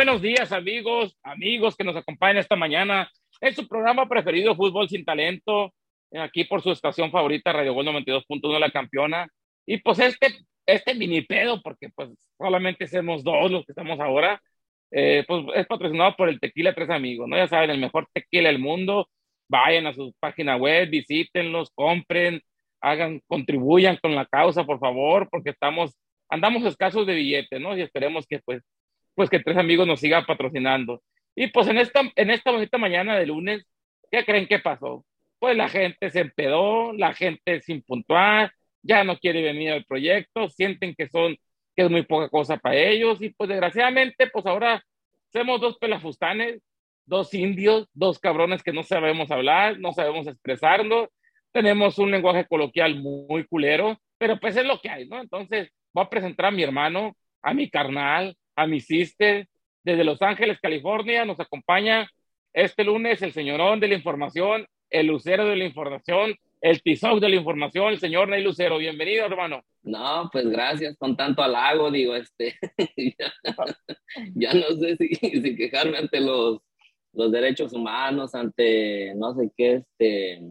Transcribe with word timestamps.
Buenos 0.00 0.22
días, 0.22 0.50
amigos, 0.50 1.14
amigos 1.22 1.76
que 1.76 1.84
nos 1.84 1.94
acompañan 1.94 2.38
esta 2.38 2.56
mañana. 2.56 3.10
Es 3.38 3.54
su 3.54 3.68
programa 3.68 4.08
preferido, 4.08 4.56
Fútbol 4.56 4.88
Sin 4.88 5.04
Talento, 5.04 5.74
aquí 6.18 6.44
por 6.44 6.62
su 6.62 6.70
estación 6.70 7.10
favorita, 7.10 7.52
Radio 7.52 7.74
Gol 7.74 7.84
92.1, 7.84 8.58
La 8.58 8.70
Campeona. 8.70 9.28
Y 9.66 9.76
pues 9.76 9.98
este, 9.98 10.28
este 10.64 10.94
mini 10.94 11.20
pedo, 11.20 11.60
porque 11.60 11.90
pues 11.94 12.08
solamente 12.38 12.86
somos 12.86 13.22
dos 13.22 13.50
los 13.50 13.66
que 13.66 13.72
estamos 13.72 14.00
ahora, 14.00 14.40
eh, 14.90 15.22
pues 15.28 15.44
es 15.54 15.66
patrocinado 15.66 16.16
por 16.16 16.30
el 16.30 16.40
Tequila 16.40 16.74
Tres 16.74 16.88
Amigos, 16.88 17.28
¿no? 17.28 17.36
Ya 17.36 17.46
saben, 17.46 17.68
el 17.68 17.78
mejor 17.78 18.08
tequila 18.14 18.48
del 18.48 18.58
mundo. 18.58 19.06
Vayan 19.50 19.86
a 19.86 19.92
su 19.92 20.14
página 20.18 20.56
web, 20.56 20.88
visítenlos, 20.88 21.72
compren, 21.74 22.40
hagan, 22.80 23.20
contribuyan 23.26 23.98
con 24.00 24.14
la 24.14 24.24
causa, 24.24 24.64
por 24.64 24.78
favor, 24.78 25.28
porque 25.30 25.50
estamos, 25.50 25.94
andamos 26.30 26.64
escasos 26.64 27.06
de 27.06 27.16
billetes, 27.16 27.60
¿no? 27.60 27.76
Y 27.76 27.82
esperemos 27.82 28.26
que 28.26 28.38
pues 28.38 28.62
pues 29.20 29.28
que 29.28 29.40
Tres 29.40 29.58
Amigos 29.58 29.86
nos 29.86 30.00
siga 30.00 30.24
patrocinando. 30.24 31.02
Y 31.36 31.48
pues 31.48 31.68
en 31.68 31.76
esta, 31.76 32.00
en 32.16 32.30
esta 32.30 32.52
bonita 32.52 32.78
mañana 32.78 33.18
de 33.18 33.26
lunes, 33.26 33.66
¿qué 34.10 34.24
creen 34.24 34.46
que 34.46 34.60
pasó? 34.60 35.04
Pues 35.38 35.54
la 35.58 35.68
gente 35.68 36.08
se 36.08 36.20
empedó, 36.20 36.94
la 36.94 37.12
gente 37.12 37.60
sin 37.60 37.82
puntuar, 37.82 38.50
ya 38.80 39.04
no 39.04 39.18
quiere 39.18 39.42
venir 39.42 39.72
al 39.72 39.84
proyecto, 39.84 40.48
sienten 40.48 40.94
que 40.94 41.06
son, 41.10 41.36
que 41.76 41.82
es 41.82 41.90
muy 41.90 42.00
poca 42.04 42.30
cosa 42.30 42.56
para 42.56 42.76
ellos, 42.76 43.20
y 43.20 43.28
pues 43.28 43.50
desgraciadamente, 43.50 44.26
pues 44.28 44.46
ahora 44.46 44.82
somos 45.30 45.60
dos 45.60 45.76
pelafustanes, 45.76 46.62
dos 47.04 47.34
indios, 47.34 47.90
dos 47.92 48.20
cabrones 48.20 48.62
que 48.62 48.72
no 48.72 48.84
sabemos 48.84 49.30
hablar, 49.30 49.78
no 49.80 49.92
sabemos 49.92 50.28
expresarnos, 50.28 51.10
tenemos 51.52 51.98
un 51.98 52.10
lenguaje 52.10 52.46
coloquial 52.46 52.96
muy 52.98 53.44
culero, 53.44 53.98
pero 54.16 54.40
pues 54.40 54.56
es 54.56 54.64
lo 54.64 54.80
que 54.80 54.88
hay, 54.88 55.06
¿no? 55.06 55.20
Entonces, 55.20 55.68
voy 55.92 56.06
a 56.06 56.08
presentar 56.08 56.46
a 56.46 56.50
mi 56.50 56.62
hermano, 56.62 57.14
a 57.42 57.52
mi 57.52 57.68
carnal, 57.68 58.34
a 58.60 58.66
mi 58.66 58.80
sister 58.80 59.48
desde 59.82 60.04
Los 60.04 60.20
Ángeles, 60.20 60.60
California. 60.60 61.24
Nos 61.24 61.40
acompaña 61.40 62.08
este 62.52 62.84
lunes 62.84 63.22
el 63.22 63.32
señorón 63.32 63.80
de 63.80 63.88
la 63.88 63.94
información, 63.94 64.66
el 64.90 65.06
lucero 65.06 65.46
de 65.46 65.56
la 65.56 65.64
información, 65.64 66.34
el 66.60 66.82
tizoc 66.82 67.20
de 67.20 67.30
la 67.30 67.36
información, 67.36 67.94
el 67.94 67.98
señor 67.98 68.28
Ney 68.28 68.42
Lucero. 68.42 68.76
Bienvenido, 68.76 69.24
hermano. 69.24 69.62
No, 69.82 70.28
pues 70.30 70.46
gracias 70.50 70.94
con 70.98 71.16
tanto 71.16 71.42
halago, 71.42 71.90
digo, 71.90 72.14
este, 72.14 72.58
ya, 74.34 74.52
no 74.52 74.66
sé 74.76 74.96
si, 74.96 75.14
si, 75.14 75.56
quejarme 75.56 75.96
ante 75.96 76.20
los, 76.20 76.60
los 77.14 77.32
derechos 77.32 77.72
humanos, 77.72 78.34
ante 78.34 79.14
no 79.14 79.34
sé 79.34 79.50
qué, 79.56 79.76
este, 79.76 80.42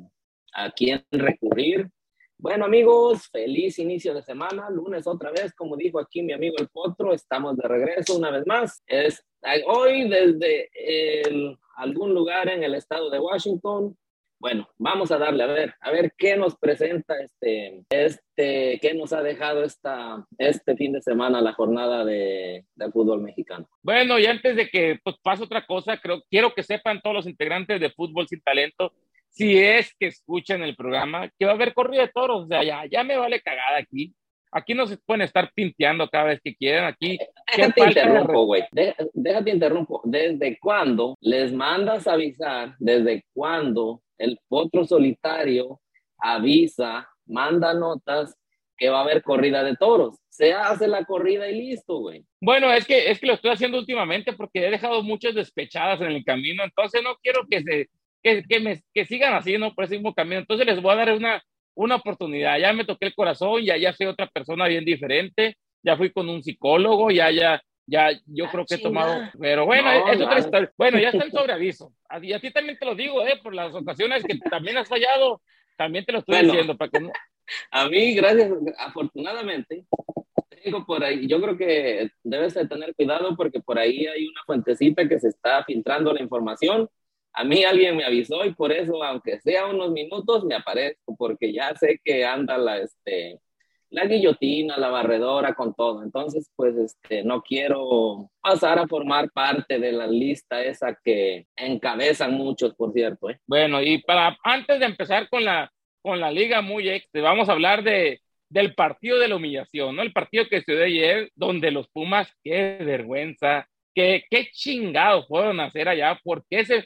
a 0.53 0.71
quién 0.71 1.05
recurrir, 1.11 1.91
bueno 2.39 2.65
amigos, 2.65 3.27
feliz 3.29 3.77
inicio 3.79 4.13
de 4.13 4.23
semana, 4.23 4.69
lunes 4.69 5.05
otra 5.05 5.29
vez, 5.29 5.53
como 5.53 5.75
dijo 5.75 5.99
aquí 5.99 6.23
mi 6.23 6.33
amigo 6.33 6.55
el 6.57 6.69
Potro, 6.69 7.13
estamos 7.13 7.57
de 7.57 7.67
regreso 7.67 8.17
una 8.17 8.31
vez 8.31 8.47
más. 8.47 8.81
Es 8.87 9.23
hoy 9.67 10.09
desde 10.09 10.69
algún 11.75 12.13
lugar 12.13 12.49
en 12.49 12.63
el 12.63 12.75
estado 12.75 13.09
de 13.09 13.19
Washington. 13.19 13.95
Bueno, 14.39 14.69
vamos 14.77 15.11
a 15.11 15.17
darle 15.17 15.43
a 15.43 15.47
ver, 15.47 15.73
a 15.81 15.91
ver 15.91 16.13
qué 16.17 16.37
nos 16.37 16.57
presenta 16.57 17.13
este, 17.21 17.83
este, 17.89 18.79
qué 18.81 18.93
nos 18.93 19.11
ha 19.11 19.21
dejado 19.21 19.63
esta, 19.63 20.25
este 20.37 20.77
fin 20.77 20.93
de 20.93 21.01
semana 21.01 21.41
la 21.41 21.51
jornada 21.51 22.05
de, 22.05 22.65
de 22.73 22.91
fútbol 22.91 23.21
mexicano. 23.21 23.67
Bueno, 23.81 24.17
y 24.17 24.27
antes 24.27 24.55
de 24.55 24.69
que 24.69 24.97
pues, 25.03 25.17
pase 25.21 25.43
otra 25.43 25.65
cosa, 25.65 25.97
creo, 25.97 26.23
quiero 26.29 26.53
que 26.53 26.63
sepan 26.63 27.01
todos 27.01 27.17
los 27.17 27.27
integrantes 27.27 27.81
de 27.81 27.89
Fútbol 27.89 28.29
Sin 28.29 28.39
Talento 28.41 28.93
si 29.29 29.57
es 29.57 29.93
que 29.99 30.07
escuchan 30.07 30.63
el 30.63 30.75
programa, 30.75 31.29
que 31.37 31.45
va 31.45 31.51
a 31.51 31.55
haber 31.55 31.73
corrida 31.73 32.01
de 32.01 32.11
toros, 32.13 32.45
o 32.45 32.47
sea, 32.47 32.63
ya, 32.63 32.85
ya 32.85 33.03
me 33.03 33.17
vale 33.17 33.41
cagada 33.41 33.77
aquí. 33.77 34.13
Aquí 34.51 34.73
no 34.73 34.87
se 34.87 34.97
pueden 34.97 35.21
estar 35.21 35.51
pinteando 35.53 36.09
cada 36.09 36.25
vez 36.25 36.41
que 36.43 36.55
quieran. 36.55 36.85
Aquí. 36.85 37.19
Déjate 37.55 37.81
interrumpo, 37.83 38.45
güey. 38.45 38.63
Déjate 39.13 39.51
interrumpo. 39.51 40.01
¿Desde 40.03 40.57
cuándo 40.57 41.15
les 41.21 41.53
mandas 41.53 42.07
avisar? 42.07 42.75
¿Desde 42.79 43.23
cuándo 43.31 44.01
el 44.17 44.39
potro 44.47 44.85
solitario 44.85 45.79
avisa, 46.17 47.07
manda 47.27 47.75
notas 47.75 48.35
que 48.75 48.89
va 48.89 48.99
a 48.99 49.03
haber 49.03 49.21
corrida 49.21 49.63
de 49.63 49.75
toros? 49.75 50.17
Se 50.29 50.51
hace 50.53 50.87
la 50.87 51.05
corrida 51.05 51.47
y 51.47 51.55
listo, 51.55 51.99
güey. 51.99 52.25
Bueno, 52.41 52.71
es 52.73 52.87
que, 52.87 53.11
es 53.11 53.19
que 53.19 53.27
lo 53.27 53.33
estoy 53.33 53.51
haciendo 53.51 53.77
últimamente 53.77 54.33
porque 54.33 54.65
he 54.65 54.71
dejado 54.71 55.03
muchas 55.03 55.35
despechadas 55.35 56.01
en 56.01 56.07
el 56.07 56.23
camino, 56.23 56.63
entonces 56.63 57.03
no 57.03 57.15
quiero 57.21 57.45
que 57.47 57.61
se 57.61 57.89
que, 58.23 58.43
que, 58.43 58.59
me, 58.59 58.81
que 58.93 59.05
sigan 59.05 59.33
así, 59.33 59.57
¿no? 59.57 59.73
Por 59.73 59.85
ese 59.85 59.95
mismo 59.95 60.13
camino. 60.13 60.39
Entonces 60.39 60.65
les 60.65 60.81
voy 60.81 60.93
a 60.93 60.97
dar 60.97 61.13
una, 61.13 61.41
una 61.75 61.95
oportunidad. 61.95 62.57
Ya 62.59 62.73
me 62.73 62.85
toqué 62.85 63.07
el 63.07 63.15
corazón, 63.15 63.61
ya, 63.63 63.77
ya 63.77 63.93
soy 63.93 64.07
otra 64.07 64.27
persona 64.27 64.67
bien 64.67 64.85
diferente, 64.85 65.57
ya 65.81 65.97
fui 65.97 66.11
con 66.11 66.29
un 66.29 66.43
psicólogo, 66.43 67.11
ya, 67.11 67.31
ya, 67.31 67.61
ya, 67.85 68.11
yo 68.25 68.47
creo 68.51 68.65
que 68.65 68.75
he 68.75 68.79
tomado, 68.79 69.29
pero 69.39 69.65
bueno, 69.65 69.89
Bueno, 70.77 70.99
ya 70.99 71.09
está 71.09 71.23
el 71.23 71.31
sobreaviso. 71.31 71.93
A, 72.07 72.23
y 72.23 72.33
a 72.33 72.39
ti 72.39 72.51
también 72.51 72.77
te 72.77 72.85
lo 72.85 72.95
digo, 72.95 73.25
¿eh? 73.25 73.39
Por 73.41 73.55
las 73.55 73.73
ocasiones 73.73 74.23
que 74.23 74.37
también 74.37 74.77
has 74.77 74.87
fallado, 74.87 75.41
también 75.77 76.05
te 76.05 76.11
lo 76.11 76.19
estoy 76.19 76.43
diciendo. 76.43 76.77
Para 76.77 76.91
que 76.91 76.99
A 77.71 77.87
mí, 77.87 78.13
gracias, 78.13 78.51
afortunadamente, 78.77 79.85
tengo 80.63 80.85
por 80.85 81.03
ahí, 81.03 81.27
yo 81.27 81.41
creo 81.41 81.57
que 81.57 82.11
debes 82.23 82.53
de 82.53 82.67
tener 82.67 82.93
cuidado 82.93 83.35
porque 83.35 83.59
por 83.59 83.79
ahí 83.79 84.05
hay 84.05 84.27
una 84.27 84.41
fuentecita 84.45 85.07
que 85.07 85.19
se 85.19 85.29
está 85.29 85.63
filtrando 85.63 86.13
la 86.13 86.21
información 86.21 86.89
a 87.33 87.43
mí 87.43 87.63
alguien 87.63 87.95
me 87.95 88.05
avisó 88.05 88.43
y 88.45 88.53
por 88.53 88.71
eso, 88.71 89.03
aunque 89.03 89.39
sea 89.39 89.67
unos 89.67 89.91
minutos, 89.91 90.43
me 90.43 90.55
aparezco, 90.55 91.15
porque 91.17 91.53
ya 91.53 91.75
sé 91.75 91.99
que 92.03 92.25
anda 92.25 92.57
la, 92.57 92.79
este, 92.79 93.39
la 93.89 94.05
guillotina, 94.05 94.77
la 94.77 94.89
barredora 94.89 95.53
con 95.53 95.73
todo. 95.73 96.03
Entonces, 96.03 96.51
pues, 96.55 96.75
este, 96.75 97.23
no 97.23 97.41
quiero 97.41 98.29
pasar 98.41 98.79
a 98.79 98.87
formar 98.87 99.31
parte 99.31 99.79
de 99.79 99.91
la 99.91 100.07
lista 100.07 100.63
esa 100.63 100.97
que 101.03 101.47
encabezan 101.55 102.33
muchos, 102.33 102.75
por 102.75 102.93
cierto. 102.93 103.29
¿eh? 103.29 103.39
Bueno, 103.47 103.81
y 103.81 103.99
para 103.99 104.37
antes 104.43 104.79
de 104.79 104.85
empezar 104.85 105.29
con 105.29 105.43
la, 105.43 105.71
con 106.01 106.19
la 106.19 106.31
liga 106.31 106.61
muy 106.61 106.89
ex, 106.89 107.07
vamos 107.13 107.49
a 107.49 107.53
hablar 107.53 107.83
de, 107.83 108.21
del 108.49 108.75
partido 108.75 109.19
de 109.19 109.27
la 109.27 109.35
humillación, 109.35 109.95
¿no? 109.95 110.01
El 110.01 110.13
partido 110.13 110.47
que 110.47 110.61
se 110.61 110.73
dio 110.73 110.83
ayer, 110.83 111.31
donde 111.35 111.71
los 111.71 111.87
Pumas, 111.89 112.31
qué 112.43 112.79
vergüenza, 112.81 113.67
qué, 113.93 114.23
qué 114.29 114.49
chingados 114.51 115.27
fueron 115.27 115.59
a 115.59 115.65
hacer 115.65 115.89
allá, 115.89 116.19
porque 116.23 116.65
se 116.65 116.85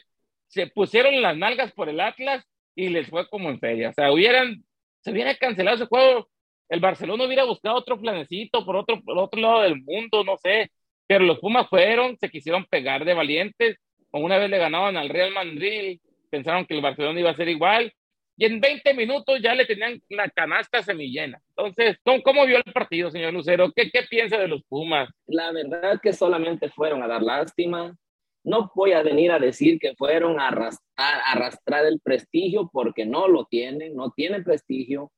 se 0.54 0.68
pusieron 0.68 1.20
las 1.20 1.36
nalgas 1.36 1.72
por 1.72 1.88
el 1.88 1.98
Atlas 1.98 2.44
y 2.76 2.88
les 2.88 3.08
fue 3.08 3.28
como 3.28 3.50
en 3.50 3.58
feria. 3.58 3.90
O 3.90 3.92
sea, 3.92 4.12
hubieran, 4.12 4.64
se 5.00 5.10
hubiera 5.10 5.34
cancelado 5.34 5.76
ese 5.76 5.86
juego, 5.86 6.28
el 6.68 6.78
Barcelona 6.78 7.24
hubiera 7.24 7.42
buscado 7.44 7.74
otro 7.74 8.00
planecito 8.00 8.64
por 8.64 8.76
otro, 8.76 9.02
por 9.02 9.18
otro 9.18 9.40
lado 9.40 9.62
del 9.62 9.82
mundo, 9.82 10.22
no 10.22 10.36
sé. 10.36 10.70
Pero 11.08 11.24
los 11.24 11.40
Pumas 11.40 11.68
fueron, 11.68 12.16
se 12.18 12.30
quisieron 12.30 12.64
pegar 12.66 13.04
de 13.04 13.14
valientes, 13.14 13.76
como 14.10 14.26
una 14.26 14.38
vez 14.38 14.48
le 14.48 14.58
ganaban 14.58 14.96
al 14.96 15.08
Real 15.08 15.32
Madrid, 15.32 15.98
pensaron 16.30 16.64
que 16.66 16.74
el 16.74 16.80
Barcelona 16.82 17.18
iba 17.18 17.30
a 17.30 17.36
ser 17.36 17.48
igual, 17.48 17.92
y 18.36 18.46
en 18.46 18.60
20 18.60 18.94
minutos 18.94 19.40
ya 19.42 19.54
le 19.54 19.66
tenían 19.66 20.00
la 20.08 20.28
canasta 20.30 20.82
semillena. 20.82 21.40
Entonces, 21.56 21.98
¿cómo, 22.04 22.22
cómo 22.22 22.46
vio 22.46 22.58
el 22.58 22.72
partido, 22.72 23.10
señor 23.10 23.32
Lucero? 23.32 23.72
¿Qué, 23.74 23.90
¿Qué 23.90 24.02
piensa 24.08 24.38
de 24.38 24.48
los 24.48 24.62
Pumas? 24.64 25.08
La 25.26 25.50
verdad 25.50 26.00
que 26.00 26.12
solamente 26.12 26.68
fueron 26.68 27.02
a 27.02 27.08
dar 27.08 27.22
lástima, 27.22 27.94
no 28.44 28.70
voy 28.74 28.92
a 28.92 29.02
venir 29.02 29.32
a 29.32 29.38
decir 29.38 29.78
que 29.78 29.94
fueron 29.96 30.38
a 30.38 30.48
arrastrar, 30.48 31.86
el 31.86 31.98
prestigio 32.00 32.70
porque 32.72 33.06
no 33.06 33.26
lo 33.26 33.46
tienen, 33.46 33.96
no 33.96 34.10
tienen 34.10 34.44
prestigio. 34.44 35.10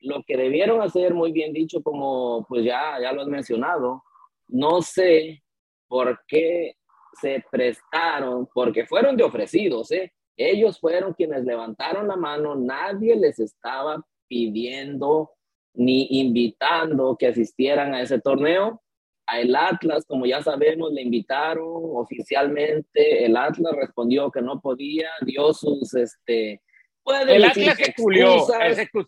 Lo 0.00 0.22
que 0.22 0.36
debieron 0.36 0.82
hacer, 0.82 1.14
muy 1.14 1.32
bien 1.32 1.54
dicho, 1.54 1.82
como 1.82 2.44
pues 2.46 2.64
ya, 2.64 3.00
ya 3.00 3.12
lo 3.12 3.22
has 3.22 3.28
mencionado, 3.28 4.04
no 4.48 4.82
sé 4.82 5.42
por 5.88 6.20
qué 6.28 6.76
se 7.20 7.42
prestaron, 7.50 8.46
porque 8.52 8.86
fueron 8.86 9.16
de 9.16 9.24
ofrecidos, 9.24 9.90
¿eh? 9.90 10.12
Ellos 10.36 10.78
fueron 10.78 11.14
quienes 11.14 11.44
levantaron 11.44 12.08
la 12.08 12.16
mano, 12.16 12.54
nadie 12.54 13.16
les 13.16 13.38
estaba 13.38 14.04
pidiendo 14.28 15.30
ni 15.72 16.06
invitando 16.20 17.16
que 17.16 17.28
asistieran 17.28 17.94
a 17.94 18.02
ese 18.02 18.20
torneo 18.20 18.83
el 19.32 19.54
Atlas, 19.56 20.04
como 20.06 20.26
ya 20.26 20.42
sabemos, 20.42 20.92
le 20.92 21.02
invitaron 21.02 21.66
oficialmente. 21.66 23.24
El 23.24 23.36
Atlas 23.36 23.74
respondió 23.74 24.30
que 24.30 24.42
no 24.42 24.60
podía, 24.60 25.08
dio 25.22 25.52
sus, 25.52 25.94
este, 25.94 26.60
el 27.06 27.44
Atlas 27.44 27.76
se 27.76 27.92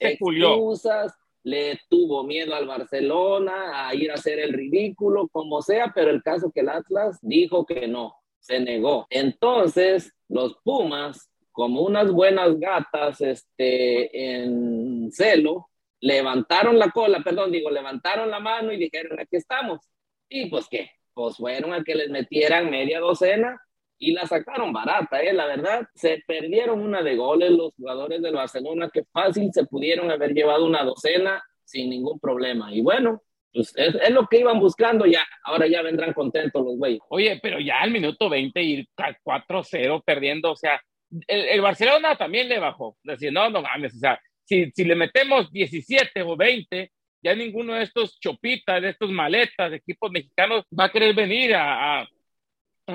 excusas, 0.00 1.14
le 1.42 1.78
tuvo 1.88 2.24
miedo 2.24 2.54
al 2.54 2.66
Barcelona 2.66 3.88
a 3.88 3.94
ir 3.94 4.10
a 4.10 4.14
hacer 4.14 4.38
el 4.38 4.52
ridículo, 4.52 5.28
como 5.28 5.62
sea, 5.62 5.92
pero 5.94 6.10
el 6.10 6.22
caso 6.22 6.50
que 6.52 6.60
el 6.60 6.68
Atlas 6.68 7.18
dijo 7.22 7.64
que 7.64 7.86
no, 7.86 8.14
se 8.40 8.60
negó. 8.60 9.06
Entonces, 9.10 10.12
los 10.28 10.56
Pumas, 10.62 11.30
como 11.52 11.82
unas 11.82 12.10
buenas 12.10 12.58
gatas, 12.58 13.20
este, 13.20 14.34
en 14.34 15.10
celo, 15.12 15.68
levantaron 16.00 16.78
la 16.78 16.90
cola, 16.90 17.20
perdón, 17.24 17.52
digo, 17.52 17.70
levantaron 17.70 18.30
la 18.30 18.40
mano 18.40 18.72
y 18.72 18.76
dijeron, 18.76 19.18
aquí 19.18 19.36
estamos. 19.36 19.80
Y 20.28 20.50
pues 20.50 20.66
qué, 20.68 20.90
pues 21.14 21.36
fueron 21.36 21.72
a 21.72 21.82
que 21.82 21.94
les 21.94 22.10
metieran 22.10 22.70
media 22.70 23.00
docena 23.00 23.60
y 23.98 24.12
la 24.12 24.26
sacaron 24.26 24.72
barata, 24.72 25.22
¿eh? 25.22 25.32
la 25.32 25.46
verdad. 25.46 25.86
Se 25.94 26.22
perdieron 26.26 26.80
una 26.80 27.02
de 27.02 27.16
goles 27.16 27.50
los 27.50 27.74
jugadores 27.74 28.20
del 28.22 28.34
Barcelona 28.34 28.90
que 28.92 29.04
fácil 29.12 29.50
se 29.52 29.64
pudieron 29.64 30.10
haber 30.10 30.34
llevado 30.34 30.66
una 30.66 30.84
docena 30.84 31.42
sin 31.64 31.90
ningún 31.90 32.20
problema. 32.20 32.72
Y 32.74 32.82
bueno, 32.82 33.22
pues 33.52 33.72
es, 33.76 34.10
lo 34.10 34.26
que 34.26 34.40
iban 34.40 34.60
buscando 34.60 35.06
ya. 35.06 35.26
Ahora 35.44 35.66
ya 35.66 35.82
vendrán 35.82 36.12
contentos 36.12 36.62
los 36.62 36.76
güeyes. 36.76 37.00
Oye, 37.08 37.40
pero 37.42 37.58
ya 37.58 37.80
al 37.80 37.90
minuto 37.90 38.28
20 38.28 38.62
ir 38.62 38.86
4-0 38.96 40.02
perdiendo, 40.04 40.52
o 40.52 40.56
sea, 40.56 40.80
el, 41.26 41.60
Barcelona 41.60 42.16
también 42.16 42.48
le 42.48 42.58
bajó. 42.58 42.98
Decir, 43.02 43.32
no, 43.32 43.48
no 43.48 43.62
mames, 43.62 43.94
o 43.94 43.98
sea, 43.98 44.20
si, 44.44 44.70
si 44.72 44.84
le 44.84 44.94
metemos 44.94 45.50
17 45.50 46.22
o 46.22 46.36
20, 46.36 46.92
ya 47.26 47.34
ninguno 47.34 47.74
de 47.74 47.82
estos 47.82 48.20
chopitas, 48.20 48.80
de 48.80 48.90
estos 48.90 49.10
maletas 49.10 49.72
de 49.72 49.78
equipos 49.78 50.12
mexicanos 50.12 50.64
va 50.78 50.84
a 50.84 50.92
querer 50.92 51.12
venir 51.12 51.56
a, 51.56 52.02
a, 52.02 52.08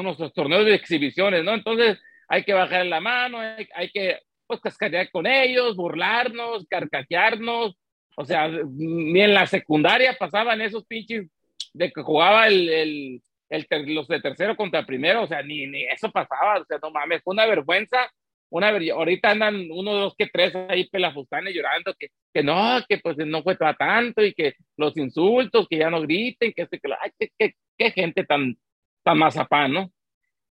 nuestros 0.02 0.34
torneos 0.34 0.64
de 0.64 0.74
exhibiciones, 0.74 1.44
¿no? 1.44 1.54
Entonces 1.54 2.02
hay 2.30 2.46
que 2.46 2.54
bajar 2.54 2.86
la 2.86 3.02
mano, 3.02 3.40
hay, 3.40 3.68
hay 3.76 3.90
que 3.90 4.20
pues 4.48 4.62
cascarear 4.62 5.12
con 5.12 5.28
ellos, 5.28 5.76
burlarnos, 5.76 6.66
carcajearnos, 6.70 7.76
o 8.16 8.26
sea, 8.26 8.48
ni 8.48 9.20
en 9.20 9.34
la 9.34 9.46
secundaria 9.48 10.16
pasaban 10.18 10.62
esos 10.62 10.86
pinches 10.86 11.28
de 11.74 11.92
que 11.92 12.02
jugaba 12.02 12.48
el, 12.48 12.70
el, 12.70 13.22
el 13.50 13.94
los 13.94 14.08
de 14.08 14.22
tercero 14.22 14.56
contra 14.56 14.86
primero, 14.86 15.24
o 15.24 15.28
sea, 15.28 15.44
ni, 15.44 15.68
ni 15.68 15.84
eso 15.84 16.10
pasaba, 16.10 16.62
o 16.62 16.66
sea, 16.66 16.80
no 16.82 16.90
mames, 16.90 17.22
fue 17.22 17.34
una 17.34 17.46
vergüenza, 17.46 18.10
una 18.52 18.70
ahorita 18.70 19.32
andan 19.32 19.70
uno, 19.72 19.94
dos, 19.94 20.16
que 20.18 20.28
tres 20.28 20.54
ahí 20.68 20.90
pelafustanes 20.90 21.56
llorando 21.56 21.94
que, 21.98 22.10
que 22.34 22.44
no, 22.44 22.80
que 22.88 22.98
pues 22.98 23.18
no 23.18 23.42
fue 23.44 23.56
tanto 23.56 24.22
y 24.24 24.34
que 24.34 24.56
los 24.76 24.96
insultos, 24.98 25.68
que 25.70 25.78
ya 25.78 25.90
no 25.90 26.02
griten, 26.02 26.52
que 26.54 26.68
que, 26.68 26.80
ay, 27.02 27.12
qué, 27.38 27.56
qué, 27.78 27.92
gente 27.92 28.26
tan, 28.26 28.58
tan 29.04 29.18
mazapán, 29.18 29.74
¿no? 29.74 29.92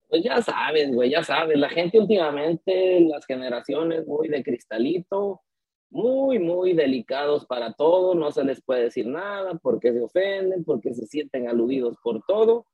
Pues 0.08 0.24
ya 0.24 0.40
sabes, 0.40 0.90
güey, 0.92 1.10
ya 1.10 1.22
sabes, 1.22 1.58
la 1.58 1.68
gente 1.68 2.00
últimamente, 2.00 3.00
las 3.02 3.26
generaciones 3.26 4.06
muy 4.06 4.28
de 4.28 4.42
cristalito, 4.42 5.42
muy, 5.90 6.38
muy 6.38 6.72
delicados 6.72 7.44
para 7.44 7.74
todo, 7.74 8.14
no 8.14 8.32
se 8.32 8.44
les 8.44 8.62
puede 8.62 8.84
decir 8.84 9.06
nada 9.06 9.58
porque 9.62 9.92
se 9.92 10.00
ofenden, 10.00 10.64
porque 10.64 10.94
se 10.94 11.06
sienten 11.06 11.48
aludidos 11.48 11.96
por 12.02 12.22
todo, 12.26 12.66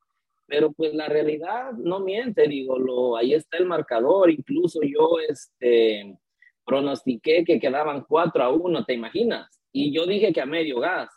pero 0.46 0.72
pues 0.72 0.94
la 0.94 1.08
realidad 1.08 1.72
no 1.72 2.00
miente, 2.00 2.46
digo, 2.48 2.78
lo, 2.78 3.16
ahí 3.16 3.34
está 3.34 3.58
el 3.58 3.66
marcador, 3.66 4.30
incluso 4.30 4.80
yo 4.82 5.18
este, 5.28 6.16
pronostiqué 6.64 7.44
que 7.44 7.60
quedaban 7.60 8.04
4 8.06 8.44
a 8.44 8.50
1, 8.50 8.84
¿te 8.84 8.94
imaginas? 8.94 9.60
Y 9.72 9.92
yo 9.92 10.06
dije 10.06 10.32
que 10.32 10.40
a 10.40 10.46
medio 10.46 10.80
gas. 10.80 11.10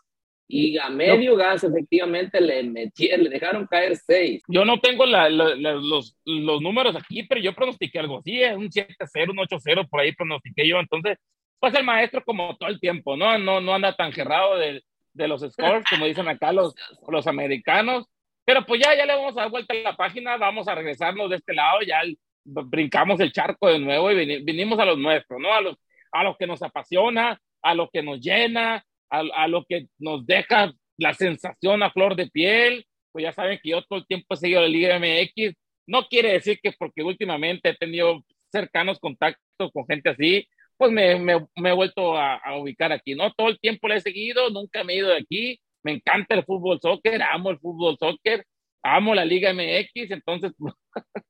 Y 0.52 0.80
a 0.80 0.90
medio 0.90 1.36
gas 1.36 1.64
efectivamente 1.64 2.42
le 2.42 2.64
metieron, 2.64 3.26
le 3.26 3.30
dejaron 3.30 3.68
caer 3.68 3.96
6. 3.96 4.42
Yo 4.48 4.66
no 4.66 4.80
tengo 4.80 5.06
la, 5.06 5.30
los, 5.30 6.18
los, 6.26 6.62
números 6.62 6.96
aquí, 6.96 7.22
pero 7.22 7.40
yo 7.40 7.54
pronostiqué 7.54 8.00
algo 8.00 8.18
así, 8.18 8.42
un 8.46 8.68
7-0, 8.68 9.30
un 9.30 9.38
8-0, 9.38 9.88
por 9.88 10.00
ahí 10.00 10.12
pronostiqué 10.14 10.68
yo. 10.68 10.80
Entonces, 10.80 11.20
pues 11.60 11.76
el 11.76 11.84
maestro 11.84 12.24
como 12.24 12.58
todo 12.58 12.68
el 12.68 12.80
tiempo, 12.80 13.16
¿no? 13.16 13.38
No, 13.38 13.62
no 13.62 13.76
anda 13.76 13.96
tan 13.96 14.12
gerrado 14.12 14.58
de, 14.58 14.82
de 15.14 15.28
los 15.28 15.42
scores, 15.42 15.84
como 15.88 16.06
dicen 16.06 16.28
acá 16.28 16.52
los, 16.52 16.74
los 17.08 17.28
americanos. 17.28 18.08
Pero 18.50 18.66
pues 18.66 18.82
ya, 18.84 18.96
ya 18.96 19.06
le 19.06 19.14
vamos 19.14 19.38
a 19.38 19.42
dar 19.42 19.52
vuelta 19.52 19.76
a 19.76 19.78
la 19.78 19.96
página, 19.96 20.36
vamos 20.36 20.68
a 20.68 20.74
regresarnos 20.74 21.30
de 21.30 21.36
este 21.36 21.54
lado, 21.54 21.82
ya 21.86 22.02
brincamos 22.44 23.20
el 23.20 23.32
charco 23.32 23.68
de 23.68 23.78
nuevo 23.78 24.10
y 24.10 24.42
vinimos 24.42 24.80
a 24.80 24.86
los 24.86 24.98
nuestros, 24.98 25.40
¿no? 25.40 25.54
A 25.54 25.62
los, 25.62 25.78
a 26.12 26.24
los 26.24 26.36
que 26.36 26.48
nos 26.48 26.64
apasiona, 26.64 27.40
a 27.62 27.76
lo 27.76 27.92
que 27.92 28.02
nos 28.02 28.20
llena, 28.20 28.84
a, 29.12 29.20
a 29.20 29.48
lo 29.48 29.66
que 29.66 29.86
nos 30.00 30.26
deja 30.26 30.74
la 30.98 31.14
sensación 31.14 31.84
a 31.84 31.92
flor 31.92 32.16
de 32.16 32.26
piel. 32.26 32.88
Pues 33.12 33.22
ya 33.22 33.34
saben 33.34 33.60
que 33.62 33.70
yo 33.70 33.84
todo 33.84 34.00
el 34.00 34.08
tiempo 34.08 34.34
he 34.34 34.38
seguido 34.38 34.62
la 34.62 34.68
Liga 34.68 34.98
MX. 34.98 35.54
No 35.86 36.08
quiere 36.08 36.34
decir 36.34 36.60
que 36.60 36.72
porque 36.72 37.04
últimamente 37.04 37.70
he 37.70 37.76
tenido 37.76 38.24
cercanos 38.52 38.98
contactos 39.00 39.72
con 39.72 39.86
gente 39.86 40.10
así, 40.10 40.48
pues 40.76 40.92
me, 40.92 41.20
me, 41.20 41.46
me 41.56 41.70
he 41.70 41.74
vuelto 41.74 42.18
a, 42.18 42.38
a, 42.38 42.58
ubicar 42.58 42.92
aquí, 42.92 43.14
¿no? 43.14 43.32
Todo 43.32 43.50
el 43.50 43.60
tiempo 43.60 43.88
le 43.88 43.98
he 43.98 44.02
seguido, 44.02 44.50
nunca 44.50 44.84
me 44.84 44.94
he 44.94 44.98
ido 44.98 45.10
de 45.10 45.18
aquí, 45.18 45.60
me 45.84 45.94
encanta 45.94 46.36
el 46.36 46.44
fútbol 46.44 46.80
soccer, 46.82 47.22
amo 47.22 47.52
el 47.52 47.60
fútbol 47.60 47.98
soccer, 47.98 48.46
amo 48.84 49.16
la 49.16 49.26
Liga 49.26 49.54
MX, 49.54 50.12
entonces... 50.12 50.52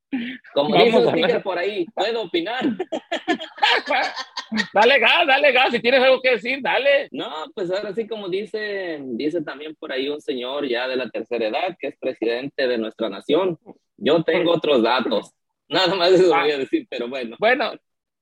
Como 0.53 0.75
dice 1.13 1.39
por 1.41 1.57
ahí, 1.57 1.85
puedo 1.93 2.23
opinar. 2.23 2.65
dale 4.73 4.99
gas, 4.99 5.27
dale 5.27 5.51
gas, 5.51 5.71
si 5.71 5.79
tienes 5.79 6.01
algo 6.01 6.21
que 6.21 6.31
decir, 6.31 6.59
dale. 6.61 7.07
No, 7.11 7.45
pues 7.53 7.71
ahora 7.71 7.93
sí, 7.93 8.07
como 8.07 8.27
dice, 8.27 8.99
dice 9.01 9.43
también 9.43 9.75
por 9.75 9.91
ahí 9.91 10.09
un 10.09 10.19
señor 10.19 10.67
ya 10.67 10.87
de 10.87 10.95
la 10.95 11.09
tercera 11.09 11.47
edad, 11.47 11.77
que 11.79 11.89
es 11.89 11.97
presidente 11.99 12.67
de 12.67 12.77
nuestra 12.79 13.09
nación. 13.09 13.59
Yo 13.97 14.23
tengo 14.23 14.51
otros 14.51 14.81
datos. 14.81 15.31
Nada 15.69 15.93
más 15.93 16.11
eso 16.11 16.35
voy 16.35 16.51
a 16.51 16.57
decir, 16.57 16.87
pero 16.89 17.07
bueno. 17.07 17.35
Bueno, 17.39 17.73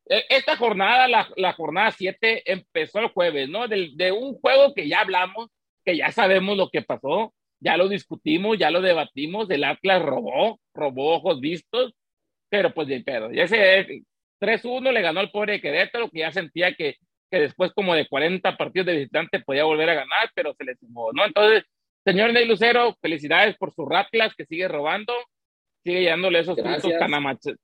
e, 0.09 0.23
esta 0.29 0.57
jornada, 0.57 1.07
la, 1.07 1.29
la 1.37 1.53
jornada 1.53 1.91
7, 1.91 2.51
empezó 2.51 2.99
el 2.99 3.09
jueves, 3.09 3.49
¿no? 3.49 3.67
De, 3.67 3.91
de, 3.95 4.11
un 4.11 4.37
juego 4.39 4.73
que 4.73 4.87
ya 4.87 5.01
hablamos, 5.01 5.49
que 5.87 5.95
ya 5.95 6.11
sabemos 6.11 6.57
lo 6.57 6.69
que 6.69 6.81
pasó, 6.81 7.33
ya 7.61 7.77
lo 7.77 7.87
discutimos, 7.87 8.57
ya 8.57 8.69
lo 8.71 8.81
debatimos, 8.81 9.49
el 9.49 9.63
Atlas 9.63 10.01
robó, 10.01 10.59
robó 10.73 11.15
ojos 11.15 11.39
vistos, 11.39 11.93
pero 12.49 12.73
pues 12.73 12.89
de 12.89 12.99
pedo. 12.99 13.31
Y 13.31 13.39
ese 13.39 14.03
3-1 14.41 14.91
le 14.91 15.01
ganó 15.01 15.21
al 15.21 15.31
pobre 15.31 15.61
Querétaro, 15.61 16.09
que 16.09 16.19
ya 16.19 16.31
sentía 16.33 16.75
que, 16.75 16.97
que 17.31 17.39
después 17.39 17.71
como 17.71 17.95
de 17.95 18.05
40 18.05 18.57
partidos 18.57 18.87
de 18.87 18.97
visitante 18.97 19.39
podía 19.39 19.63
volver 19.63 19.89
a 19.89 19.93
ganar, 19.93 20.29
pero 20.35 20.53
se 20.57 20.65
le 20.65 20.75
sumó, 20.75 21.13
¿no? 21.13 21.23
Entonces, 21.25 21.63
señor 22.03 22.33
Ney 22.33 22.45
Lucero, 22.45 22.97
felicidades 23.01 23.55
por 23.55 23.73
su 23.73 23.87
Atlas 23.89 24.35
que 24.35 24.45
sigue 24.45 24.67
robando, 24.67 25.13
sigue 25.85 26.01
llevándole 26.01 26.39
esos 26.39 26.59
frutos 26.59 26.91
tan, 26.99 27.13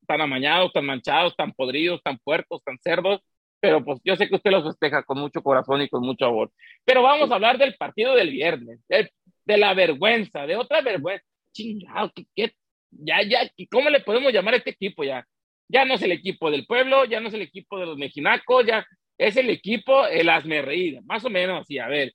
tan 0.08 0.22
amañados, 0.22 0.72
tan 0.72 0.86
manchados, 0.86 1.36
tan 1.36 1.52
podridos, 1.52 2.02
tan 2.02 2.18
puercos, 2.20 2.64
tan 2.64 2.80
cerdos, 2.80 3.20
pero 3.64 3.82
pues 3.82 4.02
yo 4.04 4.18
sé 4.18 4.28
que 4.28 4.36
usted 4.36 4.52
los 4.52 4.66
festeja 4.66 5.04
con 5.04 5.20
mucho 5.20 5.42
corazón 5.42 5.82
y 5.82 5.88
con 5.88 6.02
mucho 6.02 6.26
amor. 6.26 6.52
Pero 6.84 7.02
vamos 7.02 7.32
a 7.32 7.36
hablar 7.36 7.58
del 7.58 7.76
partido 7.76 8.14
del 8.14 8.30
viernes, 8.30 8.82
de, 8.90 9.10
la 9.58 9.74
vergüenza, 9.74 10.46
de 10.46 10.58
otra 10.58 10.82
vergüenza. 10.82 11.24
Chingado, 11.54 12.12
¿qué, 12.36 12.52
ya, 12.92 13.24
ya, 13.24 13.50
¿cómo 13.72 13.90
le 13.90 14.02
podemos 14.02 14.34
llamar 14.34 14.56
a 14.56 14.58
este 14.58 14.72
equipo 14.72 15.06
ya? 15.06 15.26
Ya 15.70 15.86
no 15.86 15.94
es 15.94 16.02
el 16.02 16.12
equipo 16.12 16.52
del 16.52 16.66
pueblo, 16.66 17.06
ya 17.06 17.22
no 17.22 17.30
es 17.30 17.36
el 17.36 17.42
equipo 17.42 17.80
de 17.80 17.86
los 17.86 17.98
mejinacos, 17.98 18.66
ya 18.66 18.86
es 19.18 19.38
el 19.38 19.50
equipo, 19.50 20.08
el 20.08 20.28
asme 20.28 20.62
reír, 20.62 21.00
más 21.06 21.24
o 21.24 21.30
menos 21.30 21.62
así, 21.62 21.80
a 21.80 21.88
ver. 21.88 22.12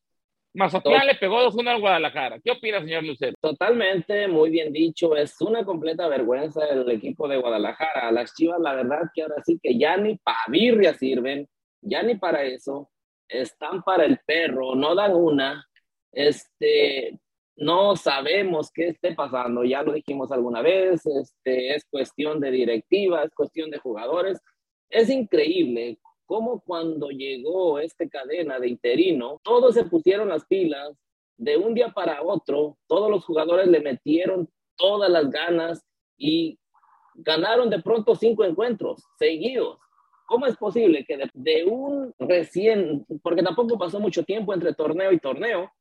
Mazatlán 0.59 1.07
le 1.07 1.15
pegó 1.15 1.41
2-1 1.41 1.69
al 1.69 1.81
Guadalajara. 1.81 2.41
¿Qué 2.43 2.51
opina, 2.51 2.81
señor 2.81 3.05
Lucero? 3.05 3.37
Totalmente, 3.41 4.27
muy 4.27 4.51
bien 4.51 4.73
dicho. 4.73 5.15
Es 5.15 5.41
una 5.41 5.65
completa 5.65 6.09
vergüenza 6.09 6.67
el 6.67 6.91
equipo 6.91 7.29
de 7.29 7.37
Guadalajara. 7.37 8.11
Las 8.11 8.35
Chivas, 8.35 8.59
la 8.61 8.75
verdad 8.75 9.03
que 9.15 9.23
ahora 9.23 9.37
sí 9.47 9.61
que 9.63 9.79
ya 9.79 9.97
ni 9.97 10.17
para 10.17 10.39
birria 10.49 10.95
sirven, 10.95 11.49
ya 11.81 12.03
ni 12.03 12.17
para 12.17 12.43
eso. 12.43 12.91
Están 13.29 13.85
para 13.85 14.05
el 14.05 14.19
perro, 14.27 14.75
no 14.75 14.97
dan 14.97 15.15
una. 15.15 15.65
Este, 16.11 17.17
no 17.55 17.95
sabemos 17.95 18.73
qué 18.75 18.89
esté 18.89 19.15
pasando. 19.15 19.63
Ya 19.63 19.85
lo 19.85 19.93
dijimos 19.93 20.33
alguna 20.33 20.61
vez. 20.61 21.07
Este, 21.07 21.77
es 21.77 21.85
cuestión 21.89 22.41
de 22.41 22.51
directiva, 22.51 23.23
es 23.23 23.33
cuestión 23.33 23.71
de 23.71 23.79
jugadores. 23.79 24.41
Es 24.91 25.09
increíble 25.09 26.01
cómo 26.29 26.61
cuando 26.61 27.09
llegó 27.09 27.79
este 27.79 28.09
cadena 28.09 28.61
de 28.61 28.69
interino, 28.69 29.41
todos 29.43 29.75
se 29.75 29.85
pusieron 29.85 30.29
las 30.29 30.45
pilas, 30.45 30.95
de 31.39 31.57
un 31.57 31.73
día 31.73 31.89
para 31.89 32.23
otro, 32.23 32.77
todos 32.87 33.11
los 33.11 33.25
jugadores 33.25 33.67
le 33.67 33.81
metieron 33.81 34.47
todas 34.77 35.11
las 35.11 35.31
ganas 35.31 35.83
y 36.19 36.59
ganaron 37.15 37.71
de 37.71 37.81
pronto 37.81 38.15
cinco 38.15 38.45
encuentros 38.45 39.03
seguidos. 39.19 39.79
¿Cómo 40.27 40.45
es 40.45 40.57
posible 40.59 41.07
que 41.07 41.19
de, 41.33 41.65
un 41.65 42.15
recién, 42.19 43.07
porque 43.23 43.43
tampoco 43.43 43.79
pasó 43.79 43.99
mucho 43.99 44.23
tiempo 44.23 44.53
entre 44.53 44.75
torneo 44.75 45.11
y 45.13 45.19
torneo, 45.19 45.73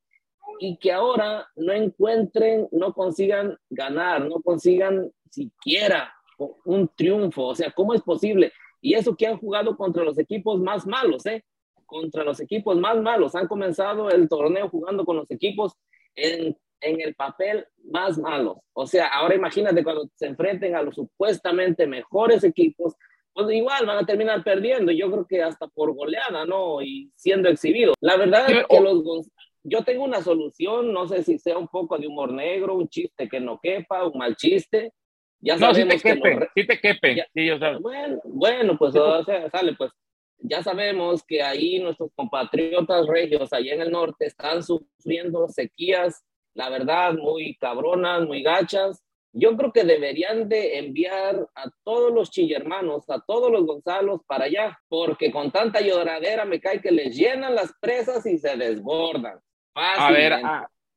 y 0.59 0.77
que 0.77 0.93
ahora 0.93 1.45
no 1.57 1.73
encuentren, 1.73 2.69
no 2.71 2.93
consigan 2.93 3.57
ganar, 3.69 4.25
no 4.25 4.41
consigan 4.41 5.11
siquiera 5.29 6.13
un 6.37 6.87
triunfo? 6.95 7.47
O 7.47 7.55
sea, 7.55 7.71
¿cómo 7.71 7.93
es 7.93 8.01
posible? 8.01 8.53
Y 8.81 8.93
eso 8.93 9.15
que 9.15 9.27
han 9.27 9.37
jugado 9.37 9.75
contra 9.75 10.03
los 10.03 10.17
equipos 10.19 10.59
más 10.59 10.85
malos, 10.85 11.25
¿eh? 11.25 11.43
Contra 11.85 12.23
los 12.23 12.39
equipos 12.39 12.77
más 12.77 13.01
malos. 13.01 13.35
Han 13.35 13.47
comenzado 13.47 14.09
el 14.09 14.27
torneo 14.27 14.69
jugando 14.69 15.05
con 15.05 15.17
los 15.17 15.31
equipos 15.31 15.73
en, 16.15 16.57
en 16.81 17.01
el 17.01 17.15
papel 17.15 17.65
más 17.85 18.17
malos. 18.17 18.57
O 18.73 18.85
sea, 18.85 19.07
ahora 19.07 19.35
imagínate 19.35 19.83
cuando 19.83 20.09
se 20.15 20.27
enfrenten 20.27 20.75
a 20.75 20.81
los 20.81 20.95
supuestamente 20.95 21.87
mejores 21.87 22.43
equipos, 22.43 22.95
pues 23.33 23.51
igual 23.51 23.85
van 23.85 23.99
a 23.99 24.05
terminar 24.05 24.43
perdiendo. 24.43 24.91
Yo 24.91 25.11
creo 25.11 25.25
que 25.25 25.43
hasta 25.43 25.67
por 25.67 25.93
goleada, 25.93 26.45
¿no? 26.45 26.81
Y 26.81 27.11
siendo 27.15 27.49
exhibido. 27.49 27.93
La 28.01 28.17
verdad 28.17 28.49
es 28.49 28.65
que 28.67 28.79
los 28.79 29.03
yo 29.69 29.83
tengo 29.83 30.05
una 30.05 30.21
solución, 30.21 30.93
no 30.93 31.07
sé 31.07 31.23
si 31.23 31.37
sea 31.39 31.57
un 31.57 31.67
poco 31.67 31.97
de 31.97 32.07
humor 32.07 32.31
negro, 32.31 32.75
un 32.75 32.87
chiste 32.87 33.27
que 33.27 33.41
no 33.41 33.59
quepa, 33.61 34.07
un 34.07 34.17
mal 34.17 34.37
chiste, 34.37 34.93
ya 35.39 35.55
no, 35.57 35.73
sí 35.73 35.87
te 35.87 35.99
quepe, 35.99 36.49
sí 36.55 36.67
te 36.67 36.79
quepe. 36.79 37.25
sí, 37.33 37.49
bueno, 37.79 38.21
bueno, 38.25 38.77
pues 38.77 38.95
o 38.95 39.23
sea, 39.23 39.49
sale, 39.49 39.73
pues 39.75 39.91
ya 40.39 40.63
sabemos 40.63 41.23
que 41.23 41.41
ahí 41.41 41.79
nuestros 41.79 42.11
compatriotas 42.15 43.07
regios 43.07 43.51
allá 43.53 43.73
en 43.73 43.81
el 43.81 43.91
norte 43.91 44.25
están 44.25 44.63
sufriendo 44.63 45.47
sequías, 45.47 46.23
la 46.53 46.69
verdad, 46.69 47.13
muy 47.13 47.55
cabronas, 47.55 48.25
muy 48.25 48.43
gachas. 48.43 49.03
Yo 49.33 49.55
creo 49.55 49.71
que 49.71 49.83
deberían 49.83 50.49
de 50.49 50.79
enviar 50.79 51.47
a 51.53 51.69
todos 51.83 52.11
los 52.11 52.31
chillermanos, 52.31 53.07
a 53.09 53.19
todos 53.19 53.51
los 53.51 53.65
Gonzalos 53.65 54.21
para 54.25 54.45
allá, 54.45 54.79
porque 54.87 55.31
con 55.31 55.51
tanta 55.51 55.81
lloradera 55.81 56.45
me 56.45 56.59
cae 56.59 56.81
que 56.81 56.91
les 56.91 57.15
llenan 57.15 57.53
las 57.53 57.71
presas 57.79 58.25
y 58.25 58.39
se 58.39 58.57
desbordan. 58.57 59.39
A 59.75 60.11
ver, 60.11 60.33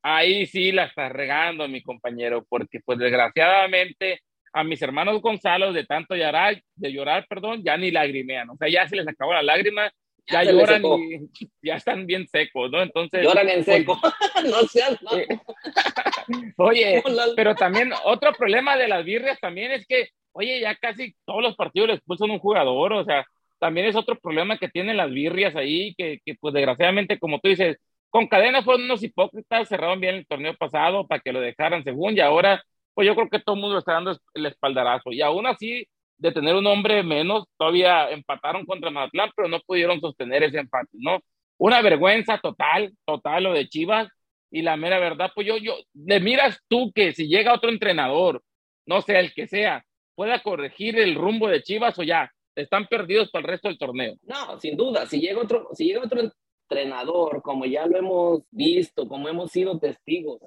ahí 0.03 0.47
sí 0.47 0.73
la 0.73 0.85
estás 0.85 1.13
regando, 1.13 1.69
mi 1.69 1.83
compañero, 1.83 2.47
porque 2.49 2.81
pues 2.83 2.99
desgraciadamente 2.99 4.21
a 4.53 4.65
mis 4.65 4.83
hermanos 4.83 5.21
Gonzalo 5.21 5.73
de 5.73 5.85
tanto 5.85 6.15
llorar, 6.15 6.63
de 6.75 6.93
llorar, 6.93 7.27
perdón, 7.29 7.63
ya 7.65 7.77
ni 7.77 7.91
lagrimean, 7.91 8.51
o 8.51 8.57
sea, 8.57 8.69
ya 8.69 8.89
se 8.89 8.97
les 8.97 9.07
acabó 9.07 9.33
la 9.33 9.43
lágrima, 9.43 9.91
ya, 10.27 10.45
lloran 10.45 10.83
y 10.85 11.29
ya 11.63 11.77
están 11.77 12.07
bien 12.07 12.27
secos, 12.29 12.71
¿no? 12.71 12.83
Entonces 12.83 13.23
lloran 13.23 13.49
en 13.49 13.65
seco, 13.65 13.99
no 14.45 14.63
seas 14.69 14.99
eh, 15.17 15.27
Oye, 16.57 17.03
pero 17.37 17.55
también 17.55 17.93
otro 18.05 18.33
problema 18.33 18.77
de 18.77 18.89
las 18.89 19.05
birrias 19.05 19.39
también 19.41 19.73
es 19.73 19.87
que, 19.87 20.09
oye, 20.33 20.61
ya 20.61 20.75
casi 20.77 21.15
todos 21.25 21.43
los 21.43 21.57
partidos 21.57 21.89
les 21.89 21.97
expulsan 21.99 22.31
un 22.31 22.39
jugador, 22.39 22.93
o 22.93 23.05
sea, 23.05 23.25
también 23.59 23.87
es 23.87 23.97
otro 23.97 24.19
problema 24.19 24.59
que 24.59 24.69
tienen 24.69 24.97
las 24.97 25.11
birrias 25.11 25.55
ahí, 25.55 25.95
que, 25.97 26.21
que 26.25 26.35
pues 26.35 26.55
desgraciadamente, 26.55 27.19
como 27.19 27.41
tú 27.41 27.49
dices, 27.49 27.77
con 28.11 28.27
cadena 28.27 28.63
fueron 28.63 28.85
unos 28.85 29.03
hipócritas, 29.03 29.69
cerraron 29.69 30.01
bien 30.01 30.17
el 30.17 30.27
torneo 30.27 30.55
pasado 30.55 31.07
para 31.07 31.21
que 31.21 31.33
lo 31.33 31.41
dejaran 31.41 31.85
según, 31.85 32.17
y 32.17 32.21
ahora, 32.21 32.63
pues 33.01 33.07
yo 33.07 33.15
creo 33.15 33.31
que 33.31 33.39
todo 33.39 33.57
el 33.57 33.63
mundo 33.63 33.79
está 33.79 33.95
dando 33.95 34.15
el 34.35 34.45
espaldarazo, 34.45 35.11
y 35.11 35.23
aún 35.23 35.47
así, 35.47 35.87
de 36.19 36.33
tener 36.33 36.55
un 36.55 36.67
hombre 36.67 37.03
menos, 37.03 37.47
todavía 37.57 38.11
empataron 38.11 38.67
contra 38.67 38.91
Mazatlán, 38.91 39.31
pero 39.35 39.49
no 39.49 39.59
pudieron 39.61 39.99
sostener 40.03 40.43
ese 40.43 40.59
empate, 40.59 40.91
¿no? 40.93 41.19
Una 41.57 41.81
vergüenza 41.81 42.37
total, 42.37 42.93
total 43.07 43.45
lo 43.45 43.55
de 43.55 43.71
Chivas, 43.71 44.07
y 44.51 44.61
la 44.61 44.77
mera 44.77 44.99
verdad, 44.99 45.33
pues 45.35 45.47
yo, 45.47 45.57
yo, 45.57 45.79
le 45.95 46.21
miras 46.21 46.59
tú 46.69 46.93
que 46.95 47.15
si 47.15 47.27
llega 47.27 47.55
otro 47.55 47.71
entrenador, 47.71 48.43
no 48.85 49.01
sé, 49.01 49.19
el 49.19 49.33
que 49.33 49.47
sea, 49.47 49.83
pueda 50.15 50.43
corregir 50.43 50.99
el 50.99 51.15
rumbo 51.15 51.49
de 51.49 51.63
Chivas 51.63 51.99
o 51.99 52.03
ya, 52.03 52.31
están 52.55 52.87
perdidos 52.87 53.31
para 53.31 53.47
el 53.47 53.49
resto 53.53 53.69
del 53.69 53.79
torneo. 53.79 54.17
No, 54.25 54.61
sin 54.61 54.77
duda, 54.77 55.07
si 55.07 55.21
llega 55.21 55.41
otro, 55.41 55.71
si 55.73 55.87
llega 55.87 56.05
otro 56.05 56.21
entrenador, 56.69 57.41
como 57.41 57.65
ya 57.65 57.87
lo 57.87 57.97
hemos 57.97 58.43
visto, 58.51 59.09
como 59.09 59.27
hemos 59.27 59.51
sido 59.53 59.79
testigos, 59.79 60.43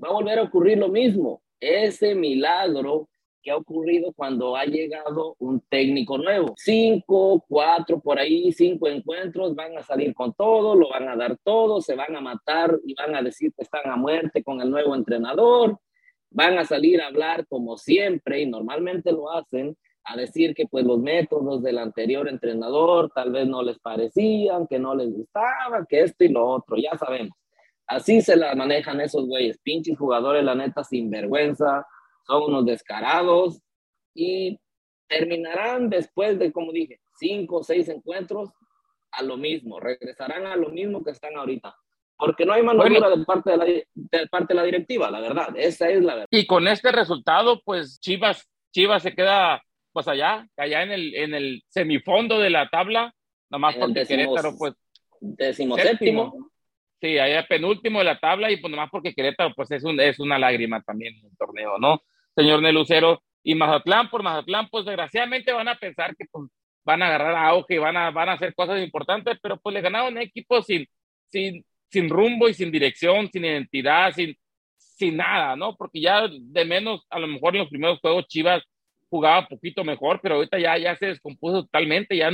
va 0.00 0.10
a 0.10 0.12
volver 0.12 0.38
a 0.38 0.42
ocurrir 0.42 0.78
lo 0.78 0.86
mismo. 0.88 1.42
Ese 1.60 2.14
milagro 2.14 3.08
que 3.46 3.52
ha 3.52 3.56
ocurrido 3.56 4.12
cuando 4.12 4.56
ha 4.56 4.64
llegado 4.64 5.36
un 5.38 5.60
técnico 5.60 6.18
nuevo. 6.18 6.54
Cinco, 6.56 7.44
cuatro, 7.48 8.00
por 8.00 8.18
ahí, 8.18 8.50
cinco 8.50 8.88
encuentros, 8.88 9.54
van 9.54 9.78
a 9.78 9.84
salir 9.84 10.12
con 10.14 10.34
todo, 10.34 10.74
lo 10.74 10.88
van 10.88 11.08
a 11.08 11.14
dar 11.14 11.38
todo, 11.44 11.80
se 11.80 11.94
van 11.94 12.16
a 12.16 12.20
matar 12.20 12.76
y 12.84 12.94
van 12.94 13.14
a 13.14 13.22
decir 13.22 13.52
que 13.56 13.62
están 13.62 13.88
a 13.88 13.94
muerte 13.94 14.42
con 14.42 14.60
el 14.60 14.68
nuevo 14.68 14.96
entrenador, 14.96 15.78
van 16.28 16.58
a 16.58 16.64
salir 16.64 17.00
a 17.00 17.06
hablar 17.06 17.46
como 17.46 17.76
siempre 17.76 18.40
y 18.40 18.46
normalmente 18.46 19.12
lo 19.12 19.30
hacen 19.30 19.76
a 20.02 20.16
decir 20.16 20.52
que 20.52 20.66
pues 20.66 20.84
los 20.84 20.98
métodos 20.98 21.62
del 21.62 21.78
anterior 21.78 22.28
entrenador 22.28 23.12
tal 23.14 23.30
vez 23.30 23.46
no 23.46 23.62
les 23.62 23.78
parecían, 23.78 24.66
que 24.66 24.80
no 24.80 24.92
les 24.96 25.12
gustaba, 25.12 25.86
que 25.88 26.00
esto 26.00 26.24
y 26.24 26.30
lo 26.30 26.44
otro, 26.48 26.76
ya 26.76 26.98
sabemos. 26.98 27.36
Así 27.86 28.20
se 28.20 28.36
la 28.36 28.54
manejan 28.54 29.00
esos 29.00 29.26
güeyes, 29.26 29.58
pinches 29.58 29.98
jugadores, 29.98 30.42
la 30.44 30.54
neta, 30.54 30.82
sin 30.82 31.08
vergüenza, 31.08 31.86
son 32.26 32.44
unos 32.44 32.66
descarados 32.66 33.60
y 34.14 34.58
terminarán 35.08 35.88
después 35.88 36.38
de, 36.38 36.52
como 36.52 36.72
dije, 36.72 37.00
cinco 37.16 37.58
o 37.58 37.62
seis 37.62 37.88
encuentros 37.88 38.50
a 39.12 39.22
lo 39.22 39.36
mismo, 39.36 39.78
regresarán 39.78 40.46
a 40.46 40.56
lo 40.56 40.70
mismo 40.70 41.04
que 41.04 41.12
están 41.12 41.36
ahorita. 41.36 41.76
Porque 42.18 42.44
no 42.44 42.54
hay 42.54 42.62
mano 42.62 42.82
dura 42.82 43.10
de 43.10 43.24
parte 43.24 43.50
de, 43.50 43.56
la, 43.56 43.64
de 43.64 44.26
parte 44.28 44.46
de 44.48 44.54
la 44.54 44.62
directiva, 44.64 45.10
la 45.10 45.20
verdad, 45.20 45.48
esa 45.54 45.88
es 45.88 46.02
la 46.02 46.14
verdad. 46.14 46.28
Y 46.30 46.46
con 46.46 46.66
este 46.66 46.90
resultado, 46.90 47.60
pues 47.64 48.00
Chivas, 48.00 48.48
Chivas 48.72 49.02
se 49.02 49.14
queda 49.14 49.62
pues 49.92 50.08
allá, 50.08 50.46
allá 50.56 50.82
en 50.82 50.90
el, 50.90 51.14
en 51.14 51.34
el 51.34 51.62
semifondo 51.68 52.38
de 52.38 52.50
la 52.50 52.68
tabla, 52.68 53.14
nomás 53.48 53.76
porque 53.76 54.04
Querétaro, 54.04 54.54
pues. 54.58 54.74
Decimoséptimo. 55.20 56.50
Sí, 57.00 57.18
allá 57.18 57.46
penúltimo 57.46 57.98
de 57.98 58.06
la 58.06 58.18
tabla 58.18 58.50
y 58.50 58.56
pues 58.56 58.70
nomás 58.70 58.88
porque 58.90 59.14
Querétaro, 59.14 59.52
pues 59.54 59.70
es, 59.70 59.84
un, 59.84 60.00
es 60.00 60.18
una 60.18 60.38
lágrima 60.38 60.80
también 60.82 61.14
en 61.18 61.26
el 61.26 61.36
torneo, 61.36 61.78
¿no? 61.78 62.02
Señor 62.34 62.62
Nelucero. 62.62 63.22
Y 63.42 63.54
Mazatlán, 63.54 64.10
por 64.10 64.22
Mazatlán, 64.22 64.68
pues 64.70 64.84
desgraciadamente 64.84 65.52
van 65.52 65.68
a 65.68 65.76
pensar 65.76 66.16
que 66.16 66.24
pues, 66.30 66.50
van 66.84 67.02
a 67.02 67.06
agarrar 67.06 67.36
auge 67.36 67.74
y 67.74 67.78
van 67.78 67.96
a, 67.96 68.10
van 68.10 68.30
a 68.30 68.32
hacer 68.32 68.54
cosas 68.54 68.82
importantes, 68.82 69.38
pero 69.42 69.58
pues 69.58 69.74
le 69.74 69.82
ganaron 69.82 70.18
equipos 70.18 70.66
sin, 70.66 70.86
sin, 71.30 71.64
sin 71.88 72.08
rumbo 72.08 72.48
y 72.48 72.54
sin 72.54 72.72
dirección, 72.72 73.30
sin 73.30 73.44
identidad, 73.44 74.12
sin, 74.12 74.36
sin 74.76 75.16
nada, 75.18 75.54
¿no? 75.54 75.76
Porque 75.76 76.00
ya 76.00 76.26
de 76.28 76.64
menos, 76.64 77.06
a 77.10 77.18
lo 77.18 77.26
mejor 77.26 77.54
en 77.54 77.60
los 77.60 77.68
primeros 77.68 78.00
juegos 78.00 78.26
Chivas 78.26 78.62
jugaba 79.08 79.46
poquito 79.46 79.84
mejor, 79.84 80.20
pero 80.22 80.36
ahorita 80.36 80.58
ya, 80.58 80.78
ya 80.78 80.96
se 80.96 81.06
descompuso 81.06 81.62
totalmente, 81.64 82.16
ya, 82.16 82.30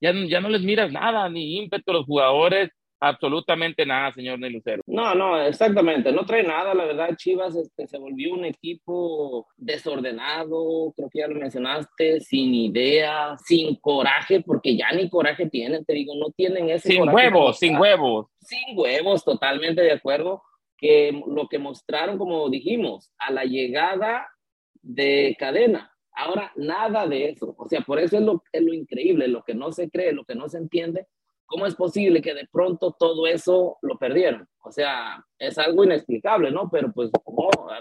ya, 0.00 0.12
ya 0.12 0.40
no 0.40 0.48
les 0.48 0.62
miras 0.62 0.92
nada, 0.92 1.28
ni 1.28 1.58
ímpetu 1.58 1.90
a 1.90 1.94
los 1.94 2.06
jugadores, 2.06 2.70
absolutamente 3.00 3.84
nada, 3.84 4.12
señor 4.12 4.38
Nelucero. 4.38 4.82
No, 4.86 5.14
no, 5.14 5.40
exactamente, 5.40 6.12
no 6.12 6.24
trae 6.24 6.42
nada, 6.42 6.74
la 6.74 6.84
verdad, 6.84 7.16
Chivas 7.16 7.54
este, 7.56 7.86
se 7.86 7.98
volvió 7.98 8.34
un 8.34 8.44
equipo 8.44 9.46
desordenado, 9.56 10.92
creo 10.96 11.08
que 11.10 11.18
ya 11.20 11.28
lo 11.28 11.38
mencionaste, 11.38 12.20
sin 12.20 12.54
idea, 12.54 13.36
sin 13.44 13.76
coraje, 13.76 14.40
porque 14.40 14.76
ya 14.76 14.90
ni 14.92 15.08
coraje 15.08 15.48
tienen, 15.48 15.84
te 15.84 15.94
digo, 15.94 16.14
no 16.16 16.30
tienen 16.30 16.70
ese 16.70 16.88
Sin 16.88 17.08
huevos, 17.08 17.58
sin 17.58 17.76
huevos. 17.76 18.26
Sin 18.40 18.78
huevos, 18.78 19.24
totalmente 19.24 19.82
de 19.82 19.92
acuerdo, 19.92 20.42
que 20.76 21.22
lo 21.26 21.48
que 21.48 21.58
mostraron, 21.58 22.18
como 22.18 22.48
dijimos, 22.50 23.12
a 23.18 23.32
la 23.32 23.44
llegada 23.44 24.28
de 24.82 25.36
cadena, 25.38 25.94
Ahora, 26.16 26.52
nada 26.56 27.06
de 27.06 27.30
eso. 27.30 27.54
O 27.58 27.68
sea, 27.68 27.80
por 27.80 27.98
eso 27.98 28.16
es 28.16 28.22
lo, 28.22 28.42
es 28.52 28.62
lo 28.62 28.72
increíble, 28.72 29.26
lo 29.28 29.42
que 29.42 29.54
no 29.54 29.72
se 29.72 29.90
cree, 29.90 30.12
lo 30.12 30.24
que 30.24 30.34
no 30.34 30.48
se 30.48 30.58
entiende. 30.58 31.06
¿Cómo 31.46 31.66
es 31.66 31.74
posible 31.74 32.22
que 32.22 32.34
de 32.34 32.48
pronto 32.50 32.96
todo 32.98 33.26
eso 33.26 33.78
lo 33.82 33.96
perdieron? 33.98 34.48
O 34.62 34.72
sea, 34.72 35.22
es 35.38 35.58
algo 35.58 35.84
inexplicable, 35.84 36.50
¿no? 36.50 36.70
Pero 36.70 36.90
pues, 36.92 37.10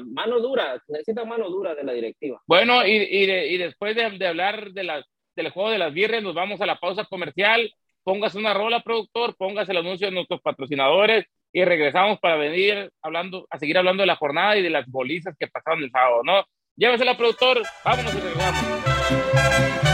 mano 0.05 0.39
dura, 0.39 0.81
necesita 0.87 1.25
mano 1.25 1.49
dura 1.49 1.73
de 1.73 1.83
la 1.83 1.93
directiva. 1.93 2.41
Bueno, 2.45 2.85
y, 2.85 2.91
y, 2.91 3.57
después 3.57 3.95
de, 3.95 4.11
de 4.17 4.27
hablar 4.27 4.71
de 4.71 5.03
del 5.35 5.49
juego 5.49 5.71
de 5.71 5.79
las 5.79 5.93
viernes, 5.93 6.21
nos 6.23 6.35
vamos 6.35 6.61
a 6.61 6.65
la 6.65 6.79
pausa 6.79 7.05
comercial. 7.05 7.73
Póngase 8.03 8.37
una 8.37 8.53
rola, 8.53 8.81
productor, 8.81 9.35
póngase 9.37 9.71
el 9.71 9.79
anuncio 9.79 10.07
de 10.07 10.13
nuestros 10.13 10.41
patrocinadores 10.41 11.25
y 11.53 11.63
regresamos 11.63 12.19
para 12.19 12.35
venir 12.35 12.91
hablando, 13.01 13.47
a 13.49 13.57
seguir 13.57 13.77
hablando 13.77 14.01
de 14.01 14.07
la 14.07 14.17
jornada 14.17 14.57
y 14.57 14.61
de 14.61 14.69
las 14.69 14.85
bolizas 14.87 15.35
que 15.39 15.47
pasaron 15.47 15.83
el 15.83 15.91
sábado, 15.91 16.21
¿no? 16.23 16.43
Llévesela, 16.75 17.15
productor. 17.15 17.61
Vámonos 17.85 18.13
y 18.13 18.19
regresamos. 18.19 19.92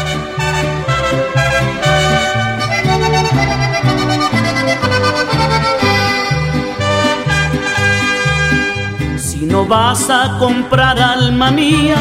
No 9.50 9.66
vas 9.66 10.10
a 10.10 10.38
comprar 10.40 10.98
alma 11.00 11.52
mía, 11.52 11.98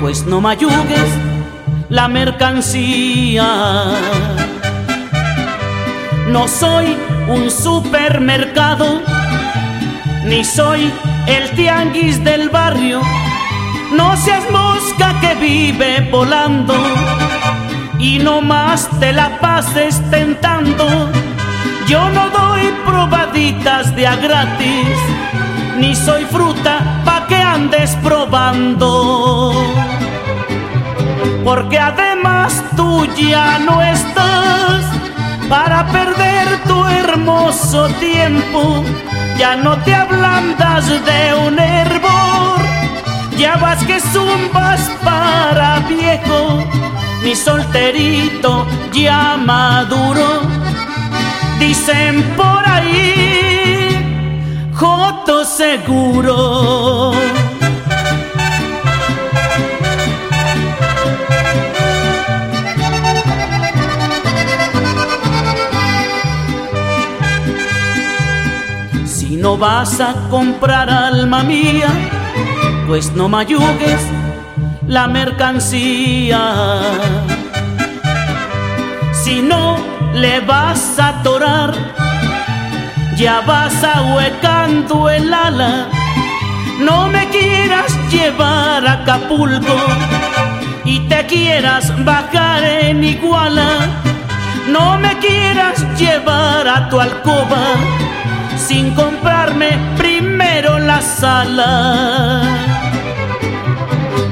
pues 0.00 0.26
no 0.26 0.42
me 0.42 0.50
ayudes 0.50 1.10
la 1.88 2.08
mercancía. 2.08 3.46
No 6.28 6.46
soy 6.46 6.96
un 7.28 7.50
supermercado, 7.50 9.00
ni 10.26 10.44
soy 10.44 10.92
el 11.26 11.50
tianguis 11.52 12.22
del 12.22 12.50
barrio 12.50 13.00
no 13.92 14.16
seas 14.16 14.48
mosca 14.52 15.18
que 15.20 15.34
vive 15.34 16.08
volando 16.12 16.74
y 17.98 18.18
no 18.18 18.40
más 18.40 18.88
te 19.00 19.12
la 19.12 19.38
pases 19.40 20.00
tentando. 20.10 21.10
Yo 21.88 22.08
no 22.10 22.30
doy 22.30 22.72
probaditas 22.86 23.94
de 23.96 24.06
a 24.06 24.14
gratis, 24.14 24.96
ni 25.80 25.96
soy 25.96 26.24
fruta 26.26 27.02
pa' 27.04 27.26
que 27.26 27.36
andes 27.36 27.96
probando. 28.02 29.52
Porque 31.44 31.78
además 31.78 32.62
tú 32.76 33.06
ya 33.16 33.58
no 33.58 33.82
estás 33.82 34.84
para 35.48 35.86
perder 35.88 36.46
tu 36.68 36.84
hermoso 36.86 37.88
tiempo, 37.98 38.84
ya 39.38 39.56
no 39.56 39.76
te 39.78 39.94
ablandas 39.94 40.86
de 40.88 41.34
un 41.46 41.58
hervor 41.58 42.60
ya 43.40 43.56
vas 43.56 43.82
que 43.84 43.98
zumbas 43.98 44.82
para 45.02 45.78
viejo, 45.88 46.62
mi 47.24 47.34
solterito 47.34 48.66
ya 48.92 49.38
maduro. 49.38 50.42
Dicen 51.58 52.22
por 52.36 52.62
ahí, 52.68 53.49
Joto 54.80 55.44
seguro. 55.44 57.12
Si 69.04 69.36
no 69.36 69.58
vas 69.58 70.00
a 70.00 70.14
comprar 70.30 70.88
alma 70.88 71.42
mía, 71.42 71.88
pues 72.86 73.12
no 73.12 73.28
mayugues 73.28 74.00
la 74.86 75.06
mercancía. 75.08 76.80
Si 79.12 79.42
no 79.42 79.76
le 80.14 80.40
vas 80.40 80.98
a 80.98 81.08
atorar, 81.08 81.89
ya 83.20 83.42
vas 83.42 83.84
ahuecando 83.84 85.10
el 85.10 85.32
ala. 85.34 85.88
No 86.78 87.08
me 87.08 87.28
quieras 87.28 87.92
llevar 88.10 88.86
a 88.86 88.92
Acapulco 88.92 89.76
y 90.86 91.00
te 91.00 91.26
quieras 91.26 91.92
bajar 92.02 92.64
en 92.64 93.04
Iguala. 93.04 93.72
No 94.68 94.98
me 94.98 95.18
quieras 95.18 95.84
llevar 95.98 96.66
a 96.66 96.88
tu 96.88 96.98
alcoba 96.98 97.64
sin 98.56 98.94
comprarme 98.94 99.78
primero 99.98 100.78
la 100.78 101.02
sala. 101.02 102.40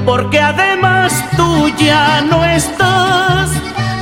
Porque 0.03 0.39
además 0.39 1.13
tú 1.37 1.69
ya 1.77 2.21
no 2.21 2.43
estás 2.43 3.51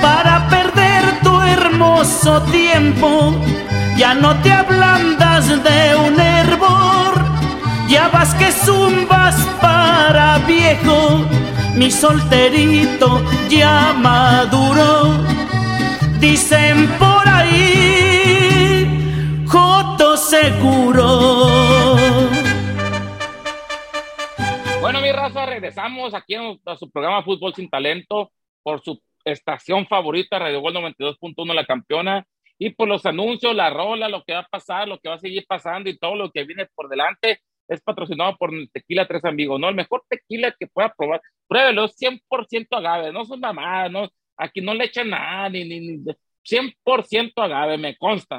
para 0.01 0.47
perder 0.47 1.19
tu 1.23 1.41
hermoso 1.41 2.41
tiempo. 2.43 3.35
Ya 3.97 4.13
no 4.13 4.39
te 4.43 4.51
ablandas 4.51 5.47
de 5.63 5.95
un 5.95 6.19
hervor, 6.19 7.15
ya 7.87 8.09
vas 8.09 8.35
que 8.35 8.51
zumbas 8.51 9.35
para 9.59 10.37
viejo. 10.45 11.25
Mi 11.75 11.89
solterito 11.89 13.23
ya 13.49 13.93
maduro, 13.93 15.13
dicen 16.19 16.87
por 16.99 17.27
ahí, 17.27 18.85
Joto 19.47 20.15
seguro. 20.15 21.57
Bueno, 24.79 25.01
mi 25.01 25.11
raza, 25.11 25.47
regresamos 25.47 26.13
aquí 26.13 26.35
a 26.35 26.77
su 26.77 26.89
programa 26.91 27.23
Fútbol 27.23 27.55
sin 27.55 27.67
Talento 27.67 28.31
por 28.61 28.79
su 28.81 29.01
estación 29.25 29.87
favorita, 29.87 30.37
Radio 30.37 30.61
Gol 30.61 30.75
92.1, 30.75 31.53
la 31.53 31.65
campeona, 31.65 32.27
y 32.59 32.71
por 32.71 32.87
los 32.87 33.05
anuncios, 33.05 33.55
la 33.55 33.69
rola, 33.69 34.09
lo 34.09 34.23
que 34.23 34.33
va 34.33 34.39
a 34.39 34.47
pasar, 34.47 34.87
lo 34.87 34.99
que 34.99 35.09
va 35.09 35.15
a 35.15 35.19
seguir 35.19 35.45
pasando 35.47 35.89
y 35.89 35.97
todo 35.97 36.15
lo 36.15 36.31
que 36.31 36.43
viene 36.43 36.67
por 36.75 36.89
delante, 36.89 37.39
es 37.67 37.81
patrocinado 37.81 38.35
por 38.37 38.51
Tequila 38.71 39.07
Tres 39.07 39.25
Amigos, 39.25 39.59
¿no? 39.59 39.69
El 39.69 39.75
mejor 39.75 40.03
tequila 40.09 40.55
que 40.57 40.67
pueda 40.67 40.93
probar, 40.97 41.21
pruébelo, 41.47 41.87
100% 41.87 42.67
agave, 42.71 43.11
no 43.11 43.25
son 43.25 43.39
mamadas, 43.39 43.91
¿no? 43.91 44.09
Aquí 44.37 44.61
no 44.61 44.73
le 44.73 44.85
echan 44.85 45.09
nada, 45.09 45.49
ni, 45.49 45.65
ni, 45.65 45.79
ni 45.79 46.03
100% 46.43 47.33
agave, 47.35 47.77
me 47.77 47.97
consta. 47.97 48.37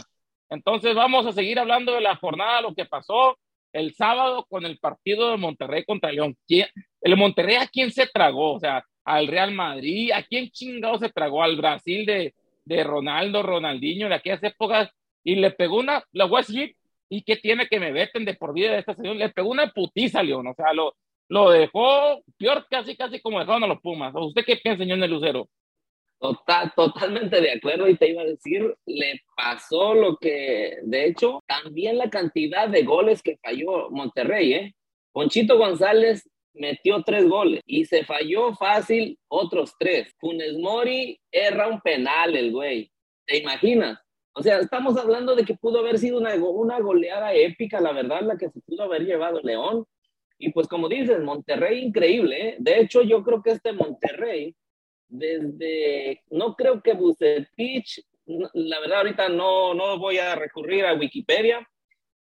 Entonces 0.48 0.94
vamos 0.94 1.26
a 1.26 1.32
seguir 1.32 1.58
hablando 1.58 1.92
de 1.92 2.00
la 2.00 2.16
jornada, 2.16 2.62
lo 2.62 2.74
que 2.74 2.86
pasó 2.86 3.36
el 3.72 3.94
sábado 3.94 4.46
con 4.48 4.64
el 4.64 4.78
partido 4.78 5.30
de 5.30 5.36
Monterrey 5.36 5.84
contra 5.84 6.10
León. 6.10 6.36
¿El 6.48 7.16
Monterrey 7.16 7.56
a 7.56 7.66
quién 7.66 7.92
se 7.92 8.06
tragó? 8.06 8.54
O 8.54 8.60
sea, 8.60 8.82
al 9.04 9.26
Real 9.26 9.52
Madrid, 9.52 10.10
¿a 10.12 10.22
quién 10.22 10.50
chingado 10.50 10.98
se 10.98 11.10
tragó? 11.10 11.42
Al 11.42 11.56
Brasil 11.56 12.06
de, 12.06 12.34
de 12.68 12.84
Ronaldo, 12.84 13.42
Ronaldinho, 13.42 14.08
de 14.08 14.14
aquellas 14.14 14.42
épocas, 14.42 14.90
y 15.24 15.36
le 15.36 15.50
pegó 15.50 15.78
una, 15.78 16.04
la 16.12 16.28
decir, 16.28 16.76
¿y 17.08 17.22
qué 17.22 17.36
tiene 17.36 17.66
que 17.66 17.80
me 17.80 17.92
veten 17.92 18.24
de 18.24 18.34
por 18.34 18.52
vida 18.52 18.72
de 18.72 18.80
esta 18.80 18.94
señora? 18.94 19.18
Le 19.18 19.30
pegó 19.30 19.50
una 19.50 19.72
putiza 19.72 20.22
León, 20.22 20.46
o 20.46 20.54
sea, 20.54 20.72
lo, 20.74 20.94
lo 21.28 21.50
dejó 21.50 22.22
peor 22.36 22.66
casi, 22.70 22.94
casi 22.96 23.20
como 23.20 23.40
dejaron 23.40 23.64
a 23.64 23.66
los 23.66 23.80
Pumas. 23.80 24.12
¿Usted 24.14 24.44
qué 24.44 24.56
piensa, 24.56 24.82
señor 24.82 25.00
de 25.00 25.08
Lucero? 25.08 25.48
Total, 26.20 26.72
totalmente 26.74 27.40
de 27.40 27.52
acuerdo 27.52 27.88
y 27.88 27.96
te 27.96 28.10
iba 28.10 28.22
a 28.22 28.26
decir, 28.26 28.74
le 28.86 29.22
pasó 29.36 29.94
lo 29.94 30.16
que, 30.16 30.78
de 30.82 31.06
hecho, 31.06 31.40
también 31.46 31.96
la 31.96 32.10
cantidad 32.10 32.68
de 32.68 32.82
goles 32.82 33.22
que 33.22 33.38
falló 33.38 33.88
Monterrey, 33.90 34.52
¿eh? 34.52 34.74
Ponchito 35.12 35.56
González 35.56 36.28
metió 36.58 37.02
tres 37.02 37.28
goles 37.28 37.62
y 37.66 37.84
se 37.84 38.04
falló 38.04 38.54
fácil 38.54 39.18
otros 39.28 39.74
tres. 39.78 40.14
Funes 40.18 40.58
Mori 40.58 41.18
erra 41.30 41.68
un 41.68 41.80
penal 41.80 42.36
el 42.36 42.52
güey, 42.52 42.90
¿te 43.26 43.38
imaginas? 43.38 43.98
O 44.34 44.42
sea, 44.42 44.58
estamos 44.58 44.96
hablando 44.96 45.34
de 45.34 45.44
que 45.44 45.54
pudo 45.54 45.80
haber 45.80 45.98
sido 45.98 46.18
una, 46.18 46.34
una 46.34 46.78
goleada 46.80 47.34
épica, 47.34 47.80
la 47.80 47.92
verdad, 47.92 48.22
la 48.22 48.36
que 48.36 48.50
se 48.50 48.60
pudo 48.60 48.84
haber 48.84 49.04
llevado 49.04 49.40
León. 49.42 49.84
Y 50.38 50.52
pues 50.52 50.68
como 50.68 50.88
dices, 50.88 51.20
Monterrey 51.20 51.82
increíble, 51.82 52.50
¿eh? 52.50 52.56
De 52.60 52.78
hecho, 52.78 53.02
yo 53.02 53.24
creo 53.24 53.42
que 53.42 53.50
este 53.50 53.72
Monterrey 53.72 54.54
desde, 55.08 56.22
no 56.30 56.54
creo 56.54 56.82
que 56.82 56.92
Bucetich, 56.92 58.04
la 58.26 58.80
verdad 58.80 58.98
ahorita 58.98 59.28
no, 59.28 59.74
no 59.74 59.98
voy 59.98 60.18
a 60.18 60.34
recurrir 60.34 60.84
a 60.84 60.94
Wikipedia, 60.94 61.66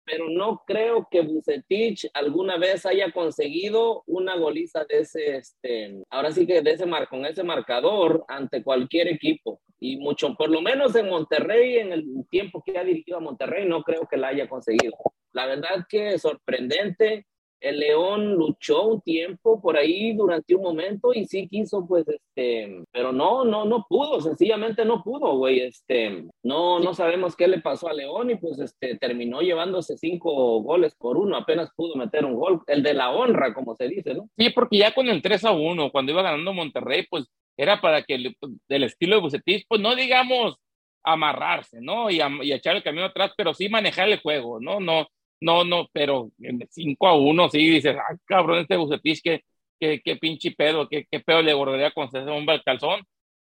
pero 0.05 0.29
no 0.29 0.63
creo 0.65 1.07
que 1.09 1.21
Bucetich 1.21 2.07
alguna 2.13 2.57
vez 2.57 2.85
haya 2.85 3.11
conseguido 3.11 4.03
una 4.05 4.37
goliza 4.37 4.85
de 4.85 4.99
ese, 4.99 5.37
este, 5.37 6.03
ahora 6.09 6.31
sí 6.31 6.45
que 6.45 6.61
de 6.61 6.71
ese 6.71 6.85
mar, 6.85 7.09
con 7.09 7.25
ese 7.25 7.43
marcador 7.43 8.23
ante 8.27 8.63
cualquier 8.63 9.07
equipo. 9.07 9.61
Y 9.79 9.97
mucho, 9.97 10.35
por 10.35 10.49
lo 10.49 10.61
menos 10.61 10.95
en 10.95 11.09
Monterrey, 11.09 11.77
en 11.77 11.91
el 11.91 12.05
tiempo 12.29 12.63
que 12.63 12.77
ha 12.77 12.83
dirigido 12.83 13.17
a 13.17 13.21
Monterrey, 13.21 13.67
no 13.67 13.83
creo 13.83 14.07
que 14.09 14.17
la 14.17 14.29
haya 14.29 14.47
conseguido. 14.47 14.95
La 15.33 15.47
verdad 15.47 15.85
que 15.89 16.17
sorprendente, 16.17 17.25
el 17.65 17.79
León 17.79 18.35
luchó 18.35 18.83
un 18.83 19.01
tiempo 19.01 19.59
por 19.59 19.75
ahí 19.75 20.13
durante 20.13 20.53
un 20.53 20.61
momento 20.61 21.13
y 21.13 21.25
sí 21.25 21.47
quiso, 21.47 21.85
pues, 21.87 22.07
este, 22.07 22.83
pero 22.91 23.11
no, 23.11 23.43
no, 23.43 23.65
no 23.65 23.87
pudo, 23.89 24.21
sencillamente 24.21 24.85
no 24.85 25.01
pudo, 25.01 25.35
güey, 25.35 25.61
este, 25.61 26.25
no, 26.43 26.79
no 26.79 26.93
sabemos 26.93 27.35
qué 27.35 27.47
le 27.47 27.61
pasó 27.61 27.89
a 27.89 27.93
León 27.93 28.29
y 28.29 28.35
pues, 28.35 28.59
este, 28.59 28.97
terminó 28.99 29.41
llevándose 29.41 29.97
cinco 29.97 30.61
goles 30.61 30.93
por 30.93 31.17
uno, 31.17 31.37
apenas 31.37 31.71
pudo 31.75 31.95
meter 31.95 32.23
un 32.23 32.35
gol, 32.35 32.61
el 32.67 32.83
de 32.83 32.93
la 32.93 33.09
honra, 33.09 33.51
como 33.55 33.75
se 33.75 33.87
dice, 33.87 34.13
¿no? 34.13 34.29
Sí, 34.37 34.51
porque 34.51 34.77
ya 34.77 34.93
con 34.93 35.09
el 35.09 35.23
3 35.23 35.45
a 35.45 35.51
1, 35.51 35.91
cuando 35.91 36.11
iba 36.11 36.21
ganando 36.21 36.53
Monterrey, 36.53 37.07
pues, 37.09 37.25
era 37.57 37.81
para 37.81 38.03
que 38.03 38.13
el, 38.13 38.37
del 38.69 38.83
estilo 38.83 39.15
de 39.15 39.21
Bucetis, 39.23 39.65
pues, 39.67 39.81
no 39.81 39.95
digamos 39.95 40.55
amarrarse, 41.03 41.81
¿no? 41.81 42.11
Y, 42.11 42.19
y 42.43 42.53
echar 42.53 42.75
el 42.75 42.83
camino 42.83 43.05
atrás, 43.05 43.31
pero 43.35 43.55
sí 43.55 43.69
manejar 43.69 44.09
el 44.09 44.19
juego, 44.19 44.59
¿no? 44.59 44.79
No, 44.79 45.07
no, 45.41 45.63
no, 45.63 45.87
pero 45.93 46.31
5 46.69 47.07
a 47.07 47.17
1, 47.17 47.49
sí, 47.49 47.69
dices, 47.69 47.95
ay, 47.95 48.17
cabrón, 48.25 48.59
este 48.59 48.77
Bucetich, 48.77 49.21
que, 49.21 49.43
que, 49.79 50.01
que 50.01 50.15
pinche 50.17 50.51
pedo, 50.51 50.87
que, 50.87 51.05
qué 51.09 51.19
pedo 51.19 51.41
le 51.41 51.53
bordaría 51.53 51.91
con 51.91 52.07
ese 52.07 52.19
hombre 52.19 52.55
al 52.55 52.63
calzón. 52.63 53.01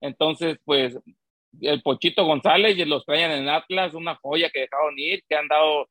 Entonces, 0.00 0.58
pues, 0.64 0.98
el 1.60 1.82
Pochito 1.82 2.24
González 2.24 2.76
y 2.76 2.84
los 2.84 3.04
traen 3.04 3.30
en 3.30 3.48
Atlas, 3.48 3.94
una 3.94 4.16
joya 4.16 4.50
que 4.50 4.60
dejaron 4.60 4.98
ir, 4.98 5.22
que 5.28 5.36
han 5.36 5.48
dado 5.48 5.88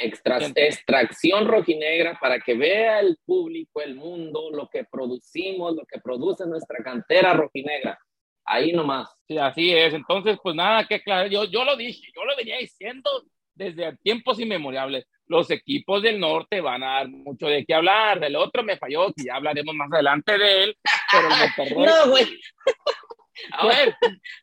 Extra, 0.00 0.38
extracción 0.56 1.46
rojinegra 1.46 2.18
para 2.18 2.40
que 2.40 2.54
vea 2.54 3.00
el 3.00 3.18
público, 3.24 3.82
el 3.82 3.94
mundo, 3.94 4.50
lo 4.50 4.68
que 4.68 4.84
producimos, 4.84 5.76
lo 5.76 5.84
que 5.84 6.00
produce 6.00 6.46
nuestra 6.46 6.82
cantera 6.82 7.34
rojinegra. 7.34 7.98
Ahí 8.46 8.72
nomás. 8.72 9.14
Sí, 9.28 9.38
así 9.38 9.72
es. 9.72 9.94
Entonces, 9.94 10.38
pues 10.42 10.54
nada, 10.54 10.86
que 10.86 11.00
claro, 11.02 11.28
yo, 11.28 11.44
yo 11.44 11.64
lo 11.64 11.76
dije, 11.76 12.00
yo 12.14 12.24
lo 12.24 12.36
venía 12.36 12.58
diciendo 12.58 13.10
desde 13.54 13.96
tiempos 13.98 14.40
inmemorables 14.40 15.06
los 15.26 15.50
equipos 15.50 16.02
del 16.02 16.20
norte 16.20 16.60
van 16.60 16.82
a 16.82 16.94
dar 16.94 17.08
mucho 17.08 17.46
de 17.46 17.64
qué 17.64 17.74
hablar. 17.74 18.20
Del 18.20 18.36
otro 18.36 18.62
me 18.62 18.76
falló, 18.76 19.12
que 19.12 19.24
ya 19.24 19.36
hablaremos 19.36 19.74
más 19.74 19.92
adelante 19.92 20.36
de 20.36 20.64
él, 20.64 20.76
pero 21.10 21.28
el 21.28 21.76
No, 21.86 22.10
güey. 22.10 22.26
A 23.50 23.66
ver, 23.66 23.96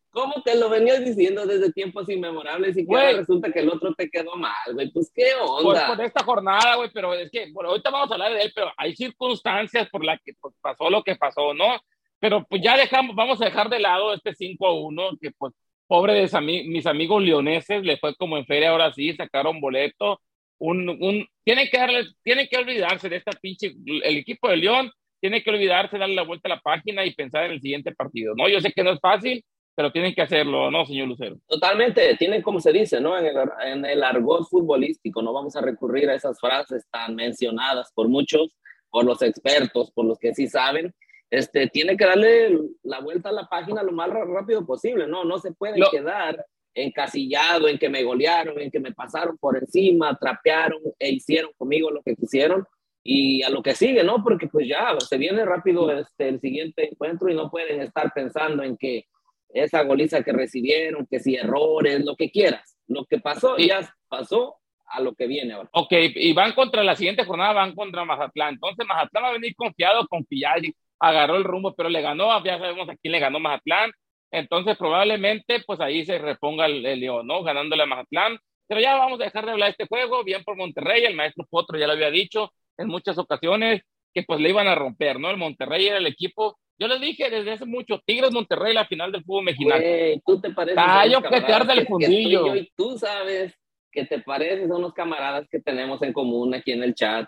¿cómo 0.09 0.41
te 0.43 0.59
lo 0.59 0.69
venías 0.69 1.03
diciendo 1.03 1.45
desde 1.45 1.71
tiempos 1.71 2.09
inmemorables 2.09 2.77
y 2.77 2.85
que 2.85 3.13
resulta 3.13 3.51
que 3.51 3.59
el 3.59 3.69
otro 3.69 3.93
te 3.93 4.09
quedó 4.09 4.35
mal, 4.35 4.73
güey? 4.73 4.91
Pues 4.91 5.11
qué 5.15 5.33
onda. 5.39 5.87
Por, 5.87 5.95
por 5.95 6.05
esta 6.05 6.23
jornada, 6.23 6.75
güey, 6.75 6.89
pero 6.93 7.13
es 7.13 7.31
que, 7.31 7.49
bueno, 7.53 7.69
ahorita 7.69 7.89
vamos 7.89 8.11
a 8.11 8.15
hablar 8.15 8.33
de 8.33 8.41
él, 8.41 8.51
pero 8.53 8.71
hay 8.75 8.93
circunstancias 8.95 9.87
por 9.89 10.03
las 10.03 10.19
que 10.23 10.33
pues, 10.41 10.53
pasó 10.61 10.89
lo 10.89 11.03
que 11.03 11.15
pasó, 11.15 11.53
¿no? 11.53 11.79
Pero 12.19 12.45
pues 12.47 12.61
ya 12.61 12.75
dejamos, 12.75 13.15
vamos 13.15 13.41
a 13.41 13.45
dejar 13.45 13.69
de 13.69 13.79
lado 13.79 14.13
este 14.13 14.35
5 14.35 14.67
a 14.67 14.73
1, 14.73 15.17
que 15.21 15.31
pues, 15.31 15.53
pobre 15.87 16.13
de 16.13 16.41
mis 16.67 16.85
amigos 16.85 17.23
leoneses, 17.23 17.83
le 17.83 17.97
fue 17.97 18.13
como 18.15 18.37
en 18.37 18.45
feria 18.45 18.71
ahora 18.71 18.91
sí, 18.91 19.13
sacaron 19.13 19.61
boleto 19.61 20.19
un, 20.61 20.89
un, 20.89 21.27
tiene 21.43 21.69
que 21.69 21.77
darle, 21.77 22.05
tiene 22.23 22.47
que 22.47 22.57
olvidarse 22.57 23.09
de 23.09 23.15
esta 23.17 23.31
pinche, 23.31 23.73
el 23.85 24.17
equipo 24.17 24.47
de 24.47 24.57
León 24.57 24.91
tiene 25.19 25.43
que 25.43 25.49
olvidarse, 25.49 25.97
darle 25.97 26.15
la 26.15 26.23
vuelta 26.23 26.47
a 26.47 26.55
la 26.55 26.61
página 26.61 27.03
y 27.05 27.13
pensar 27.13 27.45
en 27.45 27.51
el 27.53 27.61
siguiente 27.61 27.93
partido, 27.93 28.33
¿no? 28.35 28.47
Yo 28.47 28.61
sé 28.61 28.71
que 28.71 28.83
no 28.83 28.91
es 28.91 28.99
fácil, 28.99 29.43
pero 29.75 29.91
tienen 29.91 30.13
que 30.13 30.21
hacerlo, 30.21 30.69
¿no, 30.69 30.85
señor 30.85 31.07
Lucero? 31.07 31.37
Totalmente, 31.47 32.15
tienen 32.17 32.43
como 32.43 32.59
se 32.59 32.71
dice, 32.71 33.01
¿no? 33.01 33.17
En 33.17 33.25
el, 33.25 33.35
en 33.65 33.85
el 33.85 34.03
argot 34.03 34.47
futbolístico, 34.47 35.21
no 35.21 35.33
vamos 35.33 35.55
a 35.55 35.61
recurrir 35.61 36.09
a 36.09 36.15
esas 36.15 36.39
frases 36.39 36.85
tan 36.91 37.15
mencionadas 37.15 37.91
por 37.93 38.07
muchos, 38.07 38.55
por 38.89 39.03
los 39.03 39.21
expertos, 39.23 39.91
por 39.91 40.05
los 40.05 40.19
que 40.19 40.35
sí 40.35 40.47
saben, 40.47 40.93
este, 41.31 41.67
tiene 41.67 41.97
que 41.97 42.05
darle 42.05 42.59
la 42.83 42.99
vuelta 42.99 43.29
a 43.29 43.33
la 43.33 43.47
página 43.47 43.81
lo 43.81 43.93
más 43.93 44.09
rápido 44.09 44.65
posible, 44.65 45.07
¿no? 45.07 45.23
No 45.23 45.39
se 45.39 45.53
puede 45.53 45.79
quedar 45.89 46.45
encasillado 46.73 47.67
en 47.67 47.77
que 47.77 47.89
me 47.89 48.03
golearon, 48.03 48.59
en 48.59 48.71
que 48.71 48.79
me 48.79 48.93
pasaron 48.93 49.37
por 49.37 49.57
encima, 49.57 50.17
trapearon 50.19 50.79
e 50.97 51.11
hicieron 51.11 51.51
conmigo 51.57 51.91
lo 51.91 52.01
que 52.01 52.15
quisieron 52.15 52.65
y 53.03 53.41
a 53.43 53.49
lo 53.49 53.61
que 53.61 53.75
sigue, 53.75 54.03
¿no? 54.03 54.23
Porque 54.23 54.47
pues 54.47 54.67
ya 54.67 54.95
se 54.99 55.17
viene 55.17 55.43
rápido 55.43 55.91
este, 55.91 56.29
el 56.29 56.39
siguiente 56.39 56.89
encuentro 56.89 57.29
y 57.29 57.35
no 57.35 57.49
pueden 57.49 57.81
estar 57.81 58.11
pensando 58.13 58.63
en 58.63 58.77
que 58.77 59.05
esa 59.49 59.83
goliza 59.83 60.23
que 60.23 60.31
recibieron, 60.31 61.07
que 61.09 61.19
si 61.19 61.35
errores, 61.35 62.05
lo 62.05 62.15
que 62.15 62.31
quieras. 62.31 62.77
Lo 62.87 63.05
que 63.05 63.19
pasó 63.19 63.57
ya 63.57 63.93
pasó 64.07 64.57
a 64.85 65.01
lo 65.01 65.13
que 65.13 65.27
viene 65.27 65.53
ahora. 65.53 65.69
Ok, 65.73 65.93
y 66.15 66.33
van 66.33 66.53
contra 66.53 66.83
la 66.83 66.95
siguiente 66.95 67.25
jornada, 67.25 67.53
van 67.53 67.75
contra 67.75 68.05
Mazatlán. 68.05 68.55
Entonces 68.55 68.85
Mazatlán 68.85 69.23
va 69.23 69.29
a 69.29 69.33
venir 69.33 69.55
confiado, 69.55 70.07
confiado, 70.07 70.67
agarró 70.99 71.37
el 71.37 71.43
rumbo, 71.43 71.73
pero 71.73 71.89
le 71.89 72.01
ganó, 72.01 72.43
ya 72.43 72.59
sabemos 72.59 72.87
a 72.89 72.95
quién 72.95 73.13
le 73.13 73.19
ganó 73.19 73.39
Mazatlán 73.39 73.91
entonces, 74.31 74.77
probablemente, 74.77 75.61
pues 75.65 75.79
ahí 75.79 76.05
se 76.05 76.17
reponga 76.17 76.65
el, 76.65 76.81
León, 76.81 77.27
¿no? 77.27 77.43
Ganándole 77.43 77.83
a 77.83 77.85
Mazatlán. 77.85 78.39
Pero 78.67 78.79
ya 78.79 78.95
vamos 78.95 79.19
a 79.19 79.25
dejar 79.25 79.45
de 79.45 79.51
hablar 79.51 79.67
de 79.67 79.71
este 79.71 79.87
juego, 79.87 80.23
bien 80.23 80.43
por 80.45 80.55
Monterrey, 80.55 81.03
el 81.03 81.15
maestro 81.15 81.45
Potro 81.49 81.77
ya 81.77 81.87
lo 81.87 81.93
había 81.93 82.09
dicho 82.09 82.53
en 82.77 82.87
muchas 82.87 83.17
ocasiones, 83.17 83.81
que 84.13 84.23
pues 84.23 84.39
le 84.39 84.49
iban 84.49 84.67
a 84.67 84.75
romper, 84.75 85.19
¿no? 85.19 85.29
El 85.29 85.37
Monterrey 85.37 85.87
era 85.87 85.97
el 85.97 86.07
equipo 86.07 86.57
yo 86.81 86.87
les 86.87 86.99
dije 86.99 87.29
desde 87.29 87.51
hace 87.51 87.65
mucho, 87.67 88.01
Tigres 88.03 88.31
Monterrey, 88.31 88.73
la 88.73 88.87
final 88.87 89.11
del 89.11 89.23
fútbol 89.23 89.43
mexicano. 89.43 89.83
tú 90.25 90.41
te 90.41 90.49
pareces. 90.49 90.83
Callo 90.83 91.21
que 91.21 91.41
te 91.41 91.53
arde 91.53 91.73
el 91.73 91.85
fundillo. 91.85 92.55
y 92.55 92.71
tú 92.75 92.97
sabes 92.97 93.53
que 93.91 94.05
te 94.05 94.19
pareces 94.19 94.71
a 94.71 94.75
unos 94.77 94.91
camaradas 94.91 95.47
que 95.47 95.59
tenemos 95.59 96.01
en 96.01 96.11
común 96.11 96.55
aquí 96.55 96.71
en 96.71 96.81
el 96.81 96.95
chat, 96.95 97.27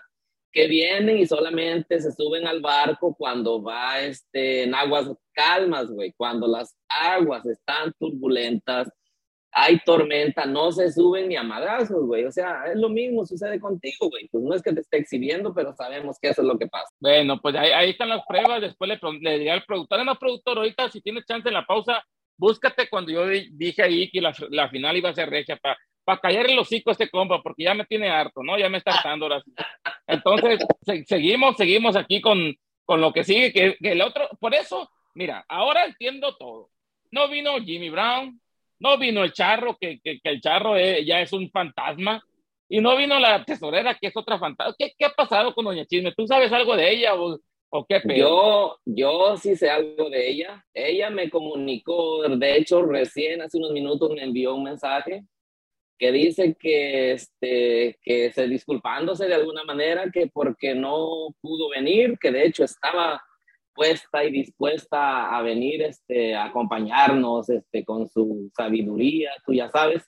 que 0.54 0.68
vienen 0.68 1.18
y 1.18 1.26
solamente 1.26 2.00
se 2.00 2.12
suben 2.12 2.46
al 2.46 2.60
barco 2.60 3.14
cuando 3.18 3.60
va 3.60 4.00
este, 4.00 4.62
en 4.62 4.74
aguas 4.74 5.10
calmas, 5.32 5.90
güey, 5.90 6.14
cuando 6.16 6.46
las 6.46 6.76
aguas 6.88 7.44
están 7.44 7.92
turbulentas, 7.98 8.88
hay 9.50 9.80
tormenta, 9.84 10.46
no 10.46 10.70
se 10.70 10.92
suben 10.92 11.28
ni 11.28 11.36
a 11.36 11.42
madrazos, 11.42 12.06
güey. 12.06 12.24
O 12.24 12.30
sea, 12.30 12.64
es 12.66 12.76
lo 12.76 12.88
mismo 12.88 13.26
sucede 13.26 13.60
contigo, 13.60 14.08
güey. 14.10 14.28
Pues 14.28 14.42
no 14.42 14.54
es 14.54 14.62
que 14.62 14.72
te 14.72 14.80
esté 14.80 14.98
exhibiendo, 14.98 15.52
pero 15.54 15.74
sabemos 15.74 16.18
que 16.20 16.28
eso 16.28 16.42
es 16.42 16.48
lo 16.48 16.58
que 16.58 16.66
pasa. 16.66 16.88
Bueno, 17.00 17.40
pues 17.40 17.54
ahí, 17.56 17.70
ahí 17.70 17.90
están 17.90 18.08
las 18.08 18.24
pruebas. 18.26 18.60
Después 18.60 18.88
le, 18.88 18.98
le 19.20 19.38
diré 19.38 19.50
al 19.52 19.64
productor, 19.64 20.04
no, 20.04 20.16
productor, 20.16 20.58
ahorita 20.58 20.88
si 20.90 21.00
tienes 21.00 21.24
chance 21.24 21.48
en 21.48 21.54
la 21.54 21.64
pausa, 21.64 22.02
búscate 22.36 22.88
cuando 22.88 23.12
yo 23.12 23.26
dije 23.28 23.82
ahí 23.82 24.10
que 24.10 24.20
la, 24.20 24.34
la 24.50 24.68
final 24.68 24.96
iba 24.96 25.10
a 25.10 25.14
ser 25.14 25.30
regia 25.30 25.56
para 25.56 25.76
para 26.04 26.20
callar 26.20 26.48
el 26.48 26.58
hocico 26.58 26.90
a 26.90 26.92
este 26.92 27.08
compa, 27.08 27.42
porque 27.42 27.64
ya 27.64 27.74
me 27.74 27.86
tiene 27.86 28.08
harto, 28.08 28.42
¿no? 28.42 28.58
Ya 28.58 28.68
me 28.68 28.78
está 28.78 28.92
hartando 28.92 29.26
ahora. 29.26 29.42
Entonces, 30.06 30.60
seguimos, 31.06 31.56
seguimos 31.56 31.96
aquí 31.96 32.20
con, 32.20 32.54
con 32.84 33.00
lo 33.00 33.12
que 33.12 33.24
sigue, 33.24 33.52
que, 33.52 33.76
que 33.80 33.92
el 33.92 34.02
otro, 34.02 34.28
por 34.38 34.54
eso, 34.54 34.90
mira, 35.14 35.44
ahora 35.48 35.86
entiendo 35.86 36.36
todo. 36.36 36.70
No 37.10 37.28
vino 37.28 37.58
Jimmy 37.58 37.90
Brown, 37.90 38.40
no 38.78 38.98
vino 38.98 39.24
el 39.24 39.32
charro, 39.32 39.76
que, 39.80 40.00
que, 40.00 40.20
el 40.24 40.40
charro 40.40 40.76
eh, 40.76 41.04
ya 41.04 41.20
es 41.20 41.32
un 41.32 41.50
fantasma, 41.50 42.22
y 42.68 42.80
no 42.80 42.96
vino 42.96 43.18
la 43.18 43.44
tesorera, 43.44 43.94
que 43.94 44.08
es 44.08 44.16
otra 44.16 44.38
fantasma. 44.38 44.74
¿Qué, 44.78 44.92
qué 44.98 45.06
ha 45.06 45.10
pasado 45.10 45.54
con 45.54 45.64
Doña 45.64 45.86
Chisme? 45.86 46.12
¿Tú 46.12 46.26
sabes 46.26 46.52
algo 46.52 46.76
de 46.76 46.90
ella 46.90 47.14
o, 47.14 47.38
o 47.70 47.86
qué 47.86 48.02
Yo, 48.16 48.78
yo 48.84 49.36
sí 49.36 49.54
sé 49.56 49.70
algo 49.70 50.10
de 50.10 50.28
ella. 50.28 50.64
Ella 50.72 51.08
me 51.10 51.30
comunicó, 51.30 52.22
de 52.28 52.56
hecho, 52.56 52.82
recién 52.82 53.42
hace 53.42 53.58
unos 53.58 53.72
minutos 53.72 54.10
me 54.10 54.22
envió 54.22 54.54
un 54.54 54.64
mensaje 54.64 55.24
que 55.98 56.12
dice 56.12 56.56
que, 56.58 57.12
este, 57.12 57.98
que 58.02 58.32
se 58.32 58.48
disculpándose 58.48 59.26
de 59.26 59.34
alguna 59.34 59.64
manera, 59.64 60.10
que 60.12 60.26
porque 60.26 60.74
no 60.74 61.34
pudo 61.40 61.70
venir, 61.70 62.18
que 62.18 62.30
de 62.30 62.46
hecho 62.46 62.64
estaba 62.64 63.22
puesta 63.74 64.24
y 64.24 64.30
dispuesta 64.30 65.36
a 65.36 65.42
venir 65.42 65.82
este, 65.82 66.34
a 66.34 66.44
acompañarnos 66.44 67.48
este, 67.48 67.84
con 67.84 68.08
su 68.08 68.50
sabiduría, 68.56 69.32
tú 69.44 69.52
ya 69.52 69.68
sabes. 69.70 70.02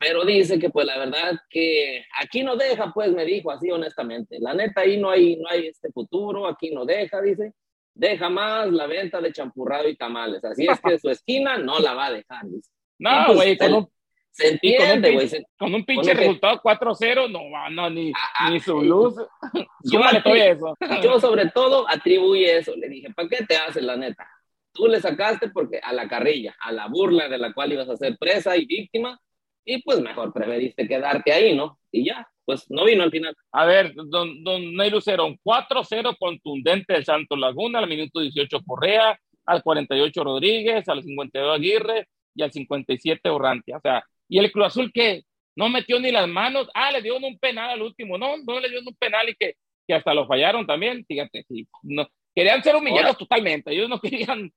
Pero 0.00 0.24
dice 0.24 0.58
que 0.58 0.70
pues 0.70 0.86
la 0.86 0.96
verdad 0.98 1.40
que 1.50 2.04
aquí 2.20 2.44
no 2.44 2.56
deja, 2.56 2.92
pues 2.92 3.12
me 3.12 3.24
dijo 3.24 3.50
así 3.50 3.70
honestamente. 3.70 4.38
La 4.40 4.54
neta 4.54 4.82
ahí 4.82 4.96
no 4.96 5.10
hay, 5.10 5.36
no 5.36 5.48
hay 5.48 5.66
este 5.66 5.90
futuro, 5.90 6.46
aquí 6.46 6.70
no 6.70 6.84
deja, 6.84 7.20
dice. 7.20 7.52
Deja 7.94 8.28
más 8.28 8.70
la 8.70 8.86
venta 8.86 9.20
de 9.20 9.32
champurrado 9.32 9.88
y 9.88 9.96
tamales. 9.96 10.44
Así 10.44 10.66
es 10.68 10.80
que 10.80 11.00
su 11.00 11.10
esquina 11.10 11.58
no 11.58 11.80
la 11.80 11.94
va 11.94 12.06
a 12.06 12.12
dejar, 12.12 12.46
dice. 12.46 12.70
No, 13.00 13.34
güey, 13.34 13.56
con, 13.56 13.88
se 14.30 14.48
entiende, 14.48 15.12
güey. 15.12 15.28
Con, 15.58 15.74
un 15.74 15.84
pinche 15.84 16.14
resultado 16.14 16.60
4-0, 16.62 17.30
no, 17.30 17.70
no, 17.70 17.90
ni, 17.90 18.12
ah, 18.12 18.30
ah, 18.38 18.50
ni 18.50 18.60
su 18.60 18.80
luz. 18.80 19.14
Yo, 19.84 20.00
eso. 20.34 20.76
yo 21.02 21.20
sobre 21.20 21.50
todo 21.50 21.88
atribuye 21.88 22.58
eso. 22.58 22.74
Le 22.76 22.88
dije, 22.88 23.12
¿para 23.14 23.28
qué 23.28 23.44
te 23.44 23.56
haces, 23.56 23.82
la 23.82 23.96
neta? 23.96 24.28
Tú 24.72 24.86
le 24.86 25.00
sacaste 25.00 25.48
porque 25.48 25.78
a 25.82 25.92
la 25.92 26.08
carrilla, 26.08 26.54
a 26.60 26.72
la 26.72 26.86
burla 26.88 27.28
de 27.28 27.38
la 27.38 27.52
cual 27.52 27.72
ibas 27.72 27.88
a 27.88 27.96
ser 27.96 28.16
presa 28.18 28.56
y 28.56 28.66
víctima, 28.66 29.18
y 29.64 29.82
pues 29.82 30.00
mejor 30.00 30.32
preferiste 30.32 30.86
quedarte 30.86 31.32
ahí, 31.32 31.54
¿no? 31.54 31.78
Y 31.90 32.06
ya, 32.06 32.26
pues 32.44 32.64
no 32.70 32.84
vino 32.84 33.02
al 33.02 33.10
final. 33.10 33.34
A 33.52 33.66
ver, 33.66 33.92
don, 33.94 34.42
don 34.42 34.74
Ney 34.74 34.90
Lucero, 34.90 35.28
4-0 35.44 36.16
contundente 36.18 36.94
de 36.94 37.04
Santos 37.04 37.38
Laguna, 37.38 37.80
al 37.80 37.88
minuto 37.88 38.20
18 38.20 38.60
Correa, 38.66 39.18
al 39.44 39.62
48 39.62 40.24
Rodríguez, 40.24 40.88
al 40.88 41.02
52 41.02 41.56
Aguirre 41.56 42.08
y 42.34 42.42
al 42.42 42.52
57 42.52 43.28
Orrantia. 43.28 43.76
O 43.76 43.80
sea, 43.80 44.04
y 44.28 44.38
el 44.38 44.52
Cruz 44.52 44.66
Azul 44.66 44.92
que 44.92 45.24
no 45.56 45.68
metió 45.68 45.98
ni 45.98 46.12
las 46.12 46.28
manos, 46.28 46.68
ah, 46.74 46.92
le 46.92 47.02
dio 47.02 47.16
un 47.16 47.38
penal 47.38 47.70
al 47.70 47.82
último, 47.82 48.16
no, 48.16 48.36
no 48.38 48.60
le 48.60 48.68
dio 48.68 48.80
un 48.80 48.94
penal 48.94 49.28
y 49.28 49.34
que, 49.34 49.56
que 49.86 49.94
hasta 49.94 50.14
lo 50.14 50.26
fallaron 50.26 50.66
también, 50.66 51.04
fíjate, 51.04 51.44
sí, 51.48 51.66
no, 51.82 52.06
querían 52.34 52.62
ser 52.62 52.76
humillados 52.76 53.18
totalmente, 53.18 53.72
ellos 53.72 53.88
no 53.88 54.00
querían. 54.00 54.52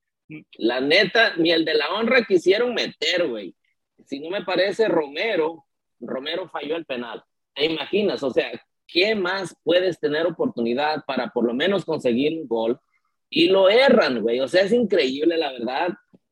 La 0.59 0.79
neta, 0.79 1.35
ni 1.35 1.51
el 1.51 1.65
de 1.65 1.73
la 1.73 1.89
honra 1.91 2.23
quisieron 2.23 2.73
meter, 2.73 3.27
güey. 3.27 3.53
Si 4.05 4.19
no 4.21 4.29
me 4.29 4.45
parece 4.45 4.87
Romero, 4.87 5.65
Romero 5.99 6.47
falló 6.47 6.77
el 6.77 6.85
penal. 6.85 7.21
¿Te 7.53 7.65
imaginas? 7.65 8.23
O 8.23 8.29
sea, 8.31 8.49
¿qué 8.87 9.13
más 9.13 9.53
puedes 9.61 9.99
tener 9.99 10.25
oportunidad 10.25 11.03
para 11.05 11.31
por 11.31 11.43
lo 11.43 11.53
menos 11.53 11.83
conseguir 11.83 12.39
un 12.39 12.47
gol? 12.47 12.79
Y 13.29 13.49
lo 13.49 13.69
erran, 13.69 14.21
güey. 14.21 14.39
O 14.39 14.47
sea, 14.47 14.61
es 14.61 14.71
increíble, 14.71 15.35
la 15.35 15.51
verdad 15.51 15.89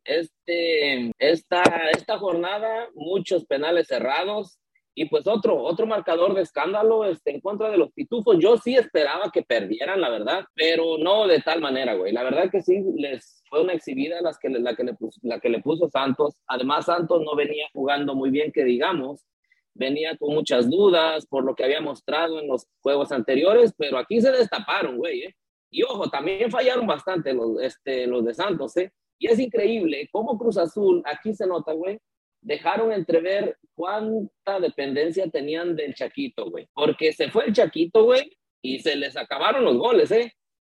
este, 0.09 1.11
esta, 1.19 1.61
esta 1.91 2.17
jornada, 2.17 2.89
muchos 2.95 3.45
penales 3.45 3.87
cerrados 3.87 4.59
y 4.95 5.05
pues 5.05 5.27
otro, 5.27 5.61
otro 5.61 5.85
marcador 5.85 6.33
de 6.33 6.41
escándalo 6.41 7.05
este, 7.05 7.31
en 7.31 7.41
contra 7.41 7.69
de 7.69 7.77
los 7.77 7.91
pitufos. 7.93 8.37
Yo 8.39 8.57
sí 8.57 8.75
esperaba 8.75 9.29
que 9.31 9.43
perdieran, 9.43 10.01
la 10.01 10.09
verdad, 10.09 10.43
pero 10.55 10.97
no 10.97 11.27
de 11.27 11.39
tal 11.39 11.61
manera, 11.61 11.93
güey. 11.93 12.11
La 12.11 12.23
verdad 12.23 12.49
que 12.51 12.61
sí 12.61 12.83
les 12.97 13.41
fue 13.49 13.61
una 13.61 13.73
exhibida 13.73 14.19
las 14.21 14.37
que, 14.39 14.49
la, 14.49 14.75
que 14.75 14.83
le 14.83 14.95
puso, 14.95 15.19
la 15.23 15.39
que 15.39 15.49
le 15.49 15.61
puso 15.61 15.89
Santos. 15.89 16.41
Además, 16.47 16.87
Santos 16.87 17.21
no 17.23 17.35
venía 17.35 17.67
jugando 17.71 18.15
muy 18.15 18.29
bien, 18.29 18.51
que 18.51 18.63
digamos. 18.63 19.25
Venía 19.73 20.17
con 20.17 20.33
muchas 20.33 20.69
dudas 20.69 21.25
por 21.27 21.45
lo 21.45 21.55
que 21.55 21.63
había 21.63 21.79
mostrado 21.79 22.39
en 22.39 22.47
los 22.47 22.67
juegos 22.81 23.11
anteriores, 23.11 23.73
pero 23.77 23.97
aquí 23.97 24.19
se 24.19 24.31
destaparon, 24.31 24.97
güey. 24.97 25.21
¿eh? 25.21 25.35
Y 25.69 25.83
ojo, 25.83 26.09
también 26.09 26.51
fallaron 26.51 26.87
bastante 26.87 27.33
los, 27.33 27.61
este, 27.61 28.07
los 28.07 28.25
de 28.25 28.33
Santos, 28.33 28.75
¿eh? 28.75 28.91
Y 29.19 29.27
es 29.27 29.39
increíble 29.39 30.07
cómo 30.11 30.37
Cruz 30.37 30.57
Azul, 30.57 31.03
aquí 31.05 31.33
se 31.33 31.45
nota, 31.45 31.73
güey, 31.73 31.99
dejaron 32.41 32.91
entrever 32.93 33.57
cuánta 33.75 34.59
dependencia 34.59 35.29
tenían 35.29 35.75
del 35.75 35.93
Chaquito, 35.93 36.49
güey. 36.49 36.67
Porque 36.73 37.11
se 37.11 37.29
fue 37.29 37.47
el 37.47 37.53
Chaquito, 37.53 38.05
güey, 38.05 38.31
y 38.61 38.79
se 38.79 38.95
les 38.95 39.17
acabaron 39.17 39.65
los 39.65 39.77
goles, 39.77 40.09
¿eh? 40.11 40.33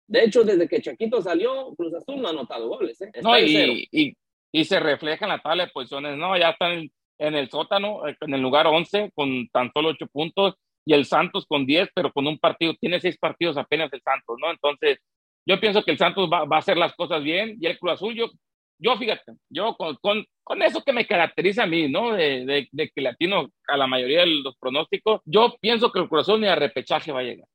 De 0.08 0.24
hecho, 0.24 0.44
desde 0.44 0.68
que 0.68 0.82
Chaquito 0.82 1.22
salió, 1.22 1.72
Cruz 1.76 1.94
Azul 1.94 2.20
no 2.20 2.28
ha 2.28 2.32
anotado 2.32 2.68
goles, 2.68 3.00
¿eh? 3.00 3.10
no, 3.22 3.38
y, 3.38 3.88
y, 3.90 4.16
y, 4.52 4.64
se 4.64 4.80
refleja 4.80 5.24
en 5.24 5.30
la 5.30 5.40
tabla 5.40 5.66
de 5.66 5.72
posiciones, 5.72 6.16
¿no? 6.18 6.36
Ya 6.36 6.50
están 6.50 6.90
en 7.18 7.34
el 7.34 7.48
sótano, 7.48 8.06
eh, 8.08 8.16
en 8.20 8.34
el 8.34 8.40
lugar 8.40 8.66
11, 8.66 9.12
con 9.14 9.48
tan 9.48 9.70
solo 9.72 9.90
8 9.90 10.06
puntos, 10.08 10.54
y 10.84 10.94
el 10.94 11.04
Santos 11.04 11.46
con 11.46 11.64
10, 11.64 11.90
pero 11.94 12.12
con 12.12 12.26
un 12.26 12.38
partido, 12.38 12.74
tiene 12.80 13.00
6 13.00 13.16
partidos 13.18 13.56
apenas 13.56 13.92
el 13.92 14.02
Santos, 14.02 14.36
¿no? 14.40 14.50
Entonces, 14.50 14.98
yo 15.46 15.60
pienso 15.60 15.82
que 15.82 15.92
el 15.92 15.98
Santos 15.98 16.28
va, 16.32 16.44
va, 16.44 16.56
a 16.56 16.58
hacer 16.60 16.76
las 16.76 16.94
cosas 16.94 17.22
bien 17.22 17.56
y 17.60 17.66
el 17.66 17.78
Cruz 17.78 17.92
Azul, 17.92 18.14
yo, 18.14 18.30
yo 18.78 18.96
fíjate, 18.96 19.32
yo 19.48 19.76
con, 19.76 19.96
con, 19.96 20.24
con 20.42 20.62
eso 20.62 20.82
que 20.82 20.92
me 20.92 21.06
caracteriza 21.06 21.64
a 21.64 21.66
mí, 21.66 21.88
¿no? 21.88 22.12
De, 22.12 22.44
de, 22.44 22.68
de, 22.70 22.90
que 22.90 23.00
latino 23.00 23.48
a 23.68 23.76
la 23.76 23.86
mayoría 23.86 24.20
de 24.20 24.26
los 24.26 24.56
pronósticos, 24.58 25.20
yo 25.24 25.54
pienso 25.60 25.90
que 25.90 26.00
el 26.00 26.08
Cruz 26.08 26.22
Azul 26.22 26.40
ni 26.40 26.46
a 26.46 26.54
repechaje 26.54 27.12
va 27.12 27.20
a 27.20 27.24
llegar. 27.24 27.48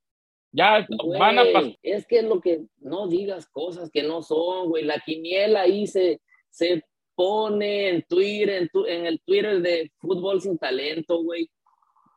Ya 0.50 0.86
van 1.18 1.38
a 1.38 1.44
pasar. 1.52 1.76
Es 1.82 2.06
que 2.06 2.18
es 2.18 2.24
lo 2.24 2.40
que 2.40 2.62
no 2.78 3.06
digas 3.06 3.46
cosas 3.48 3.90
que 3.90 4.02
no 4.02 4.22
son, 4.22 4.70
güey. 4.70 4.84
La 4.84 4.98
quiniela 5.00 5.62
ahí 5.62 5.86
se, 5.86 6.20
se 6.48 6.82
pone 7.14 7.90
en 7.90 8.02
Twitter, 8.02 8.62
en, 8.62 8.68
tu, 8.68 8.86
en 8.86 9.06
el 9.06 9.20
Twitter 9.20 9.60
de 9.60 9.92
fútbol 9.98 10.40
sin 10.40 10.56
talento, 10.56 11.22
güey. 11.22 11.50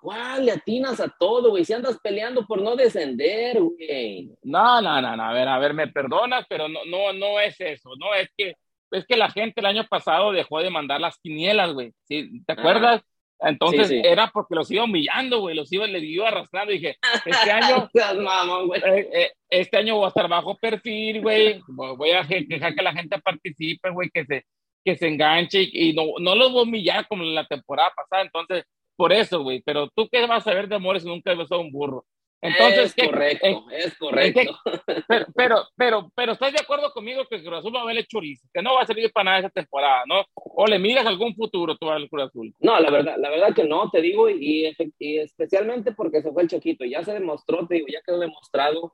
¿Cuál? 0.01 0.47
Le 0.47 0.53
atinas 0.53 0.99
a 0.99 1.07
todo, 1.07 1.51
güey. 1.51 1.63
Si 1.63 1.73
andas 1.73 1.99
peleando 2.01 2.47
por 2.47 2.59
no 2.59 2.75
descender, 2.75 3.61
güey. 3.61 4.31
No, 4.41 4.81
no, 4.81 4.99
no, 4.99 5.15
no. 5.15 5.23
A 5.23 5.31
ver, 5.31 5.47
a 5.47 5.59
ver, 5.59 5.75
me 5.75 5.87
perdonas, 5.87 6.45
pero 6.49 6.67
no, 6.67 6.83
no, 6.85 7.13
no 7.13 7.39
es 7.39 7.55
eso. 7.61 7.91
No, 7.99 8.13
es 8.15 8.27
que, 8.35 8.55
es 8.89 9.05
que 9.05 9.15
la 9.15 9.29
gente 9.29 9.61
el 9.61 9.67
año 9.67 9.85
pasado 9.87 10.31
dejó 10.31 10.59
de 10.59 10.71
mandar 10.71 10.99
las 10.99 11.19
quinielas, 11.19 11.73
güey. 11.73 11.93
¿Sí? 12.07 12.41
¿Te 12.47 12.53
acuerdas? 12.53 13.03
Entonces 13.39 13.91
era 13.91 14.31
porque 14.31 14.55
los 14.55 14.69
iba 14.71 14.83
humillando, 14.83 15.39
güey, 15.39 15.55
los 15.55 15.71
iba, 15.71 15.85
les 15.85 16.03
iba 16.03 16.27
arrastrando. 16.27 16.71
Y 16.71 16.79
dije, 16.79 16.97
este 17.23 17.51
año, 17.51 17.89
eh, 17.93 19.09
eh, 19.13 19.31
este 19.49 19.77
año 19.77 19.97
voy 19.97 20.05
a 20.05 20.09
estar 20.09 20.27
bajo 20.27 20.57
perfil, 20.57 21.21
güey. 21.21 21.61
Voy 21.67 22.11
a 22.11 22.23
dejar 22.23 22.73
que 22.73 22.83
la 22.83 22.93
gente 22.93 23.19
participe, 23.19 23.91
güey, 23.91 24.09
que 24.11 24.25
se, 24.25 24.45
que 24.83 24.95
se 24.95 25.07
enganche 25.07 25.61
y, 25.61 25.89
y, 25.89 25.93
no, 25.93 26.05
no 26.19 26.33
los 26.33 26.51
voy 26.51 26.61
a 26.61 26.63
humillar 26.63 27.07
como 27.07 27.23
la 27.23 27.45
temporada 27.45 27.91
pasada. 27.95 28.23
Entonces, 28.23 28.63
por 29.01 29.11
eso, 29.11 29.41
güey. 29.41 29.63
Pero 29.65 29.89
tú 29.95 30.07
qué 30.11 30.23
vas 30.27 30.45
a 30.45 30.53
ver 30.53 30.67
de 30.67 30.75
amores 30.75 31.01
si 31.01 31.09
nunca 31.09 31.31
has 31.31 31.37
besado 31.39 31.59
un 31.59 31.71
burro. 31.71 32.05
Entonces, 32.39 32.93
es 32.95 33.07
correcto, 33.07 33.65
es 33.71 33.97
correcto. 33.97 34.59
pero, 35.07 35.25
pero, 35.35 35.67
pero, 35.75 36.11
pero, 36.15 36.31
¿estás 36.33 36.53
de 36.53 36.59
acuerdo 36.59 36.91
conmigo 36.91 37.25
que 37.27 37.37
el 37.37 37.43
Cruz 37.43 37.57
Azul 37.57 37.75
va 37.75 37.81
a 37.81 37.85
verle 37.85 38.05
chorizo? 38.05 38.47
Que 38.53 38.61
no 38.61 38.75
va 38.75 38.83
a 38.83 38.85
servir 38.85 39.11
para 39.11 39.23
nada 39.23 39.39
esa 39.39 39.49
temporada, 39.49 40.03
¿no? 40.05 40.23
¿O 40.35 40.67
le 40.67 40.77
miras 40.77 41.07
algún 41.07 41.33
futuro 41.33 41.75
tú 41.77 41.89
al 41.89 42.07
Cruz 42.09 42.25
Azul? 42.25 42.53
No, 42.59 42.79
la 42.79 42.91
verdad, 42.91 43.15
la 43.17 43.31
verdad 43.31 43.55
que 43.55 43.63
no, 43.63 43.89
te 43.89 44.01
digo, 44.01 44.29
y, 44.29 44.71
y 44.99 45.17
especialmente 45.17 45.93
porque 45.93 46.21
se 46.21 46.31
fue 46.31 46.43
el 46.43 46.49
Chiquito. 46.49 46.85
Ya 46.85 47.03
se 47.03 47.13
demostró, 47.13 47.65
te 47.65 47.75
digo, 47.75 47.87
ya 47.87 48.01
quedó 48.05 48.19
demostrado 48.19 48.93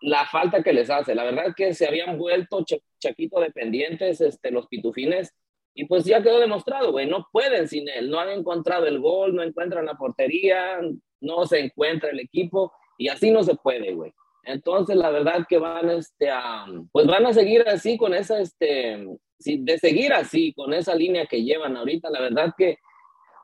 la 0.00 0.26
falta 0.26 0.64
que 0.64 0.72
les 0.72 0.90
hace. 0.90 1.14
La 1.14 1.22
verdad 1.22 1.54
que 1.56 1.72
se 1.72 1.86
habían 1.86 2.18
vuelto 2.18 2.64
Chaquito 2.98 3.38
dependientes 3.38 4.20
este, 4.20 4.50
los 4.50 4.66
pitufines 4.66 5.32
Y 5.78 5.84
pues 5.84 6.04
ya 6.04 6.22
quedó 6.22 6.40
demostrado, 6.40 6.90
güey, 6.90 7.06
no 7.06 7.28
pueden 7.30 7.68
sin 7.68 7.86
él, 7.90 8.08
no 8.08 8.18
han 8.18 8.30
encontrado 8.30 8.86
el 8.86 8.98
gol, 8.98 9.36
no 9.36 9.42
encuentran 9.42 9.84
la 9.84 9.94
portería, 9.94 10.80
no 11.20 11.44
se 11.44 11.60
encuentra 11.60 12.08
el 12.08 12.18
equipo 12.18 12.72
y 12.96 13.08
así 13.08 13.30
no 13.30 13.42
se 13.42 13.56
puede, 13.56 13.92
güey. 13.92 14.10
Entonces, 14.42 14.96
la 14.96 15.10
verdad 15.10 15.44
que 15.46 15.58
van, 15.58 15.90
este, 15.90 16.30
a, 16.30 16.64
pues 16.92 17.06
van 17.06 17.26
a 17.26 17.34
seguir 17.34 17.68
así 17.68 17.98
con 17.98 18.14
esa, 18.14 18.40
este, 18.40 19.06
de 19.38 19.78
seguir 19.78 20.14
así, 20.14 20.54
con 20.54 20.72
esa 20.72 20.94
línea 20.94 21.26
que 21.26 21.44
llevan 21.44 21.76
ahorita, 21.76 22.08
la 22.08 22.22
verdad 22.22 22.54
que, 22.56 22.78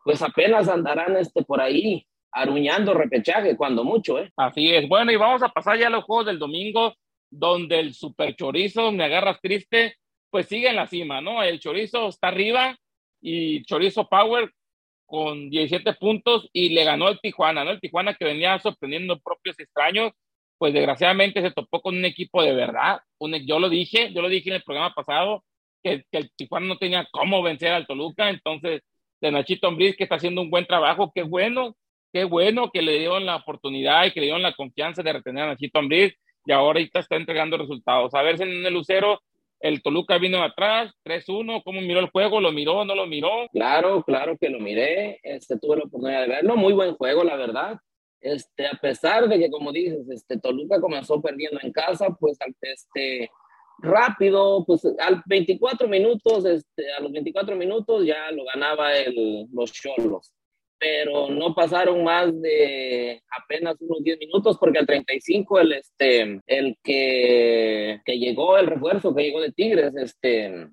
pues 0.03 0.23
apenas 0.23 0.71
andarán, 0.71 1.19
este, 1.19 1.43
por 1.43 1.61
ahí, 1.61 2.07
aruñando 2.31 2.95
repechaje, 2.95 3.59
cuando 3.59 3.85
mucho, 3.85 4.19
¿eh? 4.19 4.33
Así 4.39 4.75
es. 4.75 4.89
Bueno, 4.89 5.13
y 5.13 5.17
vamos 5.17 5.43
a 5.43 5.51
pasar 5.51 5.79
ya 5.79 5.89
a 5.89 5.91
los 5.91 6.05
juegos 6.05 6.25
del 6.25 6.39
domingo, 6.39 6.95
donde 7.29 7.79
el 7.81 7.93
super 7.93 8.35
chorizo, 8.37 8.91
me 8.91 9.05
agarras 9.05 9.39
triste, 9.43 9.97
pues 10.33 10.47
sigue 10.47 10.71
en 10.71 10.77
la 10.77 10.87
cima, 10.87 11.21
¿no? 11.21 11.43
El 11.43 11.61
chorizo 11.61 12.09
está 12.09 12.29
arriba 12.29 12.75
y 13.21 13.63
chorizo 13.65 14.09
Power 14.09 14.51
con 15.05 15.51
17 15.51 15.93
puntos 15.93 16.49
y 16.55 16.71
le 16.71 16.85
ganó 16.85 17.11
el 17.11 17.21
Tijuana, 17.21 17.65
¿no? 17.65 17.71
El 17.71 17.81
Tijuana 17.81 18.15
que 18.15 18.25
venía 18.25 18.59
sorprendiendo 18.59 19.21
propios 19.21 19.61
extraños, 19.61 20.13
pues 20.57 20.73
desgraciadamente 20.73 21.43
se 21.43 21.51
topó 21.51 21.83
con 21.83 21.99
un 21.99 22.07
equipo 22.07 22.43
de 22.43 22.55
verdad. 22.55 23.01
yo 23.45 23.59
lo 23.59 23.69
dije, 23.69 24.11
yo 24.15 24.23
lo 24.23 24.31
dije 24.31 24.49
en 24.49 24.57
el 24.57 24.63
programa 24.63 24.95
pasado, 24.95 25.45
que, 25.83 26.07
el 26.13 26.31
Tijuana 26.35 26.67
no 26.67 26.79
tenía 26.79 27.07
cómo 27.13 27.43
vencer 27.43 27.73
al 27.73 27.87
Toluca, 27.87 28.31
entonces 28.31 28.81
de 29.21 29.31
Nachito 29.31 29.69
Ambriz 29.69 29.97
que 29.97 30.05
está 30.05 30.15
haciendo 30.15 30.41
un 30.41 30.49
buen 30.49 30.65
trabajo, 30.65 31.13
qué 31.15 31.25
bueno, 31.25 31.77
qué 32.11 32.25
bueno 32.25 32.71
que 32.71 32.81
le 32.81 32.99
dieron 32.99 33.27
la 33.27 33.37
oportunidad 33.37 34.07
y 34.07 34.13
que 34.13 34.21
le 34.21 34.27
dieron 34.27 34.43
la 34.43 34.55
confianza 34.55 35.03
de 35.03 35.13
retener 35.13 35.45
a 35.45 35.49
Nachito 35.49 35.79
Ambriz 35.79 36.15
y 36.47 36.53
ahorita 36.53 37.01
está 37.01 37.17
entregando 37.17 37.59
resultados. 37.59 38.15
A 38.15 38.23
ver 38.23 38.39
si 38.39 38.45
en 38.45 38.65
el 38.65 38.73
Lucero 38.73 39.21
el 39.63 39.83
Toluca 39.83 40.19
vino 40.19 40.43
atrás, 40.43 40.93
3-1, 41.05 41.63
¿cómo 41.65 41.81
miró 41.81 42.01
el 42.01 42.11
juego? 42.11 42.41
¿Lo 42.41 42.53
miró? 42.53 42.85
¿No 42.85 42.95
lo 42.95 43.07
miró? 43.07 43.49
Claro, 43.53 44.03
claro 44.03 44.37
que 44.39 44.49
lo 44.49 44.59
miré, 44.59 45.21
este, 45.23 45.59
tuve 45.59 45.77
la 45.77 45.85
oportunidad 45.85 46.23
de 46.23 46.29
verlo, 46.29 46.57
muy 46.57 46.73
buen 46.73 46.95
juego, 46.97 47.25
la 47.25 47.37
verdad. 47.37 47.79
Este, 48.21 48.67
a 48.67 48.79
pesar 48.81 49.29
de 49.29 49.39
que, 49.39 49.51
como 49.51 49.73
dices, 49.73 50.09
este, 50.11 50.39
Toluca 50.39 50.81
comenzó 50.81 51.21
perdiendo 51.21 51.61
en 51.63 51.73
casa, 51.73 52.09
pues 52.21 52.39
este, 52.61 53.31
rápido, 53.79 54.65
pues 54.67 54.85
al 54.99 55.23
24 55.27 55.89
minutos, 55.89 56.45
este, 56.45 56.93
a 56.93 57.01
los 57.01 57.13
24 57.13 57.57
minutos 57.57 58.05
ya 58.05 58.31
lo 58.33 58.45
ganaba 58.45 58.97
el, 58.97 59.47
los 59.53 59.73
Cholos 59.73 60.33
pero 60.83 61.29
no 61.31 61.55
pasaron 61.55 62.03
más 62.03 62.29
de 62.43 63.23
apenas 63.31 63.77
unos 63.79 64.03
10 64.03 64.19
minutos 64.19 64.59
porque 64.59 64.81
al 64.81 64.87
35 64.87 65.61
el, 65.61 65.73
este, 65.75 66.41
el 66.45 66.77
que, 66.83 68.01
que 68.05 68.19
llegó, 68.19 68.59
el 68.59 68.67
refuerzo 68.67 69.15
que 69.15 69.23
llegó 69.23 69.41
de 69.41 69.53
Tigres, 69.53 69.95
este... 69.95 70.71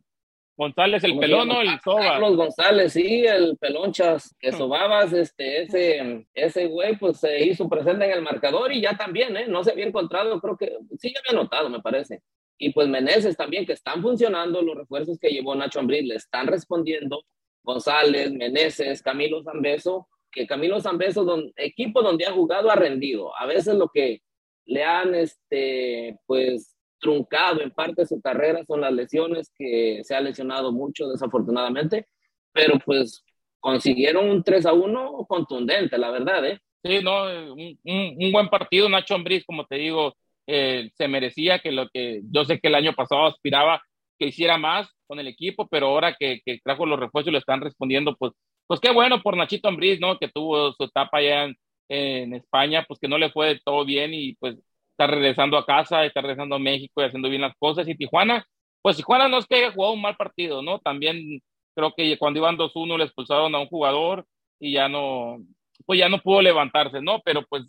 González, 0.57 1.03
el 1.03 1.19
pelón 1.19 1.51
o 1.51 1.61
el 1.61 1.79
soba. 1.79 2.01
Carlos 2.01 2.35
González, 2.35 2.91
sí, 2.91 3.23
el 3.23 3.55
pelonchas 3.57 4.35
que 4.39 4.51
sobabas, 4.51 5.13
este, 5.13 5.61
ese, 5.61 6.25
ese 6.33 6.65
güey, 6.65 6.97
pues 6.97 7.17
se 7.17 7.45
hizo 7.45 7.69
presente 7.69 8.05
en 8.05 8.11
el 8.11 8.23
marcador 8.23 8.73
y 8.73 8.81
ya 8.81 8.97
también, 8.97 9.37
¿eh? 9.37 9.45
No 9.47 9.63
se 9.63 9.71
había 9.71 9.85
encontrado, 9.85 10.41
creo 10.41 10.57
que, 10.57 10.75
sí, 10.97 11.13
ya 11.13 11.21
había 11.23 11.39
notado, 11.39 11.69
me 11.69 11.81
parece. 11.81 12.21
Y 12.57 12.73
pues 12.73 12.87
Meneses 12.89 13.37
también, 13.37 13.67
que 13.67 13.73
están 13.73 14.01
funcionando, 14.01 14.63
los 14.63 14.75
refuerzos 14.75 15.19
que 15.19 15.29
llevó 15.29 15.53
Nacho 15.53 15.79
Ambriz 15.79 16.03
le 16.03 16.15
están 16.15 16.47
respondiendo, 16.47 17.23
González, 17.63 18.31
Meneses, 18.31 19.01
Camilo 19.01 19.43
Zambeso, 19.43 20.07
que 20.31 20.47
Camilo 20.47 20.79
Zambeso, 20.79 21.23
don, 21.23 21.51
equipo 21.55 22.01
donde 22.01 22.25
ha 22.25 22.31
jugado, 22.31 22.69
ha 22.69 22.75
rendido. 22.75 23.35
A 23.35 23.45
veces 23.45 23.75
lo 23.75 23.89
que 23.89 24.21
le 24.65 24.83
han, 24.83 25.15
este, 25.15 26.17
pues, 26.25 26.75
truncado 26.99 27.61
en 27.61 27.71
parte 27.71 28.05
su 28.05 28.21
carrera 28.21 28.63
son 28.65 28.81
las 28.81 28.93
lesiones, 28.93 29.51
que 29.57 30.01
se 30.03 30.15
ha 30.15 30.21
lesionado 30.21 30.71
mucho 30.71 31.07
desafortunadamente, 31.07 32.07
pero 32.51 32.77
pues 32.79 33.23
consiguieron 33.59 34.29
un 34.29 34.43
3 34.43 34.65
a 34.65 34.73
1 34.73 35.25
contundente, 35.27 35.97
la 35.97 36.11
verdad, 36.11 36.45
¿eh? 36.45 36.59
Sí, 36.83 36.99
no, 37.03 37.23
un, 37.53 38.31
buen 38.31 38.47
partido, 38.49 38.87
Nacho 38.87 39.15
Ambriz, 39.15 39.45
como 39.45 39.65
te 39.65 39.75
digo, 39.75 40.15
eh, 40.47 40.89
se 40.95 41.07
merecía 41.07 41.59
que 41.59 41.71
lo 41.71 41.89
que 41.89 42.21
yo 42.31 42.45
sé 42.45 42.59
que 42.59 42.69
el 42.69 42.75
año 42.75 42.93
pasado 42.93 43.25
aspiraba 43.25 43.81
que 44.19 44.27
hiciera 44.27 44.57
más 44.57 44.89
con 45.07 45.19
el 45.19 45.27
equipo, 45.27 45.67
pero 45.67 45.87
ahora 45.87 46.15
que, 46.19 46.41
trajo 46.63 46.85
los 46.85 46.99
refuerzos 46.99 47.29
y 47.29 47.31
lo 47.31 47.39
están 47.39 47.61
respondiendo, 47.61 48.15
pues, 48.15 48.33
pues 48.67 48.79
qué 48.79 48.91
bueno 48.91 49.21
por 49.21 49.35
Nachito 49.35 49.67
Ambriz, 49.67 49.99
¿no? 49.99 50.19
Que 50.19 50.27
tuvo 50.29 50.73
su 50.73 50.83
etapa 50.83 51.17
allá 51.17 51.45
en, 51.89 52.33
España, 52.33 52.85
pues 52.87 52.99
que 52.99 53.07
no 53.07 53.17
le 53.17 53.31
fue 53.31 53.59
todo 53.65 53.83
bien 53.85 54.13
y 54.13 54.35
pues 54.35 54.55
está 54.91 55.07
regresando 55.07 55.57
a 55.57 55.65
casa, 55.65 56.05
está 56.05 56.21
regresando 56.21 56.55
a 56.55 56.59
México 56.59 57.01
y 57.01 57.05
haciendo 57.05 57.29
bien 57.29 57.41
las 57.41 57.55
cosas. 57.57 57.87
Y 57.87 57.95
Tijuana, 57.95 58.45
pues 58.83 58.97
Tijuana 58.97 59.27
no 59.27 59.39
es 59.39 59.47
que 59.47 59.55
haya 59.55 59.71
jugado 59.71 59.93
un 59.93 60.01
mal 60.01 60.15
partido, 60.15 60.61
¿no? 60.61 60.79
También 60.79 61.41
creo 61.73 61.93
que 61.95 62.17
cuando 62.19 62.39
iban 62.39 62.57
2-1 62.57 62.97
le 62.97 63.05
expulsaron 63.05 63.55
a 63.55 63.59
un 63.59 63.67
jugador 63.67 64.27
y 64.59 64.73
ya 64.73 64.87
no, 64.89 65.37
pues 65.85 65.97
ya 65.99 66.09
no 66.09 66.19
pudo 66.21 66.41
levantarse, 66.41 67.01
¿no? 67.01 67.21
Pero 67.25 67.45
pues 67.49 67.65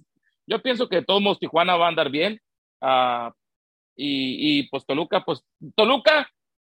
yo 0.47 0.61
pienso 0.61 0.89
que 0.89 1.03
todos 1.03 1.23
modos 1.23 1.39
Tijuana 1.39 1.77
va 1.77 1.87
a 1.87 1.89
andar 1.89 2.11
bien. 2.11 2.41
Y, 3.97 4.61
y, 4.61 4.69
pues 4.69 4.87
Toluca, 4.87 5.25
pues 5.25 5.43
Toluca 5.75 6.29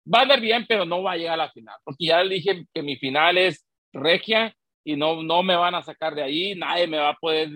va 0.06 0.20
a 0.20 0.22
andar 0.22 0.40
bien, 0.40 0.64
pero 0.68 0.84
no 0.84 1.02
va 1.02 1.12
a 1.12 1.16
llegar 1.16 1.34
a 1.34 1.44
la 1.44 1.50
final, 1.50 1.76
porque 1.84 2.06
ya 2.06 2.22
le 2.22 2.34
dije 2.36 2.64
que 2.72 2.82
mi 2.82 2.96
final 2.96 3.38
es 3.38 3.64
regia 3.92 4.54
y 4.84 4.96
no, 4.96 5.22
no 5.22 5.42
me 5.42 5.56
van 5.56 5.74
a 5.74 5.82
sacar 5.82 6.14
de 6.14 6.22
ahí, 6.22 6.54
nadie 6.54 6.86
me 6.86 6.98
va 6.98 7.10
a 7.10 7.16
poder 7.16 7.50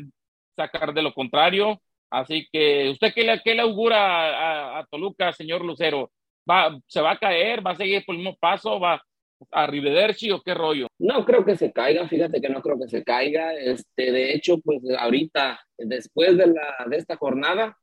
sacar 0.55 0.95
de 0.95 1.03
lo 1.03 1.13
contrario. 1.13 1.81
Así 2.11 2.47
que, 2.53 2.91
¿usted 2.91 3.13
qué 3.15 3.25
le, 3.25 3.41
qué 3.43 3.55
le 3.55 3.63
augura 3.63 4.79
a, 4.79 4.87
Toluca, 4.87 5.33
señor 5.33 5.65
Lucero? 5.65 6.11
¿Va, 6.49 6.79
¿Se 6.87 7.01
va 7.01 7.13
a 7.13 7.19
caer? 7.19 7.67
¿Va 7.67 7.73
a 7.73 7.77
seguir 7.77 8.05
por 8.05 8.15
el 8.15 8.23
mismo 8.23 8.37
paso? 8.39 8.79
¿Va 8.79 9.03
a 9.51 9.67
Rivederci 9.67 10.31
o 10.31 10.41
qué 10.41 10.55
rollo? 10.55 10.87
No 10.99 11.25
creo 11.25 11.45
que 11.45 11.57
se 11.57 11.73
caiga, 11.73 12.09
fíjate 12.09 12.41
que 12.41 12.49
no 12.49 12.63
creo 12.63 12.79
que 12.79 12.89
se 12.89 13.03
caiga. 13.03 13.55
Este, 13.55 14.13
de 14.13 14.35
hecho, 14.35 14.59
pues 14.61 14.83
ahorita, 14.99 15.61
después 15.77 16.37
de, 16.37 16.47
la, 16.47 16.87
de 16.87 16.97
esta 16.97 17.17
jornada, 17.17 17.77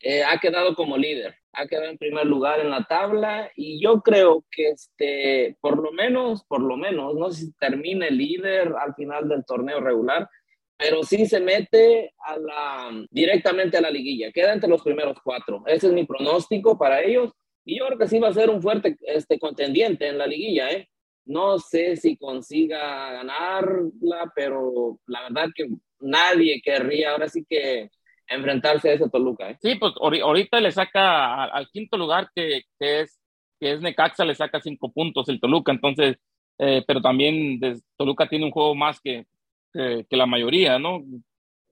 eh, 0.00 0.22
ha 0.24 0.38
quedado 0.38 0.74
como 0.74 0.96
líder, 0.96 1.34
ha 1.52 1.66
quedado 1.66 1.88
en 1.88 1.98
primer 1.98 2.26
lugar 2.26 2.60
en 2.60 2.70
la 2.70 2.84
tabla 2.84 3.50
y 3.56 3.82
yo 3.82 4.00
creo 4.00 4.44
que 4.50 4.70
este, 4.70 5.56
por 5.60 5.82
lo 5.82 5.90
menos, 5.92 6.44
por 6.44 6.60
lo 6.60 6.76
menos, 6.76 7.14
no 7.14 7.30
sé 7.30 7.46
si 7.46 7.52
termine 7.54 8.10
líder 8.10 8.74
al 8.80 8.94
final 8.94 9.28
del 9.28 9.44
torneo 9.44 9.80
regular, 9.80 10.28
pero 10.76 11.02
sí 11.02 11.26
se 11.26 11.40
mete 11.40 12.14
a 12.24 12.38
la, 12.38 13.06
directamente 13.10 13.76
a 13.76 13.80
la 13.80 13.90
liguilla, 13.90 14.30
queda 14.30 14.52
entre 14.52 14.70
los 14.70 14.82
primeros 14.82 15.18
cuatro. 15.24 15.64
Ese 15.66 15.88
es 15.88 15.92
mi 15.92 16.06
pronóstico 16.06 16.78
para 16.78 17.02
ellos 17.02 17.32
y 17.64 17.78
yo 17.78 17.86
creo 17.86 17.98
que 17.98 18.08
sí 18.08 18.20
va 18.20 18.28
a 18.28 18.32
ser 18.32 18.50
un 18.50 18.62
fuerte 18.62 18.96
este, 19.02 19.38
contendiente 19.38 20.06
en 20.06 20.18
la 20.18 20.26
liguilla, 20.26 20.70
¿eh? 20.70 20.88
No 21.24 21.58
sé 21.58 21.96
si 21.96 22.16
consiga 22.16 23.12
ganarla, 23.12 24.32
pero 24.34 24.98
la 25.06 25.24
verdad 25.24 25.48
que 25.54 25.66
nadie 26.00 26.62
querría, 26.64 27.10
ahora 27.10 27.28
sí 27.28 27.44
que 27.46 27.90
enfrentarse 28.28 28.90
a 28.90 28.92
ese 28.94 29.08
Toluca. 29.08 29.50
¿eh? 29.50 29.58
Sí, 29.60 29.74
pues 29.76 29.94
ahorita 30.00 30.60
le 30.60 30.70
saca 30.70 31.44
al, 31.44 31.68
quinto 31.70 31.96
lugar 31.96 32.30
que, 32.34 32.62
es 32.78 33.20
que 33.60 33.72
es 33.72 33.80
Necaxa, 33.80 34.24
le 34.24 34.34
saca 34.34 34.60
cinco 34.60 34.92
puntos 34.92 35.28
el 35.28 35.40
Toluca, 35.40 35.72
entonces, 35.72 36.18
eh, 36.58 36.84
pero 36.86 37.00
también 37.00 37.60
Toluca 37.96 38.28
tiene 38.28 38.44
un 38.44 38.52
juego 38.52 38.74
más 38.74 39.00
que, 39.00 39.26
que, 39.72 40.16
la 40.16 40.26
mayoría, 40.26 40.78
¿no? 40.78 41.02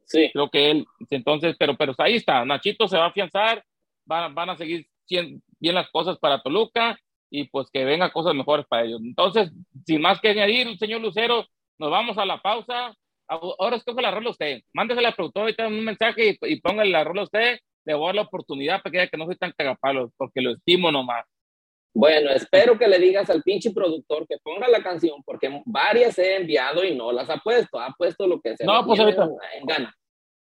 Sí. 0.05 0.31
Creo 0.33 0.51
que 0.51 0.71
él, 0.71 0.87
entonces, 1.11 1.57
pero, 1.59 1.77
pero 1.77 1.95
ahí 1.99 2.15
está, 2.15 2.45
Nachito 2.45 2.89
se 2.89 2.97
va 2.97 3.05
a 3.05 3.09
afianzar, 3.09 3.65
van, 4.05 4.35
van 4.35 4.51
a 4.51 4.57
seguir 4.57 4.87
bien 5.09 5.43
las 5.75 5.91
cosas 5.91 6.19
para 6.19 6.43
Toluca 6.43 6.99
y 7.31 7.45
pues 7.45 7.69
que 7.71 7.85
vengan 7.85 8.11
cosas 8.11 8.35
mejores 8.35 8.67
para 8.67 8.85
ellos. 8.85 9.01
Entonces, 9.03 9.53
sin 9.85 10.01
más 10.01 10.21
que 10.21 10.31
añadir, 10.31 10.77
señor 10.79 11.01
Lucero, 11.01 11.47
nos 11.79 11.91
vamos 11.91 12.17
a 12.19 12.25
la 12.25 12.41
pausa 12.41 12.95
ahora 13.29 13.77
escoge 13.77 14.03
la 14.03 14.11
rola 14.11 14.31
usted, 14.31 14.61
mándese 14.73 15.01
la 15.01 15.13
productora 15.13 15.51
y 15.51 15.63
un 15.63 15.85
mensaje 15.85 16.39
y, 16.41 16.53
y 16.53 16.61
póngale 16.61 16.91
la 16.91 17.05
rola 17.05 17.23
usted, 17.23 17.59
le 17.85 17.95
voy 17.95 18.05
a 18.05 18.07
dar 18.09 18.15
la 18.17 18.23
oportunidad 18.23 18.83
para 18.83 18.91
que 18.91 18.99
diga 18.99 19.11
que 19.11 19.17
no 19.17 19.27
soy 19.27 19.37
tan 19.37 19.53
cagapalos, 19.57 20.11
porque 20.17 20.41
lo 20.41 20.53
estimo 20.53 20.91
nomás. 20.91 21.25
Bueno, 21.95 22.29
espero 22.29 22.79
que 22.79 22.89
le 22.89 22.99
digas 22.99 23.31
al 23.31 23.43
pinche 23.43 23.71
productor 23.71 24.27
que 24.29 24.37
ponga 24.43 24.69
la 24.69 24.83
canción, 24.83 25.23
porque 25.25 25.63
varias 25.65 26.19
he 26.19 26.37
enviado 26.37 26.85
y 26.85 26.95
no 26.95 27.11
las 27.11 27.31
ha 27.31 27.39
puesto, 27.39 27.81
ha 27.81 27.91
puesto 27.97 28.27
lo 28.27 28.39
que 28.39 28.55
se 28.55 28.67
No, 28.67 28.85
pues 28.85 29.01
ahorita. 29.01 29.27
En 29.55 29.65
gana. 29.65 29.95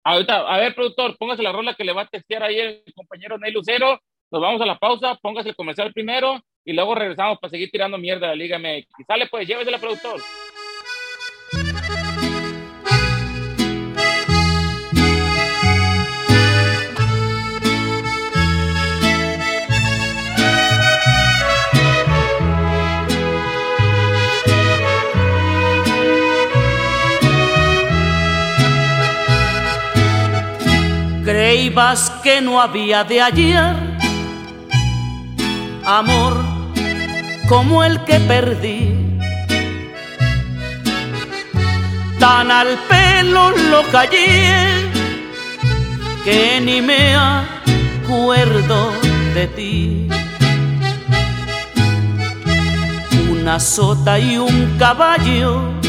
Ahorita, 0.03 0.53
a 0.53 0.57
ver, 0.59 0.75
productor, 0.75 1.15
póngase 1.17 1.41
la 1.41 1.53
rola 1.53 1.75
que 1.75 1.85
le 1.85 1.93
va 1.93 2.01
a 2.01 2.07
testear 2.07 2.43
ahí 2.43 2.59
el 2.59 2.83
compañero 2.93 3.37
Ney 3.37 3.53
Lucero. 3.53 3.99
Nos 4.31 4.41
vamos 4.41 4.61
a 4.61 4.65
la 4.65 4.77
pausa, 4.77 5.17
póngase 5.21 5.49
el 5.49 5.55
comercial 5.55 5.93
primero 5.93 6.41
y 6.65 6.73
luego 6.73 6.93
regresamos 6.93 7.39
para 7.39 7.51
seguir 7.51 7.71
tirando 7.71 7.97
mierda 7.97 8.27
a 8.27 8.29
la 8.31 8.35
Liga 8.35 8.59
MX. 8.59 9.05
Sale 9.07 9.27
pues, 9.27 9.47
llévese 9.47 9.71
la 9.71 9.79
productor. 9.79 10.19
ibas 31.59 32.09
que 32.23 32.41
no 32.41 32.61
había 32.61 33.03
de 33.03 33.21
ayer. 33.21 33.75
Amor 35.85 36.37
como 37.47 37.83
el 37.83 38.03
que 38.05 38.19
perdí. 38.19 38.95
Tan 42.19 42.51
al 42.51 42.77
pelo 42.89 43.51
lo 43.71 43.81
callé 43.91 44.89
que 46.23 46.61
ni 46.61 46.81
me 46.81 47.15
acuerdo 47.15 48.91
de 49.33 49.47
ti. 49.47 50.09
Una 53.31 53.59
sota 53.59 54.19
y 54.19 54.37
un 54.37 54.77
caballo 54.77 55.79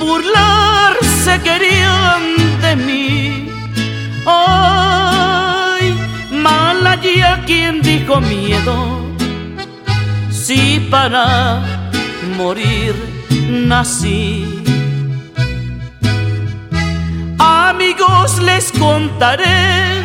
burlarse 0.00 1.40
querían 1.42 2.22
de 2.60 2.76
mí 2.76 3.53
Ay, 4.26 5.94
mal 6.30 6.86
allí 6.86 7.20
a 7.20 7.42
quien 7.44 7.82
dijo 7.82 8.20
miedo, 8.20 8.74
si 10.30 10.80
para 10.90 11.60
morir 12.36 12.94
nací. 13.50 14.62
Amigos 17.38 18.38
les 18.40 18.72
contaré 18.72 20.04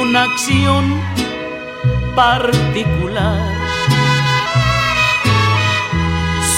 una 0.00 0.22
acción 0.24 0.84
particular. 2.14 3.56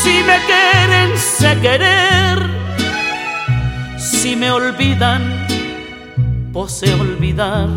Si 0.03 0.23
me 0.23 0.39
quieren, 0.47 1.19
sé 1.19 1.59
querer. 1.61 2.39
Si 3.99 4.37
me 4.37 4.51
olvidan, 4.51 5.48
posee 6.53 6.95
olvidar. 6.95 7.69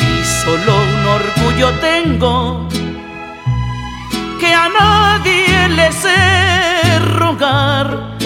Y 0.00 0.24
solo 0.42 0.72
un 0.76 1.06
orgullo 1.20 1.70
tengo 1.80 2.68
que 4.40 4.54
a 4.54 4.68
nadie 4.68 5.68
le 5.68 5.92
sé 5.92 6.98
rogar. 7.18 8.16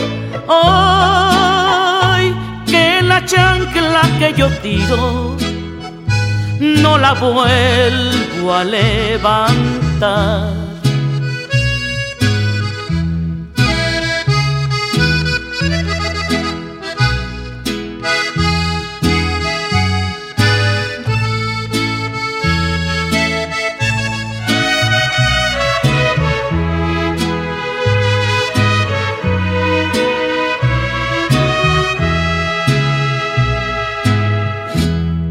Ay, 0.49 2.35
que 2.67 3.03
la 3.03 3.25
chancla 3.25 4.03
que 4.19 4.33
yo 4.35 4.49
tiro 4.63 5.37
no 6.61 6.99
la 6.99 7.15
vuelvo 7.15 8.55
a 8.55 8.65
levantar. 8.65 10.68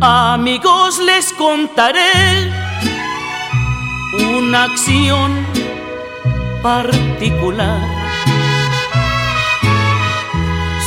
Amigos 0.10 1.00
les 1.00 1.34
contaré 1.34 2.50
una 4.38 4.64
acción 4.64 5.46
particular. 6.64 7.82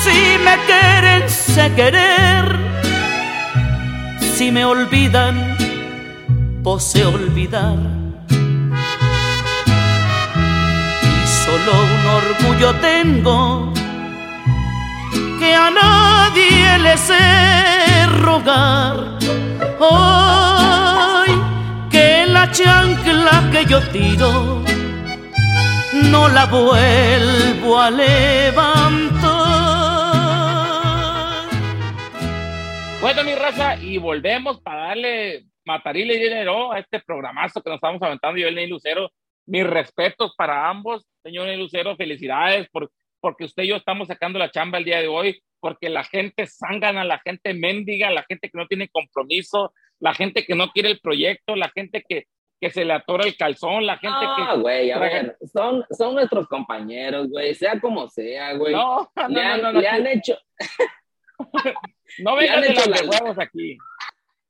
Si 0.02 0.38
me 0.42 0.56
quieren, 0.64 1.28
sé 1.28 1.70
querer. 1.74 2.46
Si 4.36 4.50
me 4.50 4.64
olvidan, 4.64 5.54
posee 6.64 7.04
olvidar. 7.04 7.76
Y 11.12 11.26
solo 11.44 11.72
un 11.94 12.06
orgullo 12.22 12.74
tengo 12.76 13.70
que 15.38 15.54
a 15.54 15.70
nadie 15.70 16.78
le 16.78 16.96
sé 16.96 17.89
rogar. 18.20 19.18
Hoy 19.78 21.30
que 21.90 22.26
la 22.26 22.50
chancla 22.50 23.50
que 23.50 23.64
yo 23.66 23.80
tiro 23.90 24.62
no 26.10 26.28
la 26.28 26.46
vuelvo 26.46 27.78
a 27.78 27.90
levantar. 27.90 29.40
Bueno, 33.00 33.24
mi 33.24 33.34
raza, 33.34 33.76
y 33.76 33.98
volvemos 33.98 34.60
para 34.60 34.88
darle 34.88 35.46
matarile 35.64 36.18
dinero 36.18 36.72
a 36.72 36.78
este 36.78 37.00
programazo 37.00 37.62
que 37.62 37.70
nos 37.70 37.78
estamos 37.78 38.02
aventando 38.02 38.38
yo, 38.38 38.48
el 38.48 38.68
Lucero. 38.68 39.10
Mis 39.46 39.66
respetos 39.66 40.34
para 40.36 40.68
ambos, 40.68 41.06
señor 41.22 41.48
Lucero, 41.56 41.96
felicidades 41.96 42.68
por 42.70 42.90
porque 43.20 43.44
usted 43.44 43.64
y 43.64 43.68
yo 43.68 43.76
estamos 43.76 44.08
sacando 44.08 44.38
la 44.38 44.50
chamba 44.50 44.78
el 44.78 44.84
día 44.84 45.00
de 45.00 45.08
hoy, 45.08 45.42
porque 45.60 45.88
la 45.88 46.04
gente 46.04 46.46
zángana, 46.46 47.04
la 47.04 47.18
gente 47.18 47.54
mendiga, 47.54 48.10
la 48.10 48.24
gente 48.24 48.48
que 48.48 48.58
no 48.58 48.66
tiene 48.66 48.88
compromiso, 48.88 49.72
la 49.98 50.14
gente 50.14 50.44
que 50.44 50.54
no 50.54 50.70
quiere 50.70 50.90
el 50.90 51.00
proyecto, 51.00 51.54
la 51.54 51.68
gente 51.68 52.04
que, 52.08 52.26
que 52.60 52.70
se 52.70 52.84
le 52.84 52.94
atora 52.94 53.24
el 53.24 53.36
calzón, 53.36 53.86
la 53.86 53.98
gente 53.98 54.18
que... 54.18 54.42
Ah, 54.42 54.54
güey, 54.54 54.90
a 54.90 54.98
ver, 54.98 55.36
son, 55.52 55.84
son 55.90 56.14
nuestros 56.14 56.48
compañeros, 56.48 57.28
güey, 57.28 57.54
sea 57.54 57.78
como 57.78 58.08
sea, 58.08 58.54
güey. 58.54 58.72
No, 58.72 59.10
no, 59.14 59.28
le 59.28 59.42
han, 59.42 59.62
no, 59.62 59.72
no, 59.72 59.80
le 59.80 59.88
han 59.88 60.06
hecho... 60.06 60.36
no 62.18 62.36
vengan 62.36 62.60
de 62.62 62.74
los 62.74 63.20
huevos 63.20 63.38
aquí, 63.38 63.76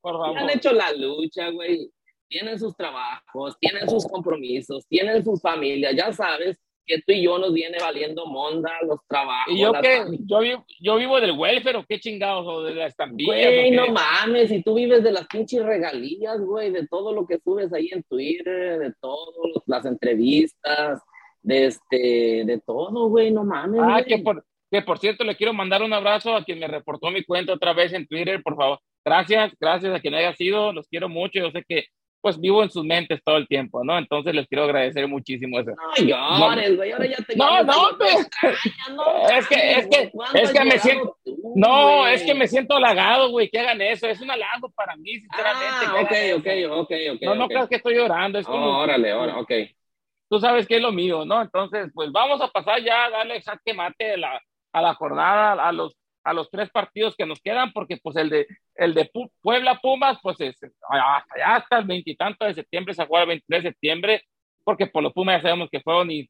por 0.01 0.13
favor. 0.13 0.35
Le 0.35 0.41
han 0.41 0.51
hecho 0.51 0.73
la 0.73 0.93
lucha, 0.93 1.51
güey. 1.51 1.91
Tienen 2.29 2.59
sus 2.61 2.77
trabajos, 2.77 3.59
tienen 3.59 3.89
sus 3.89 4.07
compromisos, 4.07 4.87
tienen 4.87 5.25
sus 5.25 5.43
familias, 5.43 5.97
ya 5.97 6.13
sabes 6.13 6.61
que 6.91 7.03
tú 7.03 7.13
y 7.13 7.23
yo 7.23 7.39
nos 7.39 7.55
viene 7.55 7.79
valiendo 7.81 8.27
monda 8.27 8.73
los 8.83 8.99
trabajos. 9.07 9.55
¿Y 9.55 9.61
yo 9.61 9.73
qué? 9.81 10.05
Yo 10.27 10.41
vivo, 10.41 10.65
yo 10.81 10.97
vivo 10.97 11.21
del 11.21 11.39
welfare 11.39 11.79
o 11.79 11.85
qué 11.89 12.01
chingados, 12.01 12.45
o 12.49 12.65
de 12.65 12.75
la 12.75 12.87
estampilla. 12.87 13.29
Güey, 13.29 13.71
no 13.71 13.87
mames, 13.89 14.51
y 14.51 14.61
tú 14.63 14.75
vives 14.75 15.05
de 15.05 15.13
las 15.13 15.29
pinches 15.29 15.65
regalías, 15.65 16.41
güey, 16.41 16.73
de 16.73 16.89
todo 16.89 17.13
lo 17.13 17.27
que 17.29 17.39
subes 17.39 17.73
ahí 17.73 17.91
en 17.93 18.03
Twitter, 18.03 18.81
de 18.81 18.93
todas 19.01 19.35
las 19.67 19.87
entrevistas, 19.87 21.01
de 21.43 21.67
este, 21.67 22.43
de 22.45 22.61
todo, 22.67 23.09
güey, 23.09 23.31
no 23.31 23.45
mames. 23.45 23.81
Ah, 23.85 24.03
que 24.05 24.19
por, 24.19 24.45
que 24.69 24.83
por 24.83 24.99
cierto 24.99 25.23
le 25.23 25.37
quiero 25.37 25.53
mandar 25.53 25.83
un 25.83 25.93
abrazo 25.93 26.35
a 26.35 26.45
quien 26.45 26.59
me 26.59 26.67
reportó 26.67 27.13
mi 27.13 27.23
cuenta 27.23 27.53
otra 27.53 27.73
vez 27.73 27.93
en 27.93 28.09
Twitter, 28.09 28.43
por 28.43 28.57
favor. 28.57 28.81
Gracias, 29.05 29.53
gracias 29.61 29.95
a 29.95 30.01
quien 30.01 30.15
haya 30.15 30.35
sido, 30.35 30.73
los 30.73 30.89
quiero 30.89 31.09
mucho, 31.09 31.39
yo 31.39 31.51
sé 31.53 31.65
que 31.69 31.85
pues 32.21 32.39
vivo 32.39 32.63
en 32.63 32.71
sus 32.71 32.85
mentes 32.85 33.21
todo 33.25 33.37
el 33.37 33.49
tiempo, 33.49 33.83
¿no? 33.85 33.97
Entonces 33.99 34.35
les 34.35 34.47
quiero 34.47 34.65
agradecer 34.65 35.09
muchísimo 35.09 35.59
eso. 35.59 35.71
No 35.71 36.07
llores, 36.07 36.77
güey, 36.77 36.93
ahora 36.93 37.07
ya 37.07 37.17
te 37.17 37.37
No, 37.37 37.63
no, 37.63 37.97
pues, 37.99 38.29
es 39.39 39.49
que, 39.49 39.73
es 39.73 39.87
que, 39.89 40.13
es 40.35 40.53
que 40.53 40.65
me 40.65 40.79
siento, 40.79 41.17
no, 41.55 42.07
es 42.07 42.23
que 42.23 42.35
me 42.35 42.47
siento 42.47 42.77
halagado, 42.77 43.31
güey, 43.31 43.49
que 43.49 43.59
hagan 43.59 43.81
eso, 43.81 44.07
es 44.07 44.21
un 44.21 44.31
halago 44.31 44.71
para 44.71 44.97
mí, 44.97 45.19
sinceramente. 45.19 45.87
Ah, 45.87 46.35
ok, 46.37 46.39
ok, 46.39 46.81
ok, 46.81 46.93
ok. 47.15 47.23
No, 47.23 47.35
no 47.35 47.49
creas 47.49 47.69
que 47.69 47.77
estoy 47.77 47.95
llorando, 47.95 48.39
es 48.39 48.47
como. 48.47 48.67
Oh, 48.67 48.83
órale, 48.83 49.13
órale, 49.13 49.41
ok. 49.41 49.53
Tú 50.29 50.39
sabes 50.39 50.67
que 50.67 50.77
es 50.77 50.83
lo 50.83 50.93
mío, 50.93 51.25
¿no? 51.25 51.43
Entonces, 51.43 51.91
pues 51.93 52.13
vamos 52.13 52.41
a 52.41 52.49
pasar 52.49 52.83
ya 52.83 53.07
a 53.07 53.11
darle 53.11 53.43
saque 53.43 53.75
mate 53.75 54.13
a 54.13 54.17
la, 54.17 54.41
a 54.73 54.83
la 54.83 54.95
jornada, 54.95 55.67
a 55.67 55.73
los 55.73 55.97
a 56.25 56.33
los 56.33 56.51
tres 56.51 56.71
partidos 56.71 57.17
que 57.17 57.27
nos 57.27 57.41
quedan, 57.41 57.73
porque 57.73 57.97
pues 58.03 58.17
el 58.17 58.29
de, 58.31 58.47
el 58.75 58.95
de 58.95 59.11
Puebla 59.41 59.79
Pumas, 59.81 60.19
pues 60.23 60.41
es, 60.41 60.57
hasta 60.89 61.39
ya 61.39 61.57
hasta 61.57 61.79
el 61.79 61.85
veintitanto 61.85 62.45
de 62.45 62.55
septiembre 62.55 62.95
se 62.95 63.07
juega 63.07 63.23
el 63.23 63.29
23 63.29 63.63
de 63.63 63.69
septiembre, 63.71 64.23
porque 64.65 64.87
por 64.87 65.03
los 65.03 65.13
Pumas 65.13 65.37
ya 65.37 65.43
sabemos 65.43 65.69
que 65.71 65.81
fueron 65.81 66.11
y, 66.11 66.29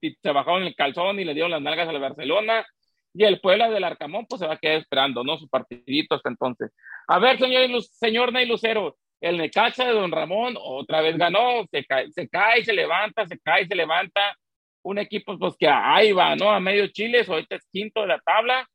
se 0.00 0.32
bajaron 0.32 0.64
el 0.64 0.74
calzón 0.74 1.18
y 1.18 1.24
le 1.24 1.32
dieron 1.32 1.50
las 1.50 1.62
nalgas 1.62 1.88
al 1.88 1.98
Barcelona, 1.98 2.66
y 3.14 3.24
el 3.24 3.40
Puebla 3.40 3.70
del 3.70 3.84
Arcamón 3.84 4.26
pues 4.26 4.40
se 4.40 4.46
va 4.46 4.54
a 4.54 4.58
quedar 4.58 4.76
esperando, 4.76 5.24
¿no? 5.24 5.38
Su 5.38 5.48
partidito 5.48 6.14
hasta 6.14 6.28
entonces. 6.28 6.70
A 7.06 7.18
ver, 7.18 7.38
señor, 7.38 7.82
señor 7.82 8.32
Ney 8.32 8.46
Lucero, 8.46 8.96
el 9.20 9.38
Necaxa 9.38 9.86
de 9.86 9.92
Don 9.92 10.12
Ramón 10.12 10.56
otra 10.58 11.00
vez 11.00 11.16
ganó, 11.16 11.64
se 11.70 11.84
cae, 11.84 12.10
se 12.12 12.28
cae, 12.28 12.64
se 12.64 12.72
levanta, 12.72 13.26
se 13.26 13.38
cae, 13.38 13.66
se 13.66 13.74
levanta, 13.74 14.36
un 14.82 14.98
equipo 14.98 15.38
pues 15.38 15.56
que 15.58 15.68
ahí 15.68 16.12
va, 16.12 16.36
¿no? 16.36 16.50
A 16.50 16.60
medio 16.60 16.86
Chile, 16.88 17.24
ahorita 17.26 17.56
es 17.56 17.66
quinto 17.72 18.02
de 18.02 18.08
la 18.08 18.20
tabla, 18.20 18.68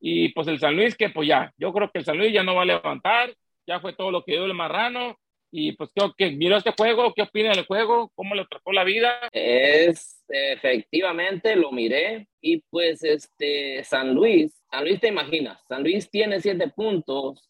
y 0.00 0.28
pues 0.30 0.46
el 0.48 0.58
San 0.58 0.76
Luis, 0.76 0.96
que 0.96 1.10
pues 1.10 1.28
ya, 1.28 1.52
yo 1.56 1.72
creo 1.72 1.90
que 1.90 2.00
el 2.00 2.04
San 2.04 2.18
Luis 2.18 2.32
ya 2.32 2.42
no 2.42 2.54
va 2.54 2.62
a 2.62 2.66
levantar, 2.66 3.34
ya 3.66 3.80
fue 3.80 3.94
todo 3.94 4.10
lo 4.10 4.24
que 4.24 4.32
dio 4.32 4.44
el 4.44 4.54
marrano. 4.54 5.18
Y 5.56 5.70
pues 5.70 5.90
creo 5.94 6.12
que 6.18 6.32
miró 6.32 6.56
este 6.56 6.72
juego, 6.76 7.14
¿qué 7.14 7.22
opina 7.22 7.50
del 7.50 7.64
juego? 7.64 8.10
¿Cómo 8.16 8.34
le 8.34 8.44
trató 8.44 8.72
la 8.72 8.82
vida? 8.82 9.28
Es 9.30 10.20
efectivamente, 10.28 11.54
lo 11.54 11.70
miré. 11.70 12.26
Y 12.40 12.58
pues 12.70 13.04
este 13.04 13.84
San 13.84 14.14
Luis, 14.14 14.52
San 14.68 14.82
Luis 14.82 14.98
te 15.00 15.08
imaginas, 15.08 15.62
San 15.68 15.84
Luis 15.84 16.10
tiene 16.10 16.40
siete 16.40 16.68
puntos, 16.74 17.48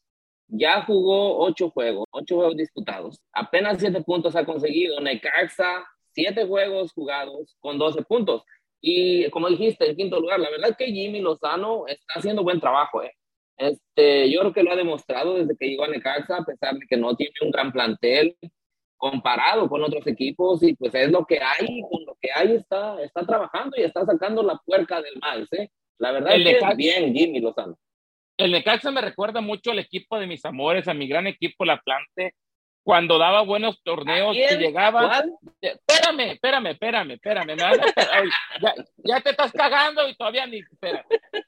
ya 0.49 0.83
jugó 0.83 1.39
ocho 1.39 1.71
juegos, 1.71 2.05
ocho 2.11 2.37
juegos 2.37 2.57
disputados. 2.59 3.19
Apenas 3.33 3.79
siete 3.81 4.03
puntos 4.03 4.37
ha 4.37 4.45
conseguido. 4.45 5.01
Necaxa, 5.01 5.87
siete 6.13 6.45
juegos 6.45 6.93
jugados 6.93 7.57
con 7.61 7.79
doce 7.79 8.03
puntos. 8.03 8.43
Y 8.87 9.31
como 9.31 9.49
dijiste, 9.49 9.89
en 9.89 9.97
quinto 9.97 10.21
lugar, 10.21 10.39
la 10.41 10.51
verdad 10.51 10.71
es 10.71 10.77
que 10.77 10.93
Jimmy 10.93 11.21
Lozano 11.21 11.87
está 11.87 12.15
haciendo 12.17 12.43
buen 12.43 12.61
trabajo. 12.61 13.03
¿eh? 13.03 13.13
Este, 13.57 14.31
yo 14.31 14.41
creo 14.41 14.53
que 14.53 14.63
lo 14.63 14.73
ha 14.73 14.77
demostrado 14.77 15.37
desde 15.37 15.57
que 15.57 15.69
llegó 15.69 15.85
a 15.85 15.89
Necaxa, 15.89 16.37
a 16.37 16.45
pesar 16.45 16.75
de 16.75 16.87
que 16.87 16.97
no 16.99 17.17
tiene 17.17 17.33
un 17.41 17.51
gran 17.51 17.73
plantel. 17.73 18.37
comparado 18.97 19.69
con 19.69 19.83
otros 19.83 20.07
equipos 20.07 20.63
y 20.63 20.75
pues 20.75 20.95
es 20.95 21.11
lo 21.11 21.27
que 21.27 21.39
hay, 21.39 21.83
con 21.91 22.05
lo 22.07 22.17
que 22.21 22.31
hay 22.35 22.53
está, 22.53 23.03
está 23.03 23.27
trabajando 23.27 23.77
y 23.77 23.83
está 23.83 24.05
sacando 24.07 24.43
la 24.43 24.59
puerca 24.65 25.03
del 25.03 25.19
maíz, 25.21 25.53
¿eh? 25.53 25.71
La 25.99 26.11
verdad 26.11 26.37
es 26.37 26.43
que 26.45 26.75
bien 26.77 27.15
Jimmy 27.15 27.41
Lozano. 27.41 27.77
El 28.37 28.53
Necaxa 28.53 28.91
me 28.91 29.01
recuerda 29.01 29.41
mucho 29.41 29.71
al 29.71 29.79
equipo 29.79 30.19
de 30.19 30.27
mis 30.27 30.45
amores, 30.45 30.89
a 30.89 30.95
mi 30.95 31.07
gran 31.07 31.27
equipo 31.27 31.65
La 31.65 31.81
Plante, 31.81 32.35
cuando 32.85 33.19
daba 33.19 33.41
buenos 33.43 33.83
torneos 33.83 34.37
y 34.37 34.57
llegaba. 34.57 35.25
Espérame, 35.61 36.33
espérame, 36.33 36.67
espérame, 36.69 37.11
espérame. 37.13 37.57
ya, 38.61 38.75
ya, 38.99 39.21
te 39.21 39.31
estás 39.31 39.51
cagando 39.53 40.07
y 40.07 40.15
todavía 40.15 40.47
ni. 40.47 40.61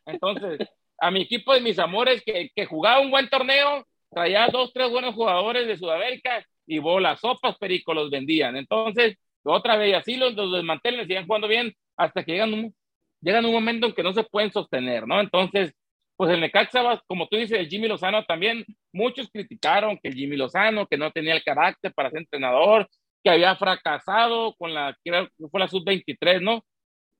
Entonces, 0.06 0.66
a 0.98 1.10
mi 1.10 1.22
equipo 1.22 1.52
de 1.52 1.60
mis 1.60 1.78
amores 1.78 2.22
que, 2.24 2.50
que 2.56 2.64
jugaba 2.64 3.00
un 3.00 3.10
buen 3.10 3.28
torneo, 3.28 3.86
traía 4.10 4.48
dos, 4.48 4.72
tres 4.72 4.90
buenos 4.90 5.14
jugadores 5.14 5.66
de 5.66 5.76
Sudamérica 5.76 6.44
y 6.66 6.78
bolas, 6.78 7.20
sopas, 7.20 7.58
perico 7.58 7.92
los 7.92 8.10
vendían. 8.10 8.56
Entonces, 8.56 9.18
otra 9.44 9.76
vez, 9.76 9.94
así 9.94 10.16
los, 10.16 10.34
los 10.34 10.52
desmantelen, 10.52 11.06
siguen 11.06 11.26
jugando 11.26 11.48
bien 11.48 11.72
hasta 11.98 12.24
que 12.24 12.32
llegan 12.32 12.54
un, 12.54 12.74
llegan 13.20 13.44
un 13.44 13.52
momento 13.52 13.86
en 13.86 13.92
que 13.92 14.02
no 14.02 14.14
se 14.14 14.24
pueden 14.24 14.50
sostener, 14.52 15.06
¿no? 15.06 15.20
Entonces, 15.20 15.74
pues 16.16 16.30
el 16.30 16.40
Necaxa, 16.40 17.02
como 17.06 17.28
tú 17.28 17.36
dices, 17.36 17.58
el 17.58 17.68
Jimmy 17.68 17.88
Lozano 17.88 18.24
también, 18.24 18.64
muchos 18.92 19.28
criticaron 19.30 19.98
que 20.02 20.08
el 20.08 20.14
Jimmy 20.14 20.36
Lozano, 20.36 20.86
que 20.86 20.96
no 20.96 21.10
tenía 21.10 21.34
el 21.34 21.44
carácter 21.44 21.92
para 21.92 22.10
ser 22.10 22.20
entrenador, 22.20 22.88
que 23.22 23.30
había 23.30 23.54
fracasado 23.56 24.54
con 24.56 24.72
la, 24.72 24.96
que 25.04 25.28
fue 25.50 25.60
la 25.60 25.68
sub-23, 25.68 26.40
¿no? 26.40 26.64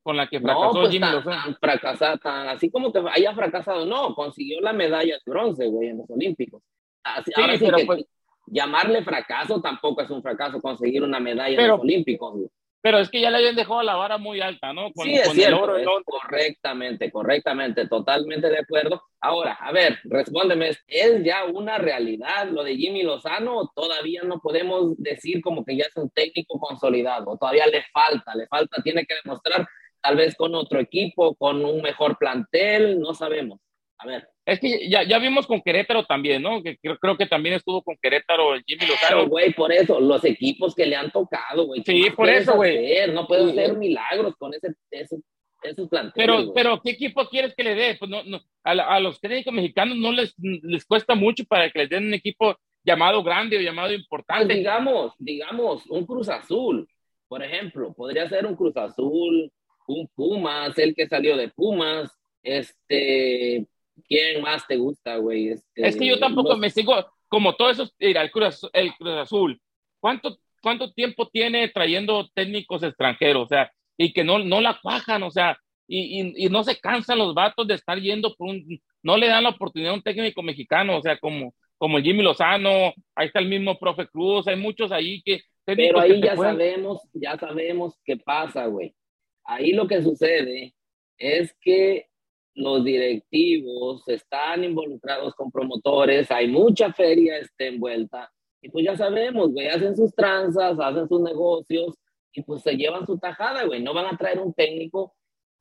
Con 0.03 0.17
la 0.17 0.29
que 0.29 0.41
fracasó 0.41 0.73
pues 0.73 0.91
Jimmy 0.91 1.11
Lozano. 1.11 1.57
fracasado, 1.61 2.19
así 2.49 2.71
como 2.71 2.93
que 2.93 3.03
haya 3.13 3.35
fracasado, 3.35 3.85
no, 3.85 4.15
consiguió 4.15 4.61
la 4.61 4.73
medalla 4.73 5.15
de 5.15 5.31
bronce, 5.31 5.67
güey, 5.67 5.89
en 5.89 5.99
los 5.99 6.11
Olímpicos. 6.11 6.63
Así, 7.05 7.31
sí, 7.35 7.43
pero 7.61 7.79
pues, 7.85 8.05
llamarle 8.47 9.03
fracaso 9.05 9.61
tampoco 9.61 10.03
es 10.03 10.11
un 10.11 10.23
fracaso 10.23 10.61
conseguir 10.61 11.03
una 11.03 11.21
medalla 11.21 11.61
en 11.61 11.69
los 11.69 11.81
Olímpicos, 11.81 12.33
güey. 12.35 12.49
Pero 12.87 13.01
es 13.01 13.11
que 13.11 13.21
ya 13.21 13.31
le 13.33 13.39
habían 13.39 13.57
dejado 13.57 13.83
la 13.83 13.97
vara 13.97 14.17
muy 14.17 14.41
alta, 14.41 14.73
¿no? 14.73 14.93
Con, 14.93 15.07
sí, 15.07 15.17
es 15.17 15.33
cierto, 15.33 15.75
correctamente, 16.05 17.11
correctamente, 17.11 17.89
totalmente 17.89 18.49
de 18.49 18.61
acuerdo. 18.61 19.03
Ahora, 19.21 19.55
a 19.55 19.73
ver, 19.73 19.99
respóndeme, 20.05 20.71
¿es 20.87 21.25
ya 21.25 21.47
una 21.47 21.79
realidad 21.79 22.49
lo 22.49 22.63
de 22.63 22.77
Jimmy 22.77 23.03
Lozano 23.03 23.59
o 23.59 23.73
todavía 23.75 24.23
no 24.23 24.39
podemos 24.39 24.97
decir 24.99 25.43
como 25.43 25.65
que 25.65 25.77
ya 25.77 25.87
es 25.87 25.97
un 25.97 26.11
técnico 26.11 26.61
consolidado? 26.61 27.37
Todavía 27.37 27.67
le 27.67 27.83
falta, 27.93 28.37
le 28.37 28.47
falta, 28.47 28.81
tiene 28.85 29.05
que 29.05 29.17
demostrar 29.25 29.67
tal 30.01 30.15
vez 30.15 30.37
con 30.37 30.55
otro 30.55 30.79
equipo, 30.79 31.35
con 31.35 31.65
un 31.65 31.83
mejor 31.83 32.17
plantel, 32.19 33.01
no 33.01 33.15
sabemos. 33.15 33.59
A 33.99 34.07
ver. 34.07 34.29
Es 34.45 34.61
que 34.61 34.89
ya, 34.89 35.03
ya 35.03 35.19
vimos 35.19 35.47
con 35.47 35.61
Querétaro 35.63 36.05
también, 36.05 36.43
¿no? 36.43 36.63
Que 36.63 36.77
creo, 36.77 36.99
creo 36.99 37.17
que 37.17 37.27
también 37.27 37.55
estuvo 37.55 37.83
con 37.83 37.97
Querétaro 38.01 38.55
el 38.55 38.63
Jimmy 38.67 38.87
Lozano. 38.87 39.27
güey, 39.27 39.53
por 39.55 39.73
eso, 39.73 39.99
los 40.01 40.25
equipos 40.25 40.75
que 40.75 40.87
le 40.87 40.97
han 40.97 41.11
tocado, 41.11 41.67
güey. 41.67 41.83
Sí, 41.85 42.11
por 42.15 42.29
eso, 42.29 42.55
güey. 42.55 43.11
No 43.13 43.27
puedo 43.27 43.49
hacer 43.49 43.77
milagros 43.77 44.37
con 44.37 44.55
ese, 44.55 44.75
ese, 44.91 45.17
esos 45.63 45.89
planteles. 45.89 46.15
Pero, 46.15 46.53
pero, 46.53 46.81
¿qué 46.83 46.91
equipo 46.91 47.27
quieres 47.29 47.55
que 47.55 47.65
le 47.65 47.75
dé? 47.75 47.97
Pues 47.99 48.11
no, 48.11 48.23
no, 48.25 48.41
a, 48.63 48.73
a, 48.73 49.01
los 49.01 49.21
técnicos 49.21 49.53
mexicanos 49.53 49.97
no 49.97 50.13
les, 50.13 50.35
les 50.39 50.85
cuesta 50.85 51.15
mucho 51.15 51.45
para 51.45 51.71
que 51.71 51.81
les 51.81 51.89
den 51.89 52.07
un 52.07 52.15
equipo 52.15 52.57
llamado 52.85 53.23
grande 53.23 53.59
o 53.59 53.61
llamado 53.61 53.93
importante. 53.93 54.47
Pues 54.47 54.59
digamos, 54.59 55.13
digamos, 55.19 55.87
un 55.87 56.07
Cruz 56.07 56.29
Azul, 56.29 56.89
por 57.29 57.43
ejemplo, 57.43 57.93
podría 57.95 58.29
ser 58.29 58.47
un 58.47 58.55
Cruz 58.55 58.77
Azul, 58.77 59.51
un 59.89 60.09
Pumas, 60.15 60.79
el 60.79 60.95
que 60.95 61.09
salió 61.09 61.37
de 61.37 61.49
Pumas, 61.49 62.11
este, 62.43 63.67
¿Quién 64.09 64.43
más 64.43 64.67
te 64.67 64.77
gusta, 64.77 65.17
güey? 65.17 65.49
Este, 65.49 65.87
es 65.87 65.97
que 65.97 66.07
yo 66.07 66.19
tampoco 66.19 66.57
me 66.57 66.71
sigo, 66.71 66.95
como 67.29 67.55
todo 67.55 67.71
eso, 67.71 67.89
mira, 67.99 68.23
el 68.23 68.31
Cruz, 68.31 68.69
el 68.73 68.95
Cruz 68.95 69.15
Azul, 69.15 69.61
¿cuánto, 70.01 70.39
¿cuánto 70.63 70.93
tiempo 70.93 71.29
tiene 71.29 71.69
trayendo 71.69 72.29
técnicos 72.35 72.83
extranjeros? 72.83 73.45
O 73.45 73.49
sea, 73.49 73.71
y 73.97 74.13
que 74.13 74.25
no, 74.25 74.39
no 74.39 74.61
la 74.61 74.79
cuajan, 74.81 75.23
o 75.23 75.31
sea, 75.31 75.59
y, 75.89 76.21
y, 76.21 76.47
y, 76.47 76.49
no 76.49 76.65
se 76.65 76.79
cansan 76.79 77.19
los 77.19 77.35
vatos 77.35 77.67
de 77.67 77.75
estar 77.75 77.99
yendo 77.99 78.35
por 78.35 78.49
un, 78.49 78.81
no 79.03 79.17
le 79.17 79.29
dan 79.29 79.45
la 79.45 79.51
oportunidad 79.51 79.93
a 79.93 79.95
un 79.95 80.03
técnico 80.03 80.43
mexicano, 80.43 80.99
o 80.99 81.03
sea, 81.03 81.17
como, 81.19 81.55
como 81.79 81.99
el 81.99 82.05
Jimmy 82.05 82.23
Lozano, 82.23 82.93
ahí 83.15 83.29
está 83.29 83.39
el 83.39 83.49
mismo 83.49 83.79
profe 83.79 84.07
Cruz, 84.09 84.49
hay 84.49 84.57
muchos 84.57 84.91
ahí 84.93 85.23
que... 85.23 85.41
Pero 85.65 85.99
ahí 86.01 86.21
ya 86.21 86.37
sabemos, 86.37 87.03
ya 87.13 87.37
sabemos 87.39 87.99
qué 88.05 88.17
pasa, 88.17 88.67
güey. 88.67 88.95
Ahí 89.45 89.73
lo 89.73 89.89
que 89.89 90.01
sucede 90.03 90.75
es 91.19 91.57
que 91.61 92.07
los 92.57 92.83
directivos 92.83 94.03
están 94.09 94.65
involucrados 94.65 95.35
con 95.35 95.51
promotores, 95.51 96.31
hay 96.31 96.49
mucha 96.49 96.93
feria 96.93 97.39
este, 97.39 97.69
envuelta, 97.69 98.33
y 98.63 98.71
pues 98.71 98.85
ya 98.85 98.97
sabemos, 98.97 99.53
güey, 99.53 99.69
hacen 99.69 99.95
sus 99.95 100.15
tranzas, 100.15 100.79
hacen 100.81 101.07
sus 101.07 101.21
negocios, 101.21 101.95
y 102.33 102.43
pues 102.43 102.63
se 102.63 102.75
llevan 102.77 103.07
su 103.07 103.19
tajada, 103.19 103.65
güey, 103.65 103.83
no 103.83 103.93
van 103.93 104.07
a 104.07 104.17
traer 104.17 104.41
un 104.41 104.55
técnico 104.55 105.15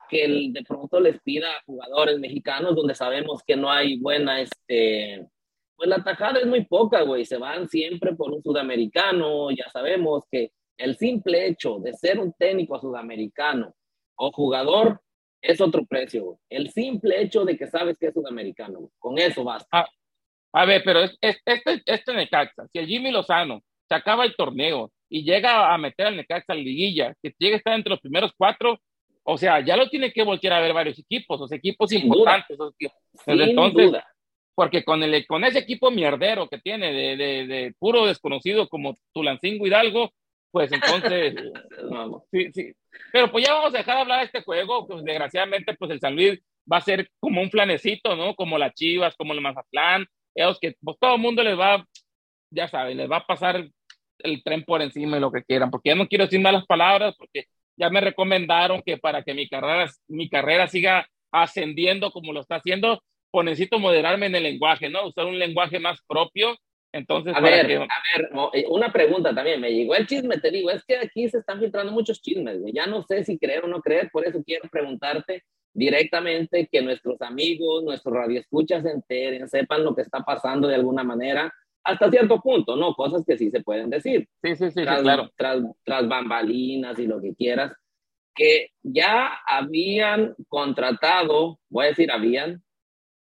que 0.10 0.50
de 0.52 0.64
pronto 0.64 1.00
les 1.00 1.22
pida 1.22 1.50
a 1.52 1.64
jugadores 1.66 2.20
mexicanos 2.20 2.76
donde 2.76 2.96
sabemos 2.96 3.44
que 3.46 3.58
no 3.58 3.70
hay 3.70 4.00
buena, 4.00 4.40
este, 4.42 5.28
pues 5.76 5.90
la 5.90 6.02
tajada 6.02 6.40
es 6.40 6.48
muy 6.48 6.66
poca, 6.66 7.02
güey, 7.02 7.26
se 7.26 7.38
van 7.38 7.68
siempre 7.68 8.16
por 8.16 8.32
un 8.32 8.42
sudamericano, 8.42 9.52
ya 9.52 9.70
sabemos 9.70 10.24
que 10.32 10.52
el 10.78 10.96
simple 10.96 11.48
hecho 11.48 11.80
de 11.80 11.94
ser 11.94 12.20
un 12.20 12.34
técnico 12.34 12.80
sudamericano 12.80 13.74
o 14.16 14.32
jugador 14.32 15.02
es 15.46 15.62
otro 15.62 15.86
precio, 15.86 16.40
El 16.50 16.72
simple 16.72 17.22
hecho 17.22 17.46
de 17.46 17.58
que 17.58 17.68
sabes 17.68 17.98
que 17.98 18.08
es 18.08 18.14
sudamericano, 18.14 18.90
con 18.98 19.18
eso 19.20 19.44
basta. 19.44 19.68
Ah, 19.72 19.88
a 20.54 20.66
ver, 20.66 20.82
pero 20.84 21.02
es, 21.02 21.18
este, 21.22 21.82
este 21.86 22.14
Necaxa, 22.14 22.68
si 22.72 22.80
el 22.80 22.88
Jimmy 22.88 23.12
Lozano 23.12 23.62
se 23.88 23.96
acaba 23.96 24.26
el 24.26 24.36
torneo 24.36 24.92
y 25.10 25.24
llega 25.24 25.74
a 25.74 25.78
meter 25.78 26.08
al 26.08 26.18
Necaxa 26.18 26.54
a 26.54 26.56
liguilla, 26.56 27.14
que 27.22 27.34
llega 27.38 27.56
a 27.56 27.58
estar 27.58 27.76
entre 27.76 27.92
los 27.92 28.00
primeros 28.00 28.32
cuatro, 28.36 28.80
o 29.24 29.38
sea, 29.38 29.64
ya 29.64 29.78
lo 29.78 29.90
tiene 29.90 30.12
que 30.12 30.24
voltear 30.24 30.54
a 30.54 30.62
ver 30.62 30.74
varios 30.74 30.98
equipos, 31.00 31.40
los 31.40 31.52
equipos 31.52 31.92
importantes. 31.92 32.58
entonces, 33.28 33.92
porque 34.56 34.84
con, 34.84 35.04
el, 35.04 35.28
con 35.28 35.44
ese 35.44 35.60
equipo 35.60 35.92
mierdero 35.92 36.48
que 36.48 36.60
tiene 36.60 36.92
de, 36.92 37.18
de, 37.18 37.48
de 37.48 37.76
puro 37.78 38.06
desconocido 38.06 38.68
como 38.70 38.98
Tulancingo 39.14 39.68
Hidalgo, 39.68 40.12
pues 40.56 40.72
entonces, 40.72 41.36
sí, 42.32 42.50
sí. 42.54 42.74
Pero 43.12 43.30
pues 43.30 43.46
ya 43.46 43.56
vamos 43.56 43.76
a 43.76 43.78
dejar 43.78 43.96
de 43.96 44.02
hablar 44.04 44.20
de 44.20 44.26
este 44.28 44.42
juego, 44.42 44.88
pues 44.88 45.04
desgraciadamente 45.04 45.74
pues 45.74 45.92
el 45.92 46.00
San 46.00 46.16
Luis 46.16 46.40
va 46.72 46.78
a 46.78 46.82
ser 46.82 47.10
como 47.20 47.42
un 47.42 47.52
flanecito, 47.52 48.16
¿no? 48.16 48.36
Como 48.36 48.58
las 48.58 48.74
Chivas, 48.74 49.18
como 49.18 49.34
el 49.34 49.42
Mazatlán, 49.42 50.06
ellos 50.34 50.58
que 50.62 50.74
pues 50.82 50.96
todo 50.98 51.16
el 51.16 51.22
mundo 51.22 51.44
les 51.44 51.60
va, 51.60 51.86
ya 52.52 52.70
saben, 52.70 52.96
les 52.96 53.12
va 53.12 53.18
a 53.18 53.26
pasar 53.26 53.68
el 54.20 54.44
tren 54.46 54.64
por 54.64 54.82
encima 54.82 55.18
de 55.18 55.20
lo 55.20 55.30
que 55.30 55.44
quieran, 55.44 55.70
porque 55.70 55.90
ya 55.90 55.96
no 55.96 56.08
quiero 56.08 56.24
decir 56.24 56.40
malas 56.40 56.66
palabras, 56.66 57.16
porque 57.18 57.48
ya 57.76 57.90
me 57.90 58.00
recomendaron 58.00 58.82
que 58.82 58.98
para 58.98 59.24
que 59.24 59.34
mi 59.34 59.50
carrera, 59.50 59.92
mi 60.08 60.30
carrera 60.30 60.70
siga 60.70 61.06
ascendiendo 61.34 62.12
como 62.12 62.32
lo 62.32 62.40
está 62.40 62.56
haciendo, 62.56 63.04
pues 63.30 63.44
necesito 63.44 63.78
moderarme 63.78 64.28
en 64.28 64.36
el 64.36 64.44
lenguaje, 64.44 64.90
¿no? 64.90 65.06
Usar 65.06 65.26
un 65.26 65.38
lenguaje 65.38 65.80
más 65.80 66.00
propio 66.08 66.56
entonces, 66.96 67.36
a 67.36 67.42
ver, 67.42 67.66
a 67.66 67.78
ver, 67.78 68.30
eh, 68.54 68.66
una 68.70 68.90
pregunta 68.90 69.36
también, 69.36 69.60
me 69.60 69.70
llegó 69.70 69.96
el 69.96 70.08
chisme, 70.08 70.38
te 70.38 70.50
digo, 70.50 70.72
es 70.72 70.82
que 70.86 70.96
aquí 70.96 71.28
se 71.28 71.40
están 71.40 71.60
filtrando 71.60 71.92
muchos 71.92 72.22
chismes, 72.22 72.62
ya 72.74 72.88
no 72.88 73.04
sé 73.04 73.26
si 73.26 73.38
creer 73.38 73.66
o 73.66 73.68
no 73.68 73.82
creer, 73.82 74.10
por 74.14 74.26
eso 74.26 74.42
quiero 74.46 74.70
preguntarte 74.70 75.44
directamente 75.74 76.70
que 76.72 76.82
nuestros 76.82 77.22
amigos, 77.22 77.84
nuestros 77.84 78.16
radioescuchas 78.16 78.84
se 78.84 78.92
enteren, 78.92 79.50
sepan 79.50 79.84
lo 79.84 79.94
que 79.94 80.04
está 80.04 80.22
pasando 80.22 80.70
de 80.70 80.76
alguna 80.76 81.04
manera, 81.04 81.54
hasta 81.84 82.10
cierto 82.10 82.40
punto, 82.40 82.78
¿no? 82.78 82.94
Cosas 82.94 83.26
que 83.28 83.38
sí 83.38 83.52
se 83.52 83.62
pueden 83.62 83.90
decir. 83.90 84.30
Sí, 84.42 84.56
sí, 84.56 84.72
sí, 84.72 84.84
tras, 84.84 85.02
claro. 85.02 85.30
Tras, 85.36 85.62
tras 85.84 86.08
bambalinas 86.08 86.98
y 86.98 87.08
lo 87.08 87.20
que 87.20 87.36
quieras, 87.36 87.74
que 88.34 88.70
ya 88.84 89.34
habían 89.46 90.34
contratado, 90.48 91.60
voy 91.68 91.88
a 91.88 91.90
decir 91.90 92.10
habían, 92.10 92.64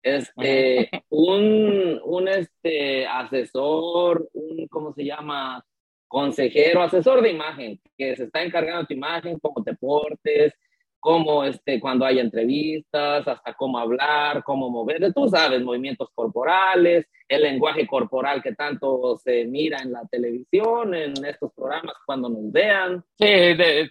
este, 0.03 0.89
un, 1.09 1.99
un 2.03 2.27
este, 2.27 3.05
asesor, 3.05 4.29
un, 4.33 4.67
¿cómo 4.67 4.93
se 4.93 5.05
llama? 5.05 5.63
Consejero, 6.07 6.81
asesor 6.81 7.21
de 7.21 7.31
imagen, 7.31 7.79
que 7.95 8.15
se 8.15 8.23
está 8.23 8.41
encargando 8.41 8.81
de 8.81 8.87
tu 8.87 8.93
imagen, 8.93 9.37
cómo 9.39 9.63
te 9.63 9.75
portes, 9.75 10.53
cómo, 10.99 11.43
este, 11.43 11.79
cuando 11.79 12.05
hay 12.05 12.19
entrevistas, 12.19 13.27
hasta 13.27 13.53
cómo 13.53 13.77
hablar, 13.77 14.43
cómo 14.43 14.69
mover, 14.69 15.13
tú 15.13 15.27
sabes, 15.27 15.61
movimientos 15.61 16.09
corporales, 16.13 17.05
el 17.27 17.43
lenguaje 17.43 17.85
corporal 17.87 18.41
que 18.41 18.55
tanto 18.55 19.17
se 19.23 19.45
mira 19.45 19.77
en 19.81 19.91
la 19.91 20.01
televisión, 20.09 20.95
en 20.95 21.13
estos 21.25 21.53
programas 21.53 21.93
cuando 22.05 22.27
nos 22.27 22.51
vean. 22.51 23.03
Sí, 23.17 23.27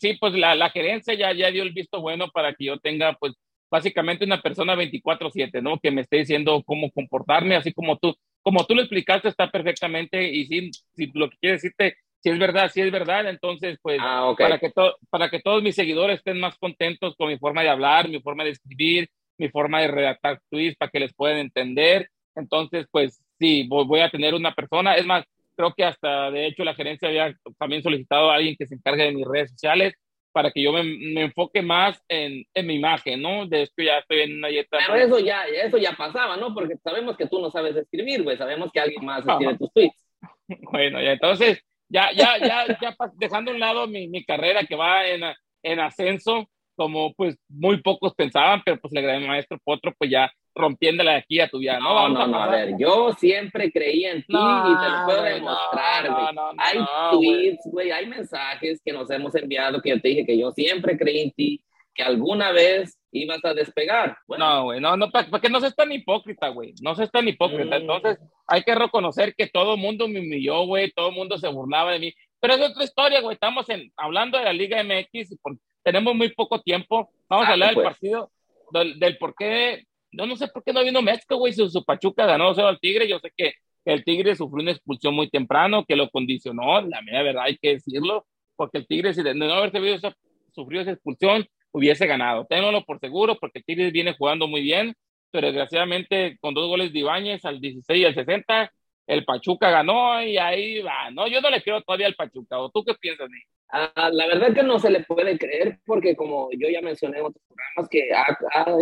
sí 0.00 0.16
pues 0.18 0.34
la, 0.34 0.54
la 0.54 0.70
gerencia 0.70 1.14
ya, 1.14 1.32
ya 1.32 1.50
dio 1.50 1.62
el 1.62 1.72
visto 1.72 2.00
bueno 2.00 2.28
para 2.32 2.52
que 2.54 2.64
yo 2.64 2.78
tenga, 2.78 3.16
pues, 3.18 3.34
básicamente 3.70 4.24
una 4.24 4.40
persona 4.40 4.74
24/7, 4.74 5.62
¿no? 5.62 5.78
Que 5.78 5.90
me 5.90 6.02
esté 6.02 6.18
diciendo 6.18 6.62
cómo 6.64 6.90
comportarme, 6.90 7.56
así 7.56 7.72
como 7.72 7.98
tú, 7.98 8.14
como 8.42 8.64
tú 8.64 8.74
lo 8.74 8.82
explicaste, 8.82 9.28
está 9.28 9.50
perfectamente 9.50 10.30
y 10.30 10.46
si, 10.46 10.70
si 10.94 11.10
lo 11.14 11.30
que 11.30 11.36
quiere 11.38 11.54
decirte, 11.54 11.96
si 12.20 12.30
es 12.30 12.38
verdad, 12.38 12.70
si 12.72 12.80
es 12.80 12.90
verdad, 12.90 13.28
entonces 13.28 13.78
pues 13.82 13.98
ah, 14.02 14.34
para, 14.36 14.58
que 14.58 14.72
para 15.10 15.30
que 15.30 15.40
todos 15.40 15.62
mis 15.62 15.74
seguidores 15.74 16.18
estén 16.18 16.40
más 16.40 16.56
contentos 16.58 17.14
con 17.16 17.28
mi 17.28 17.38
forma 17.38 17.62
de 17.62 17.68
hablar, 17.68 18.08
mi 18.08 18.20
forma 18.20 18.44
de 18.44 18.50
escribir, 18.50 19.08
mi 19.38 19.48
forma 19.48 19.80
de 19.80 19.88
redactar 19.88 20.40
tweets 20.50 20.76
para 20.76 20.90
que 20.90 21.00
les 21.00 21.14
puedan 21.14 21.38
entender, 21.38 22.08
entonces 22.34 22.86
pues 22.90 23.22
sí, 23.38 23.66
voy 23.68 24.00
a 24.00 24.10
tener 24.10 24.34
una 24.34 24.52
persona, 24.54 24.94
es 24.94 25.06
más, 25.06 25.24
Creo 25.58 25.74
que 25.74 25.82
hasta, 25.82 26.30
de 26.30 26.46
hecho, 26.46 26.62
la 26.62 26.76
gerencia 26.76 27.08
había 27.08 27.34
también 27.58 27.82
solicitado 27.82 28.30
a 28.30 28.36
alguien 28.36 28.54
que 28.56 28.68
se 28.68 28.76
encargue 28.76 29.02
de 29.02 29.12
mis 29.12 29.26
redes 29.26 29.50
sociales 29.50 29.92
para 30.32 30.50
que 30.50 30.62
yo 30.62 30.72
me, 30.72 30.82
me 30.82 31.22
enfoque 31.22 31.62
más 31.62 32.02
en, 32.08 32.44
en, 32.54 32.66
mi 32.66 32.74
imagen, 32.74 33.20
¿no? 33.20 33.46
De 33.46 33.62
esto 33.62 33.82
ya 33.82 33.98
estoy 33.98 34.20
en 34.20 34.38
una 34.38 34.48
dieta. 34.48 34.78
Pero 34.86 34.94
eso 34.94 35.18
ya, 35.18 35.44
eso 35.44 35.78
ya 35.78 35.92
pasaba, 35.92 36.36
¿no? 36.36 36.54
Porque 36.54 36.76
sabemos 36.76 37.16
que 37.16 37.26
tú 37.26 37.40
no 37.40 37.50
sabes 37.50 37.76
escribir, 37.76 38.22
güey. 38.22 38.36
Sabemos 38.36 38.70
que 38.72 38.80
alguien 38.80 39.04
más 39.04 39.26
escribe 39.26 39.58
tus 39.58 39.72
tweets. 39.72 40.04
Bueno, 40.72 41.00
ya 41.02 41.12
entonces, 41.12 41.62
ya, 41.88 42.10
ya, 42.12 42.38
ya, 42.38 42.66
ya 42.80 42.96
dejando 43.14 43.50
a 43.50 43.54
un 43.54 43.60
lado 43.60 43.86
mi, 43.86 44.08
mi 44.08 44.24
carrera 44.24 44.64
que 44.64 44.74
va 44.76 45.06
en, 45.06 45.22
en 45.62 45.80
ascenso, 45.80 46.48
como 46.74 47.12
pues 47.14 47.36
muy 47.48 47.82
pocos 47.82 48.14
pensaban, 48.14 48.62
pero 48.64 48.80
pues 48.80 48.92
le 48.92 49.00
agradezco 49.00 49.24
al 49.24 49.28
maestro 49.28 49.58
Potro, 49.62 49.92
pues 49.98 50.10
ya 50.10 50.32
rompiéndola 50.58 51.12
de 51.12 51.16
aquí 51.18 51.40
a 51.40 51.48
tu 51.48 51.58
vida, 51.58 51.78
¿no? 51.78 52.08
No, 52.08 52.08
no, 52.08 52.26
no, 52.26 52.42
a, 52.42 52.48
ver, 52.48 52.74
yo 52.78 53.12
siempre 53.14 53.70
creí 53.72 54.04
en 54.04 54.22
ti 54.24 54.34
y 54.34 54.80
te 54.80 54.88
lo 54.88 55.04
puedo 55.06 55.22
demostrar, 55.22 56.10
güey. 56.10 56.26
hay 56.58 56.78
tweets, 57.12 57.62
güey, 57.70 57.90
hay 57.90 58.06
mensajes 58.06 58.82
que 58.84 58.92
nos 58.92 59.10
hemos 59.10 59.34
enviado 59.34 59.80
que 59.80 59.90
yo 59.90 60.00
te 60.00 60.08
dije 60.08 60.26
que 60.26 60.38
yo 60.38 60.50
siempre 60.52 60.98
creí 60.98 61.20
en 61.20 61.30
ti, 61.30 61.62
que 61.94 62.02
alguna 62.02 62.52
vez 62.52 62.98
ibas 63.12 63.44
a 63.44 63.54
despegar. 63.54 64.18
No, 64.38 64.64
güey, 64.64 64.80
no, 64.80 64.96
no, 64.96 65.10
para 65.10 65.40
que 65.40 65.48
no 65.48 65.60
seas 65.60 65.74
tan 65.74 65.90
hipócrita, 65.92 66.48
güey, 66.48 66.74
no 66.82 66.94
seas 66.94 67.10
tan 67.10 67.26
hipócrita. 67.26 67.78
Mm. 67.78 67.80
Entonces, 67.80 68.18
hay 68.46 68.62
que 68.62 68.74
reconocer 68.74 69.34
que 69.34 69.46
todo 69.46 69.74
el 69.74 69.80
mundo 69.80 70.08
me 70.08 70.20
humilló, 70.20 70.66
güey, 70.66 70.90
todo 70.92 71.08
el 71.08 71.14
mundo 71.14 71.38
se 71.38 71.48
burlaba 71.48 71.92
de 71.92 71.98
mí. 72.00 72.14
Pero 72.40 72.54
es 72.54 72.60
otra 72.60 72.84
historia, 72.84 73.20
güey, 73.20 73.34
estamos 73.34 73.68
en, 73.70 73.90
hablando 73.96 74.38
de 74.38 74.44
la 74.44 74.52
Liga 74.52 74.82
MX 74.82 75.32
y 75.32 75.38
tenemos 75.82 76.14
muy 76.14 76.28
poco 76.30 76.60
tiempo. 76.60 77.10
Vamos 77.28 77.46
a 77.46 77.50
ah, 77.50 77.52
hablar 77.52 77.68
del 77.70 77.74
pues. 77.76 77.86
partido, 77.86 78.30
del, 78.72 78.98
del 78.98 79.18
por 79.18 79.34
qué 79.34 79.87
yo 80.12 80.26
no 80.26 80.36
sé 80.36 80.48
por 80.48 80.64
qué 80.64 80.72
no 80.72 80.82
vino 80.84 81.02
México, 81.02 81.36
güey. 81.36 81.52
Su, 81.52 81.68
su, 81.68 81.84
Pachuca 81.84 82.26
ganó 82.26 82.54
0 82.54 82.68
al 82.68 82.80
Tigre. 82.80 83.08
Yo 83.08 83.18
sé 83.18 83.32
que, 83.36 83.54
el 83.84 84.04
Tigre 84.04 84.36
sufrió 84.36 84.62
una 84.62 84.72
expulsión 84.72 85.14
muy 85.14 85.30
temprano, 85.30 85.84
que 85.86 85.96
lo 85.96 86.10
condicionó. 86.10 86.80
La 86.82 87.00
media 87.02 87.22
verdad 87.22 87.44
hay 87.44 87.56
que 87.56 87.74
decirlo, 87.74 88.26
porque 88.56 88.78
el 88.78 88.86
Tigre, 88.86 89.14
si 89.14 89.22
de 89.22 89.34
no 89.34 89.50
haber 89.52 89.74
esa, 89.86 90.14
sufrido 90.52 90.82
esa 90.82 90.92
expulsión, 90.92 91.46
hubiese 91.72 92.06
ganado. 92.06 92.46
Ténganlo 92.46 92.84
por 92.84 93.00
seguro, 93.00 93.36
porque 93.40 93.60
el 93.60 93.64
Tigre 93.64 93.90
viene 93.90 94.14
jugando 94.18 94.46
muy 94.46 94.60
bien, 94.62 94.94
pero 95.30 95.46
desgraciadamente 95.46 96.36
con 96.40 96.54
dos 96.54 96.68
goles 96.68 96.92
de 96.92 96.98
Ibáñez 97.00 97.44
al 97.44 97.60
16 97.60 98.00
y 98.00 98.04
al 98.04 98.14
60, 98.14 98.72
el 99.06 99.24
Pachuca 99.24 99.70
ganó 99.70 100.22
y 100.22 100.36
ahí 100.36 100.80
va. 100.80 101.10
No, 101.10 101.26
yo 101.28 101.40
no 101.40 101.50
le 101.50 101.62
quiero 101.62 101.82
todavía 101.82 102.06
al 102.08 102.14
Pachuca. 102.14 102.58
¿O 102.58 102.70
tú 102.70 102.84
qué 102.84 102.94
piensas, 102.94 103.28
Nick? 103.30 103.46
Ah, 103.70 104.10
la 104.12 104.26
verdad 104.26 104.54
que 104.54 104.62
no 104.62 104.78
se 104.78 104.90
le 104.90 105.04
puede 105.04 105.38
creer 105.38 105.78
porque 105.84 106.16
como 106.16 106.48
yo 106.52 106.68
ya 106.68 106.80
mencioné 106.80 107.18
en 107.18 107.26
otros 107.26 107.44
programas 107.46 107.88
que 107.90 108.08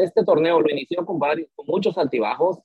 este 0.04 0.24
torneo 0.24 0.60
lo 0.60 0.70
inició 0.70 1.04
con, 1.04 1.18
varios, 1.18 1.48
con 1.56 1.66
muchos 1.66 1.98
altibajos, 1.98 2.60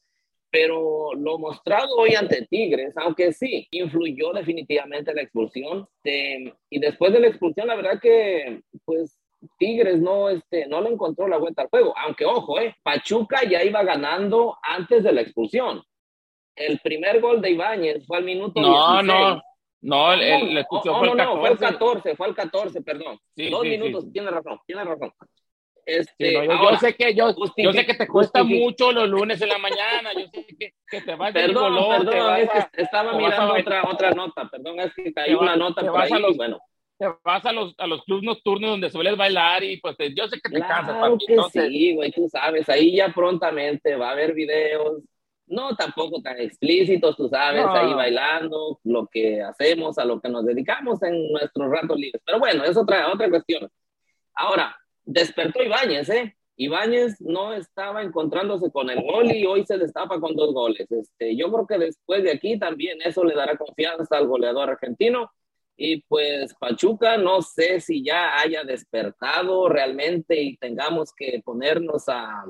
pero 0.51 1.13
lo 1.13 1.39
mostrado 1.39 1.95
hoy 1.95 2.13
ante 2.13 2.45
Tigres, 2.45 2.95
aunque 2.97 3.33
sí, 3.33 3.67
influyó 3.71 4.33
definitivamente 4.33 5.13
la 5.13 5.21
expulsión. 5.23 5.87
y 6.03 6.79
después 6.79 7.13
de 7.13 7.21
la 7.21 7.27
expulsión, 7.27 7.67
la 7.67 7.75
verdad 7.75 7.99
que 7.99 8.61
pues 8.85 9.17
Tigres 9.57 9.99
no, 9.99 10.29
este, 10.29 10.67
no 10.67 10.81
le 10.81 10.89
encontró 10.89 11.27
la 11.27 11.37
vuelta 11.37 11.63
al 11.63 11.69
juego, 11.69 11.93
aunque 11.97 12.25
ojo, 12.25 12.59
eh, 12.59 12.75
Pachuca 12.83 13.43
ya 13.49 13.63
iba 13.63 13.83
ganando 13.83 14.57
antes 14.61 15.03
de 15.03 15.11
la 15.11 15.21
expulsión. 15.21 15.81
El 16.55 16.79
primer 16.79 17.21
gol 17.21 17.41
de 17.41 17.51
Ibáñez 17.51 18.05
fue 18.05 18.17
al 18.17 18.25
minuto 18.25 18.61
no, 18.61 19.01
No, 19.01 19.41
no, 19.81 20.13
el, 20.13 20.21
el, 20.21 20.57
el 20.57 20.65
fue, 20.69 21.09
el 21.09 21.15
14. 21.17 21.35
fue 21.35 21.49
el 21.49 21.57
14, 21.57 22.15
fue 22.15 22.27
el 22.27 22.35
14, 22.35 22.81
perdón. 22.81 23.19
Dos 23.35 23.63
minutos, 23.63 24.11
tiene 24.13 24.29
razón, 24.29 24.59
tiene 24.65 24.83
razón. 24.83 25.11
Este, 25.85 26.47
yo, 26.47 26.77
sé 26.79 26.95
que 26.95 27.15
yo, 27.15 27.33
yo 27.57 27.73
sé 27.73 27.85
que 27.85 27.95
te 27.95 28.07
cuesta 28.07 28.43
mucho 28.43 28.91
los 28.91 29.09
lunes 29.09 29.41
en 29.41 29.49
la 29.49 29.57
mañana, 29.57 30.13
yo 30.13 30.27
sé 30.27 30.45
que, 30.45 30.73
que 30.87 31.01
te 31.01 31.15
vas 31.15 31.33
perdón, 31.33 31.73
color, 31.73 32.05
perdón, 32.05 32.35
es 32.37 32.49
que 32.49 32.81
estaba 32.83 33.13
mirando 33.13 33.53
otra, 33.55 33.83
otra 33.89 34.11
nota, 34.11 34.47
perdón, 34.47 34.79
es 34.79 34.93
que 34.93 35.11
cayó 35.11 35.39
una 35.39 35.55
nota 35.55 35.81
por 35.81 36.01
ahí, 36.01 36.11
los, 36.11 36.37
bueno. 36.37 36.59
Te 36.99 37.07
vas 37.23 37.43
a 37.45 37.51
los, 37.51 37.73
a 37.79 37.87
los 37.87 38.03
clubs 38.03 38.21
nocturnos 38.21 38.69
donde 38.69 38.91
sueles 38.91 39.17
bailar 39.17 39.63
y 39.63 39.77
pues 39.77 39.95
yo 40.15 40.27
sé 40.27 40.39
que 40.39 40.51
te 40.51 40.57
claro 40.57 40.67
cansas. 40.67 40.97
Papi, 40.97 41.25
que 41.25 41.33
entonces... 41.33 41.67
sí, 41.67 41.95
güey, 41.95 42.11
tú 42.11 42.29
sabes, 42.29 42.69
ahí 42.69 42.95
ya 42.95 43.09
prontamente 43.09 43.95
va 43.95 44.09
a 44.09 44.11
haber 44.11 44.33
videos, 44.33 45.01
no 45.51 45.75
tampoco 45.75 46.21
tan 46.21 46.39
explícitos, 46.39 47.15
tú 47.17 47.27
sabes, 47.27 47.65
ahí 47.67 47.93
bailando, 47.93 48.79
lo 48.83 49.07
que 49.07 49.41
hacemos, 49.41 49.97
a 49.97 50.05
lo 50.05 50.19
que 50.21 50.29
nos 50.29 50.45
dedicamos 50.45 51.03
en 51.03 51.31
nuestros 51.31 51.69
ratos 51.69 51.97
libres. 51.97 52.21
Pero 52.25 52.39
bueno, 52.39 52.63
es 52.63 52.77
otra, 52.77 53.11
otra 53.11 53.29
cuestión. 53.29 53.69
Ahora, 54.33 54.75
despertó 55.03 55.61
Ibáñez, 55.61 56.09
¿eh? 56.09 56.35
Ibáñez 56.55 57.19
no 57.19 57.53
estaba 57.53 58.01
encontrándose 58.01 58.71
con 58.71 58.89
el 58.89 59.01
gol 59.01 59.31
y 59.31 59.45
hoy 59.45 59.65
se 59.65 59.77
destapa 59.77 60.19
con 60.19 60.35
dos 60.35 60.53
goles. 60.53 60.89
Este, 60.89 61.35
yo 61.35 61.51
creo 61.51 61.67
que 61.67 61.77
después 61.77 62.23
de 62.23 62.31
aquí 62.31 62.57
también 62.57 62.99
eso 63.03 63.23
le 63.23 63.35
dará 63.35 63.57
confianza 63.57 64.17
al 64.17 64.27
goleador 64.27 64.69
argentino. 64.69 65.31
Y 65.75 66.03
pues 66.03 66.53
Pachuca, 66.55 67.17
no 67.17 67.41
sé 67.41 67.81
si 67.81 68.03
ya 68.03 68.39
haya 68.39 68.63
despertado 68.63 69.67
realmente 69.67 70.39
y 70.41 70.57
tengamos 70.57 71.11
que 71.13 71.41
ponernos 71.43 72.07
a... 72.07 72.45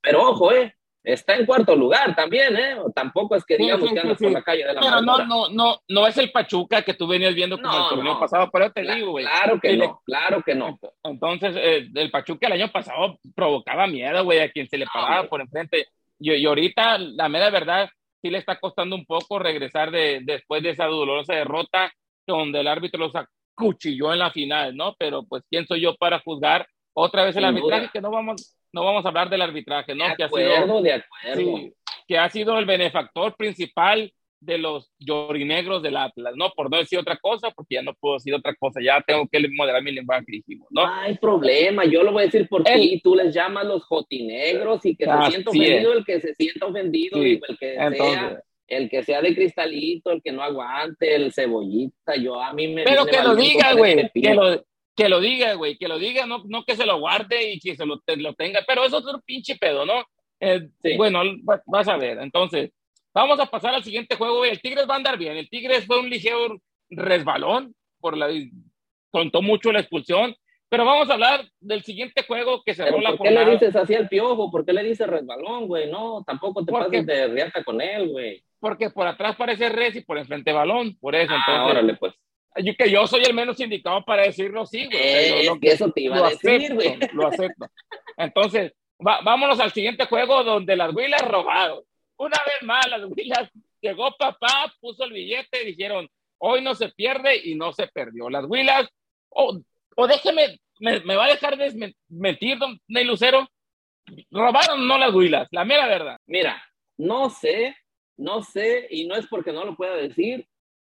Pero 0.00 0.30
ojo, 0.30 0.52
¿eh? 0.52 0.77
Está 1.02 1.34
en 1.34 1.46
cuarto 1.46 1.74
lugar 1.74 2.14
también, 2.14 2.56
¿eh? 2.56 2.76
tampoco 2.94 3.36
es 3.36 3.44
que 3.44 3.56
digamos 3.56 3.92
que 3.92 4.00
anda 4.00 4.14
por 4.14 4.30
la 4.30 4.42
calle 4.42 4.66
de 4.66 4.74
la 4.74 4.80
Pero 4.80 5.00
no, 5.00 5.24
no, 5.24 5.48
no, 5.48 5.80
no 5.88 6.06
es 6.06 6.16
el 6.18 6.30
Pachuca 6.30 6.82
que 6.82 6.94
tú 6.94 7.06
venías 7.06 7.34
viendo 7.34 7.60
como 7.60 7.76
el 7.76 7.88
torneo 7.88 8.20
pasado, 8.20 8.50
pero 8.52 8.70
te 8.72 8.82
digo, 8.82 9.12
güey. 9.12 9.24
Claro 9.24 9.60
que 9.60 9.76
no, 9.76 10.02
claro 10.04 10.42
que 10.42 10.54
no. 10.54 10.78
Entonces, 11.04 11.54
eh, 11.56 11.88
el 11.94 12.10
Pachuca 12.10 12.46
el 12.46 12.54
año 12.54 12.70
pasado 12.70 13.18
provocaba 13.34 13.86
miedo, 13.86 14.24
güey, 14.24 14.40
a 14.40 14.50
quien 14.50 14.68
se 14.68 14.78
le 14.78 14.86
paraba 14.86 15.28
por 15.28 15.40
enfrente. 15.40 15.88
Y, 16.18 16.32
y, 16.32 16.46
ahorita, 16.46 16.98
la 16.98 17.28
mera 17.28 17.50
verdad, 17.50 17.88
sí 18.20 18.30
le 18.30 18.38
está 18.38 18.58
costando 18.58 18.96
un 18.96 19.06
poco 19.06 19.38
regresar 19.38 19.90
de, 19.90 20.20
después 20.22 20.62
de 20.62 20.70
esa 20.70 20.86
dolorosa 20.86 21.34
derrota 21.34 21.92
donde 22.26 22.60
el 22.60 22.68
árbitro 22.68 23.00
los 23.00 23.14
acuchilló 23.14 24.12
en 24.12 24.18
la 24.18 24.30
final, 24.30 24.76
¿no? 24.76 24.94
Pero 24.98 25.24
pues, 25.24 25.44
¿quién 25.50 25.66
soy 25.66 25.80
yo 25.80 25.94
para 25.96 26.20
juzgar 26.20 26.66
otra 26.92 27.24
vez 27.24 27.36
el 27.36 27.44
arbitraje? 27.44 27.88
Que 27.92 28.00
no 28.00 28.10
vamos, 28.10 28.57
no 28.72 28.84
vamos 28.84 29.04
a 29.04 29.08
hablar 29.08 29.30
del 29.30 29.42
arbitraje, 29.42 29.94
¿no? 29.94 30.04
que 30.16 30.24
ha 30.24 30.28
sido, 30.28 30.82
de 30.82 30.92
acuerdo. 30.92 31.72
que 32.06 32.18
ha 32.18 32.28
sido 32.28 32.58
el 32.58 32.66
benefactor 32.66 33.34
principal 33.36 34.12
de 34.40 34.58
los 34.58 34.92
llorinegros 35.00 35.82
del 35.82 35.96
Atlas, 35.96 36.34
¿no? 36.36 36.50
Por 36.50 36.70
no 36.70 36.78
decir 36.78 36.98
otra 36.98 37.16
cosa, 37.16 37.50
porque 37.50 37.74
ya 37.74 37.82
no 37.82 37.92
puedo 37.94 38.14
decir 38.14 38.32
otra 38.34 38.54
cosa, 38.54 38.80
ya 38.80 39.02
tengo 39.04 39.26
que 39.26 39.44
moderar 39.50 39.82
mi 39.82 39.90
lenguaje, 39.90 40.24
dijimos, 40.28 40.68
¿no? 40.70 40.86
No 40.86 40.94
hay 40.94 41.16
problema, 41.16 41.84
yo 41.84 42.04
lo 42.04 42.12
voy 42.12 42.22
a 42.22 42.26
decir 42.26 42.48
por 42.48 42.62
ti, 42.62 43.00
tú 43.02 43.16
les 43.16 43.34
llamas 43.34 43.66
los 43.66 43.84
jotinegros 43.84 44.84
y 44.86 44.94
que 44.96 45.06
se 45.06 45.30
sienta 45.30 45.50
ofendido 45.50 45.92
el 45.92 46.04
que 46.04 46.20
se 46.20 46.34
sienta 46.34 46.66
ofendido 46.66 47.26
y 47.26 47.40
el 47.48 47.58
que 47.58 47.74
sea 47.74 48.42
el 48.68 48.90
que 48.90 49.02
sea 49.02 49.22
de 49.22 49.34
cristalito, 49.34 50.10
el 50.10 50.22
que 50.22 50.30
no 50.30 50.42
aguante, 50.42 51.14
el 51.14 51.32
cebollita, 51.32 52.16
yo 52.16 52.40
a 52.40 52.52
mí 52.52 52.68
me... 52.68 52.84
Pero 52.84 53.06
que 53.06 53.22
lo 53.22 53.34
diga, 53.34 53.72
güey, 53.72 54.10
que 54.12 54.34
lo, 54.34 54.62
que 54.98 55.08
lo 55.08 55.20
diga, 55.20 55.54
güey, 55.54 55.78
que 55.78 55.86
lo 55.86 55.96
diga, 55.96 56.26
no, 56.26 56.42
no 56.46 56.64
que 56.64 56.74
se 56.74 56.84
lo 56.84 56.98
guarde 56.98 57.52
y 57.52 57.60
que 57.60 57.76
se 57.76 57.86
lo, 57.86 58.02
lo 58.04 58.34
tenga, 58.34 58.64
pero 58.66 58.84
eso 58.84 58.98
es 58.98 59.06
otro 59.06 59.22
pinche 59.24 59.54
pedo, 59.54 59.86
¿no? 59.86 60.04
Eh, 60.40 60.68
bueno, 60.96 61.20
vas 61.66 61.86
a 61.86 61.96
ver, 61.96 62.18
entonces, 62.18 62.72
vamos 63.14 63.38
a 63.38 63.46
pasar 63.46 63.76
al 63.76 63.84
siguiente 63.84 64.16
juego, 64.16 64.38
güey. 64.38 64.50
El 64.50 64.60
Tigres 64.60 64.88
va 64.90 64.94
a 64.94 64.96
andar 64.96 65.16
bien, 65.16 65.36
el 65.36 65.48
Tigres 65.48 65.86
fue 65.86 66.00
un 66.00 66.10
ligero 66.10 66.60
resbalón, 66.90 67.76
por 68.00 68.16
la, 68.16 68.28
contó 69.12 69.40
mucho 69.40 69.70
la 69.70 69.78
expulsión, 69.78 70.34
pero 70.68 70.84
vamos 70.84 71.08
a 71.08 71.12
hablar 71.12 71.48
del 71.60 71.84
siguiente 71.84 72.24
juego 72.24 72.64
que 72.64 72.74
cerró 72.74 73.00
la 73.00 73.10
¿Por 73.10 73.28
qué 73.28 73.30
le 73.30 73.50
dices 73.52 73.76
así 73.76 73.94
al 73.94 74.08
piojo? 74.08 74.50
¿Por 74.50 74.66
qué 74.66 74.72
le 74.72 74.82
dices 74.82 75.06
resbalón, 75.06 75.68
güey? 75.68 75.88
No, 75.88 76.24
tampoco 76.26 76.64
te 76.64 76.72
pases 76.72 77.06
de 77.06 77.28
riata 77.28 77.62
con 77.62 77.80
él, 77.80 78.08
güey. 78.08 78.42
Porque 78.58 78.90
por 78.90 79.06
atrás 79.06 79.36
parece 79.36 79.68
res 79.68 79.94
y 79.94 80.00
por 80.00 80.18
enfrente 80.18 80.52
balón, 80.52 80.98
por 80.98 81.14
eso. 81.14 81.32
Ah, 81.32 81.36
entonces, 81.38 81.70
órale, 81.70 81.94
pues 81.94 82.14
yo, 82.56 82.74
que 82.76 82.90
yo 82.90 83.06
soy 83.06 83.22
el 83.22 83.34
menos 83.34 83.60
indicado 83.60 84.04
para 84.04 84.22
decirlo 84.22 84.66
sí, 84.66 84.86
güey. 84.86 84.98
Eh, 85.00 85.50
que 85.60 85.68
eso 85.68 85.90
te 85.90 86.02
iba 86.02 86.26
a 86.26 86.30
decir, 86.30 86.74
güey. 86.74 86.98
Lo 87.12 87.28
acepto. 87.28 87.66
Entonces, 88.16 88.72
vámonos 88.98 89.60
al 89.60 89.72
siguiente 89.72 90.06
juego 90.06 90.42
donde 90.42 90.76
las 90.76 90.94
Huilas 90.94 91.22
robaron. 91.22 91.82
Una 92.16 92.38
vez 92.44 92.62
más, 92.62 92.88
las 92.88 93.04
Huilas, 93.04 93.48
llegó 93.80 94.10
papá, 94.18 94.72
puso 94.80 95.04
el 95.04 95.12
billete 95.12 95.64
dijeron, 95.64 96.08
hoy 96.38 96.62
no 96.62 96.74
se 96.74 96.88
pierde 96.88 97.40
y 97.44 97.54
no 97.54 97.72
se 97.72 97.86
perdió. 97.86 98.28
Las 98.28 98.44
Huilas, 98.46 98.88
o, 99.28 99.60
o 99.96 100.06
déjeme, 100.06 100.58
me, 100.80 101.16
va 101.16 101.26
a 101.26 101.30
dejar 101.30 101.56
mentir, 102.08 102.58
don 102.58 102.80
Ney 102.88 103.04
Lucero, 103.04 103.48
robaron 104.30 104.86
no 104.86 104.98
las 104.98 105.14
Huilas, 105.14 105.48
la 105.50 105.64
mera 105.64 105.86
verdad. 105.86 106.18
Mira, 106.26 106.62
no 106.96 107.30
sé, 107.30 107.76
no 108.16 108.42
sé, 108.42 108.88
y 108.90 109.06
no 109.06 109.14
es 109.14 109.26
porque 109.26 109.52
no 109.52 109.64
lo 109.64 109.76
pueda 109.76 109.94
decir, 109.94 110.48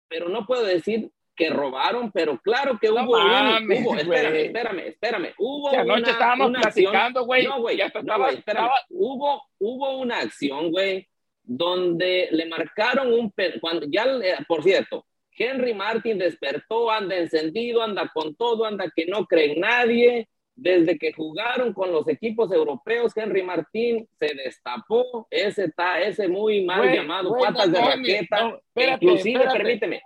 pero 0.08 0.28
no 0.28 0.46
puedo 0.46 0.62
decir 0.64 1.10
que 1.36 1.50
robaron, 1.50 2.10
pero 2.10 2.40
claro 2.40 2.78
que 2.80 2.90
hubo, 2.90 3.18
mames, 3.18 3.84
hubo 3.84 3.96
espérame, 3.96 4.36
espérame, 4.36 4.78
espérame, 4.86 5.34
hubo 5.38 5.70
que 5.70 5.76
anoche 5.76 6.10
estábamos 6.10 6.50
platicando, 6.50 7.24
güey. 7.24 7.44
No, 7.44 7.60
güey, 7.60 7.76
ya 7.76 7.86
estaba, 7.86 8.30
espérame, 8.30 8.70
hubo, 8.90 9.42
hubo 9.58 9.98
una 9.98 10.20
acción, 10.20 10.70
güey, 10.70 11.06
donde 11.42 12.28
le 12.32 12.46
marcaron 12.46 13.12
un, 13.12 13.32
cuando 13.60 13.86
ya, 13.88 14.06
por 14.48 14.62
cierto, 14.62 15.06
Henry 15.38 15.74
Martin 15.74 16.18
despertó, 16.18 16.90
anda 16.90 17.16
encendido, 17.16 17.82
anda 17.82 18.10
con 18.12 18.34
todo, 18.34 18.64
anda 18.64 18.90
que 18.94 19.06
no 19.06 19.26
cree 19.26 19.52
en 19.52 19.60
nadie, 19.60 20.28
desde 20.56 20.98
que 20.98 21.12
jugaron 21.12 21.74
con 21.74 21.92
los 21.92 22.08
equipos 22.08 22.50
europeos, 22.50 23.12
Henry 23.14 23.42
Martín 23.42 24.08
se 24.18 24.34
destapó 24.34 25.28
ese, 25.30 25.70
ese 26.02 26.28
muy 26.28 26.64
mal 26.64 26.90
llamado 26.90 27.36
patas 27.38 27.70
de 27.70 27.78
raqueta. 27.78 28.58
Inclusive, 28.74 29.44
permíteme. 29.52 30.02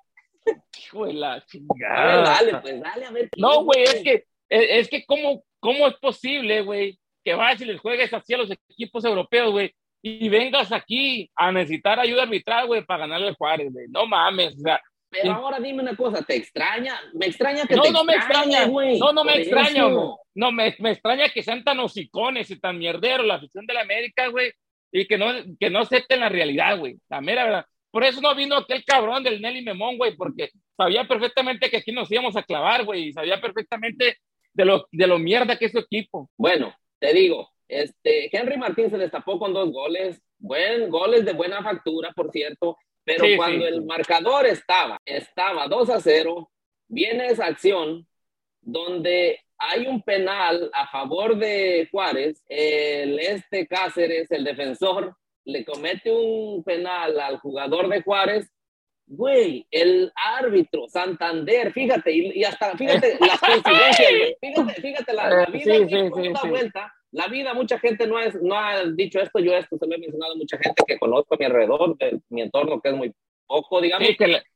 Hijo 0.79 1.07
de 1.07 1.15
la 1.15 1.45
chingada. 1.47 2.23
dale, 2.23 2.57
pues 2.59 2.81
dale 2.81 3.07
a 3.07 3.11
ver. 3.11 3.29
No, 3.37 3.65
güey, 3.65 3.83
es 3.83 4.03
que, 4.03 4.25
es 4.49 4.89
que 4.89 5.05
cómo, 5.07 5.45
cómo 5.59 5.87
es 5.87 5.95
posible, 5.95 6.63
güey, 6.63 6.99
que 7.25 7.35
vayas 7.35 7.61
y 7.61 7.67
les 7.67 7.81
juegues 7.81 8.13
así 8.13 8.35
a 8.35 8.39
los 8.39 8.51
equipos 8.51 9.05
europeos, 9.05 9.53
güey, 9.53 9.75
y 10.03 10.29
vengas 10.29 10.73
aquí 10.73 11.31
a 11.37 11.53
necesitar 11.53 12.01
ayuda 12.01 12.23
arbitral, 12.23 12.67
güey, 12.67 12.85
para 12.85 13.01
ganarle 13.01 13.29
al 13.29 13.37
Juárez, 13.37 13.73
güey. 13.73 13.87
No 13.89 14.07
mames, 14.07 14.55
o 14.57 14.61
sea, 14.61 14.81
pero 15.11 15.33
ahora 15.33 15.59
dime 15.59 15.83
una 15.83 15.97
cosa, 15.97 16.23
¿te 16.23 16.37
extraña? 16.37 17.01
Me 17.15 17.27
extraña 17.27 17.67
que 17.67 17.75
no, 17.75 17.83
te 17.83 17.91
no 17.91 18.05
me 18.05 18.15
extraña, 18.15 18.67
güey. 18.67 18.99
No, 18.99 19.13
no 19.13 19.25
me 19.25 19.39
extraña, 19.39 19.85
güey. 19.85 20.09
No, 20.35 20.53
me, 20.53 20.75
me, 20.79 20.93
extraña 20.93 21.29
que 21.29 21.43
sean 21.43 21.65
tan 21.65 21.81
hocicones 21.81 22.49
y 22.51 22.61
tan 22.61 22.79
mierderos 22.79 23.27
la 23.27 23.35
afición 23.35 23.67
de 23.67 23.75
la 23.75 23.81
América, 23.81 24.29
güey, 24.29 24.53
y 24.93 25.07
que 25.07 25.19
no, 25.19 25.27
que 25.59 25.69
no 25.69 25.81
acepten 25.81 26.21
la 26.21 26.29
realidad, 26.29 26.79
güey. 26.79 26.97
La 27.09 27.21
mera 27.21 27.45
verdad. 27.45 27.67
Por 27.91 28.05
eso 28.05 28.21
no 28.21 28.35
vino 28.35 28.57
aquel 28.57 28.85
cabrón 28.85 29.23
del 29.23 29.41
Nelly 29.41 29.63
Memón, 29.63 29.99
güey, 29.99 30.17
porque 30.17 30.51
sabía 30.77 31.07
perfectamente 31.07 31.71
que 31.71 31.79
aquí 31.79 31.93
nos 31.93 32.11
íbamos 32.11 32.37
a 32.37 32.43
clavar, 32.43 32.85
güey, 32.85 33.09
y 33.09 33.13
sabía 33.13 33.41
perfectamente 33.41 34.19
de 34.53 34.65
lo, 34.65 34.87
de 34.93 35.07
lo 35.07 35.19
mierda 35.19 35.57
que 35.57 35.67
es 35.67 35.73
su 35.73 35.79
equipo. 35.79 36.31
Bueno, 36.37 36.75
te 36.99 37.13
digo, 37.13 37.51
este, 37.69 38.35
Henry 38.37 38.57
Martín 38.57 38.91
se 38.91 38.99
destapó 38.99 39.39
con 39.39 39.53
dos 39.53 39.71
goles, 39.73 40.21
buen, 40.39 40.89
goles 40.91 41.25
de 41.25 41.33
buena 41.33 41.63
factura, 41.63 42.13
por 42.15 42.31
cierto, 42.31 42.77
pero 43.05 43.25
cuando 43.37 43.67
el 43.67 43.85
marcador 43.85 44.47
estaba, 44.47 44.99
estaba 45.05 45.67
2 45.67 45.91
a 45.91 46.01
0, 46.01 46.51
viene 46.89 47.27
esa 47.27 47.47
acción 47.47 48.07
donde 48.61 49.41
hay 49.59 49.87
un 49.87 50.03
penal 50.03 50.71
a 50.73 50.87
favor 50.89 51.37
de 51.37 51.89
Juárez, 51.91 52.43
el 52.49 53.19
este 53.19 53.67
Cáceres, 53.67 54.31
el 54.31 54.45
defensor, 54.45 55.15
le 55.45 55.65
comete 55.65 56.13
un 56.13 56.63
penal 56.65 57.19
al 57.19 57.39
jugador 57.39 57.89
de 57.89 58.03
Juárez, 58.03 58.51
güey, 59.07 59.67
el 59.71 60.13
árbitro, 60.15 60.89
Santander, 60.89 61.73
fíjate, 61.73 62.13
y, 62.15 62.45
hasta, 62.45 62.77
fíjate 62.77 63.19
las 63.21 63.41
coincidencias, 63.41 64.09
fíjate, 64.41 64.81
fíjate 64.81 65.13
la, 65.13 65.31
la 65.31 65.47
vida 65.47 65.75
sí, 65.89 66.49
vuelta, 66.49 66.93
la 67.13 67.27
vida, 67.27 67.55
mucha 67.55 67.79
gente 67.79 68.07
no, 68.07 68.21
es, 68.21 68.41
no 68.41 68.55
ha 68.55 68.85
dicho 68.85 69.21
esto, 69.21 69.41
yo 69.41 69.55
esto 69.55 69.77
se 69.77 69.87
lo 69.87 69.95
he 69.95 69.99
mencionado 69.99 70.35
a 70.35 70.37
mucha 70.37 70.59
gente 70.59 70.85
que 70.87 70.99
conozco 70.99 71.35
a 71.35 71.39
mi 71.39 71.45
alrededor, 71.45 71.99
de 71.99 72.21
mi 72.29 72.43
entorno, 72.43 72.81
que 72.81 72.91
es 72.91 72.95
muy 72.95 73.13
poco, 73.51 73.81
digamos. 73.81 74.09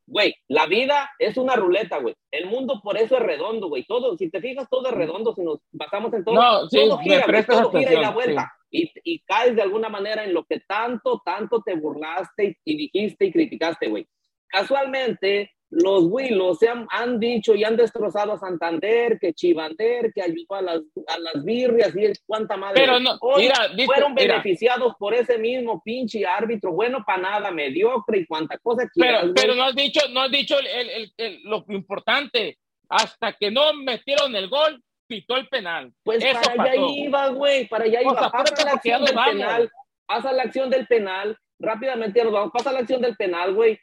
Güey, 0.07 0.35
la... 0.47 0.66
vida 0.66 1.11
es 1.18 1.37
una 1.37 1.57
ruleta, 1.57 1.99
güey. 1.99 2.14
El 2.30 2.47
mundo 2.47 2.80
por 2.82 2.97
eso 2.97 3.16
es 3.16 3.22
redondo, 3.22 3.68
güey. 3.68 3.85
Todo, 3.85 4.16
si 4.16 4.30
te 4.30 4.41
fijas, 4.41 4.68
todo 4.70 4.89
es 4.89 4.95
redondo, 4.95 5.35
si 5.35 5.43
nos 5.43 5.59
basamos 5.72 6.12
en 6.14 6.24
todo, 6.24 6.37
no, 6.37 6.68
sí, 6.68 6.78
todo 6.78 6.99
gira, 6.99 7.45
todo 7.45 7.72
gira 7.72 7.93
y 7.93 7.97
la 7.97 8.11
vuelta. 8.11 8.53
Y, 8.77 8.91
y, 9.05 9.20
caes 9.20 9.55
de 9.55 9.62
alguna 9.62 9.89
manera 9.89 10.25
en 10.25 10.35
lo 10.35 10.45
que 10.45 10.61
tanto, 10.61 11.22
tanto 11.25 11.62
te 11.62 11.75
burlaste 11.75 12.45
y, 12.64 12.72
y 12.72 12.77
dijiste 12.77 13.27
y 13.27 13.33
criticaste, 13.33 13.89
güey. 13.89 14.07
Casualmente, 14.49 15.53
los 15.75 16.05
Willos 16.05 16.59
se 16.59 16.68
han, 16.68 16.87
han, 16.91 17.18
dicho 17.18 17.55
y 17.55 17.64
han 17.64 17.77
destrozado 17.77 18.33
a 18.33 18.39
Santander, 18.39 19.18
que 19.18 19.33
Chivander, 19.33 20.12
que 20.14 20.22
ayudó 20.22 20.55
a 20.55 20.62
las, 20.62 20.81
a 21.09 21.18
las 21.18 21.45
birrias 21.45 21.93
y 21.97 22.12
cuánta 22.27 22.57
madre. 22.57 22.81
Pero 22.81 23.01
no, 23.01 23.18
mira, 23.37 23.57
fueron 23.85 24.14
beneficiados 24.14 24.95
por 24.99 25.14
ese 25.14 25.39
mismo 25.39 25.83
pinche 25.85 26.25
árbitro, 26.25 26.72
bueno 26.72 27.03
para 27.05 27.22
nada, 27.22 27.51
mediocre 27.51 28.18
y 28.18 28.27
cuánta 28.27 28.59
cosa 28.59 28.89
quieras. 28.89 29.22
Pero, 29.22 29.35
pero 29.35 29.55
no 29.57 29.64
has 29.64 29.75
dicho, 29.75 30.01
no 30.11 30.20
has 30.20 30.31
dicho 30.31 30.57
el, 30.59 31.12
el, 31.16 31.43
lo 31.43 31.64
importante, 31.68 32.59
hasta 32.89 33.33
que 33.33 33.51
no 33.51 33.75
metieron 33.75 34.37
el 34.37 34.49
gol, 34.49 34.81
pitó 35.07 35.36
el 35.36 35.48
penal. 35.48 35.92
Pues 36.02 36.22
Eso 36.24 36.40
para 36.57 36.72
allá 36.72 36.76
iba, 36.76 37.28
güey, 37.28 37.68
para 37.68 37.84
allá 37.84 38.02
iba. 38.02 38.30
pasa 38.30 38.64
la 38.64 38.72
acción 38.72 39.05
del 39.05 39.14
penal, 39.14 39.70
pasa 40.07 40.32
la 40.32 40.42
acción 40.42 40.70
del 40.70 40.86
penal, 40.86 41.38
rápidamente 41.59 42.22
nos 42.24 42.32
vamos, 42.32 42.52
pasa 42.52 42.72
la 42.72 42.80
acción 42.80 43.00
del 43.00 43.16
penal, 43.16 43.55
güey 43.55 43.78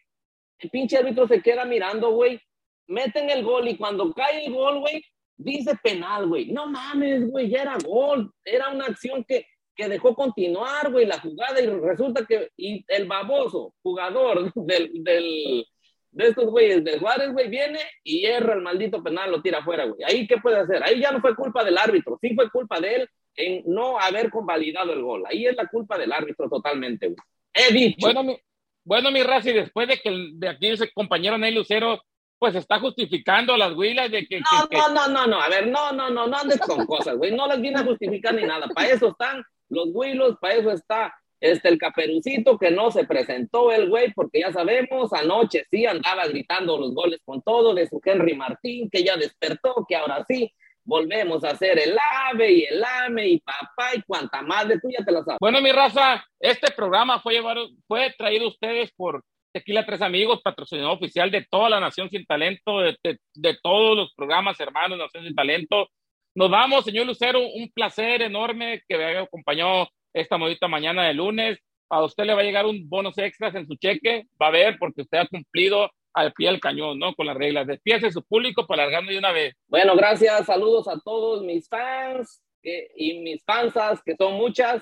el 0.62 0.70
pinche 0.70 0.98
árbitro 0.98 1.28
se 1.28 1.42
queda 1.42 1.66
mirando, 1.66 2.12
güey. 2.12 2.40
Meten 2.88 3.30
el 3.30 3.44
gol 3.44 3.68
y 3.68 3.78
cuando 3.78 4.14
cae 4.14 4.46
el 4.46 4.54
gol, 4.54 4.80
güey, 4.80 5.04
dice 5.38 5.76
penal, 5.82 6.28
güey. 6.28 6.52
No 6.52 6.68
mames, 6.68 7.28
güey, 7.30 7.50
ya 7.50 7.64
era 7.64 7.78
gol. 7.84 8.32
Era 8.44 8.70
una 8.70 8.86
acción 8.86 9.24
que, 9.24 9.46
que 9.76 9.88
dejó 9.88 10.14
continuar, 10.14 10.92
güey, 10.92 11.06
la 11.06 11.20
jugada 11.20 11.60
y 11.60 11.68
resulta 11.68 12.26
que 12.26 12.50
y 12.58 12.86
el 12.88 13.08
baboso 13.08 13.74
jugador 13.82 14.52
del, 14.56 14.92
del, 15.04 15.66
de 16.12 16.28
estos 16.28 16.46
güeyes 16.46 16.84
de 16.84 17.00
Juárez, 17.00 17.32
güey, 17.32 17.50
viene 17.50 17.80
y 18.04 18.26
erra 18.26 18.54
el 18.54 18.62
maldito 18.62 19.02
penal, 19.02 19.32
lo 19.32 19.42
tira 19.42 19.60
afuera, 19.60 19.86
güey. 19.86 20.04
Ahí, 20.04 20.28
¿qué 20.28 20.38
puede 20.38 20.60
hacer? 20.60 20.84
Ahí 20.84 21.00
ya 21.00 21.12
no 21.12 21.22
fue 21.22 21.36
culpa 21.36 21.64
del 21.64 21.78
árbitro, 21.78 22.18
sí 22.22 22.36
fue 22.36 22.50
culpa 22.50 22.80
de 22.80 22.96
él 22.96 23.10
en 23.36 23.64
no 23.66 23.98
haber 23.98 24.30
convalidado 24.30 24.92
el 24.94 25.02
gol. 25.02 25.24
Ahí 25.26 25.46
es 25.46 25.56
la 25.56 25.68
culpa 25.68 25.98
del 25.98 26.12
árbitro 26.12 26.50
totalmente, 26.50 27.08
güey. 27.08 27.18
He 27.54 27.74
dicho. 27.74 27.98
Bueno, 28.00 28.24
mi, 28.24 28.38
bueno, 28.84 29.12
mi 29.12 29.24
raza, 29.24 29.50
y 29.50 29.54
después 29.54 29.88
de 29.88 29.98
que 29.98 30.12
de 30.34 30.50
aquí 30.50 30.68
ese 30.68 30.92
compañero 30.92 31.38
Ney 31.38 31.54
Lucero, 31.54 32.02
pues 32.38 32.56
está 32.56 32.80
justificando 32.80 33.56
las 33.56 33.74
huilas 33.74 34.12
de 34.12 34.26
que. 34.26 34.40
No, 34.40 34.68
no, 34.72 34.94
no, 34.94 35.08
no, 35.08 35.28
no, 35.28 35.42
a 35.42 35.48
ver, 35.48 35.68
no, 35.68 35.92
no, 35.94 36.10
no, 36.10 36.28
no 36.28 36.38
andes 36.38 36.60
con 36.60 36.86
cosas, 36.86 37.16
güey, 37.16 37.32
no 37.32 37.48
las 37.48 37.62
viene 37.62 37.80
a 37.80 37.86
justificar 37.86 38.34
ni 38.34 38.44
nada. 38.44 38.68
Para 38.68 38.90
eso 38.90 39.10
están 39.10 39.44
los 39.70 39.90
huilos, 39.94 40.38
para 40.42 40.56
eso 40.56 40.72
está 40.72 41.14
este, 41.42 41.70
el 41.70 41.80
caperucito 41.80 42.58
que 42.58 42.70
no 42.70 42.92
se 42.92 43.06
presentó 43.06 43.72
el 43.72 43.90
güey, 43.90 44.14
porque 44.14 44.42
ya 44.42 44.54
sabemos, 44.54 45.12
anoche 45.12 45.66
sí 45.72 45.88
andaba 45.88 46.28
gritando 46.28 46.78
los 46.78 46.94
goles 46.94 47.20
con 47.26 47.42
todo 47.42 47.74
de 47.74 47.88
su 47.88 48.00
Henry 48.04 48.36
Martín, 48.36 48.90
que 48.90 49.04
ya 49.04 49.18
despertó, 49.18 49.86
que 49.90 49.96
ahora 49.96 50.24
sí, 50.28 50.54
volvemos 50.84 51.44
a 51.44 51.52
hacer 51.52 51.80
el 51.80 51.98
ave 52.30 52.52
y 52.52 52.64
el 52.64 52.84
ame 52.84 53.28
y 53.28 53.40
papá 53.40 53.96
y 53.96 54.02
cuanta 54.04 54.42
madre, 54.42 54.80
tú 54.80 54.90
ya 54.90 55.04
te 55.04 55.12
la 55.12 55.24
sabes. 55.24 55.40
Bueno, 55.40 55.62
mi 55.62 55.72
raza, 55.72 56.24
este 56.40 56.72
programa 56.72 57.20
fue, 57.20 57.34
llevado, 57.34 57.70
fue 57.88 58.14
traído 58.18 58.46
a 58.46 58.50
ustedes 58.50 58.92
por 58.96 59.24
Tequila 59.52 59.86
Tres 59.86 60.02
Amigos, 60.02 60.42
patrocinador 60.44 60.96
oficial 60.96 61.32
de 61.32 61.46
toda 61.50 61.70
la 61.70 61.80
Nación 61.80 62.10
Sin 62.10 62.26
Talento, 62.26 62.80
de, 62.80 62.98
de, 63.34 63.58
todos 63.62 63.98
los 63.98 64.14
programas 64.14 64.60
hermanos 64.60 64.98
Nación 64.98 65.24
Sin 65.26 65.36
Talento. 65.36 65.90
Nos 66.36 66.50
vamos, 66.50 66.86
señor 66.86 67.08
Lucero, 67.08 67.42
un 67.42 67.70
placer 67.72 68.22
enorme 68.22 68.82
que 68.88 68.98
me 68.98 69.06
haya 69.06 69.22
acompañado 69.22 69.90
esta 70.14 70.38
modita 70.38 70.68
mañana 70.68 71.08
de 71.08 71.14
lunes. 71.14 71.60
A 71.90 72.04
usted 72.04 72.24
le 72.24 72.34
va 72.34 72.42
a 72.42 72.44
llegar 72.44 72.66
un 72.66 72.88
bonos 72.88 73.18
extras 73.18 73.54
en 73.56 73.68
su 73.68 73.76
cheque, 73.76 74.28
va 74.42 74.48
a 74.48 74.52
ver, 74.52 74.78
porque 74.80 75.02
usted 75.02 75.18
ha 75.18 75.28
cumplido 75.28 75.90
al 76.14 76.34
pie 76.34 76.50
del 76.50 76.60
cañón, 76.60 77.00
¿no? 77.00 77.14
Con 77.14 77.28
las 77.28 77.38
reglas. 77.38 77.68
Despiece 77.68 78.12
su 78.12 78.24
público 78.24 78.66
para 78.66 78.84
largarme 78.84 79.14
de 79.14 79.20
una 79.20 79.32
vez. 79.32 79.56
Bueno, 79.68 79.96
gracias. 79.96 80.46
Saludos 80.46 80.88
a 80.88 81.00
todos 81.00 81.44
mis 81.44 81.68
fans 81.68 82.42
y 82.64 83.20
mis 83.20 83.44
fansas, 83.44 84.02
que 84.04 84.16
son 84.16 84.34
muchas. 84.34 84.82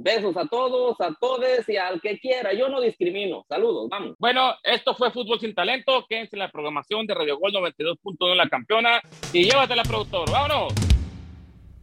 Besos 0.00 0.36
a 0.36 0.46
todos, 0.46 1.00
a 1.00 1.12
todos 1.20 1.68
y 1.68 1.76
al 1.76 2.00
que 2.00 2.20
quiera. 2.20 2.52
Yo 2.52 2.68
no 2.68 2.80
discrimino. 2.80 3.44
Saludos, 3.48 3.88
vamos. 3.90 4.14
Bueno, 4.20 4.54
esto 4.62 4.94
fue 4.94 5.10
Fútbol 5.10 5.40
Sin 5.40 5.56
Talento. 5.56 6.06
Quédense 6.08 6.36
en 6.36 6.38
la 6.38 6.52
programación 6.52 7.04
de 7.04 7.14
Radio 7.14 7.36
Gol 7.36 7.52
92.1 7.52 8.36
La 8.36 8.48
Campeona 8.48 9.00
y 9.32 9.42
llévatela, 9.42 9.82
productor. 9.82 10.30
¡Vámonos! 10.30 10.72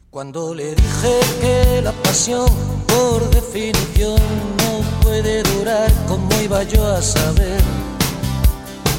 Cuando 0.10 0.56
le 0.56 0.76
dije 0.76 1.20
que 1.42 1.82
la 1.82 1.92
pasión, 1.92 2.48
por 2.96 3.30
definición, 3.30 4.22
no 4.62 5.02
puede 5.02 5.44
durar, 5.44 5.92
¿cómo 6.08 6.30
iba 6.42 6.64
yo 6.64 6.82
a 6.88 7.02
saber? 7.02 7.62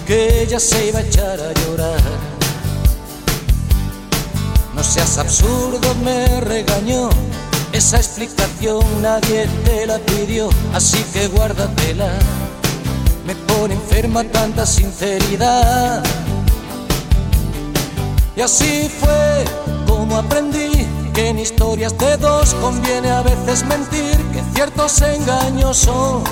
que 0.06 0.42
ella 0.42 0.60
se 0.60 0.86
iba 0.86 1.00
a 1.00 1.02
echar 1.02 1.40
a 1.40 1.52
llorar. 1.52 2.00
No 4.74 4.84
seas 4.84 5.18
absurdo, 5.18 5.94
me 6.04 6.40
regañó. 6.42 7.10
Esa 7.72 7.96
explicación 7.96 8.84
nadie 9.02 9.48
te 9.64 9.86
la 9.86 9.98
pidió, 9.98 10.48
así 10.72 11.02
que 11.12 11.26
guárdatela. 11.26 12.10
Me 13.26 13.34
pone 13.34 13.74
enferma 13.74 14.22
tanta 14.22 14.64
sinceridad. 14.64 16.04
Y 18.36 18.40
así 18.42 18.88
fue 19.00 19.44
como 19.88 20.18
aprendí 20.18 20.86
que 21.16 21.30
en 21.30 21.38
historias 21.38 21.96
de 21.96 22.18
dos 22.18 22.52
conviene 22.60 23.10
a 23.10 23.22
veces 23.22 23.64
mentir, 23.64 24.18
que 24.32 24.42
ciertos 24.54 25.00
engaños 25.00 25.78
son 25.78 26.22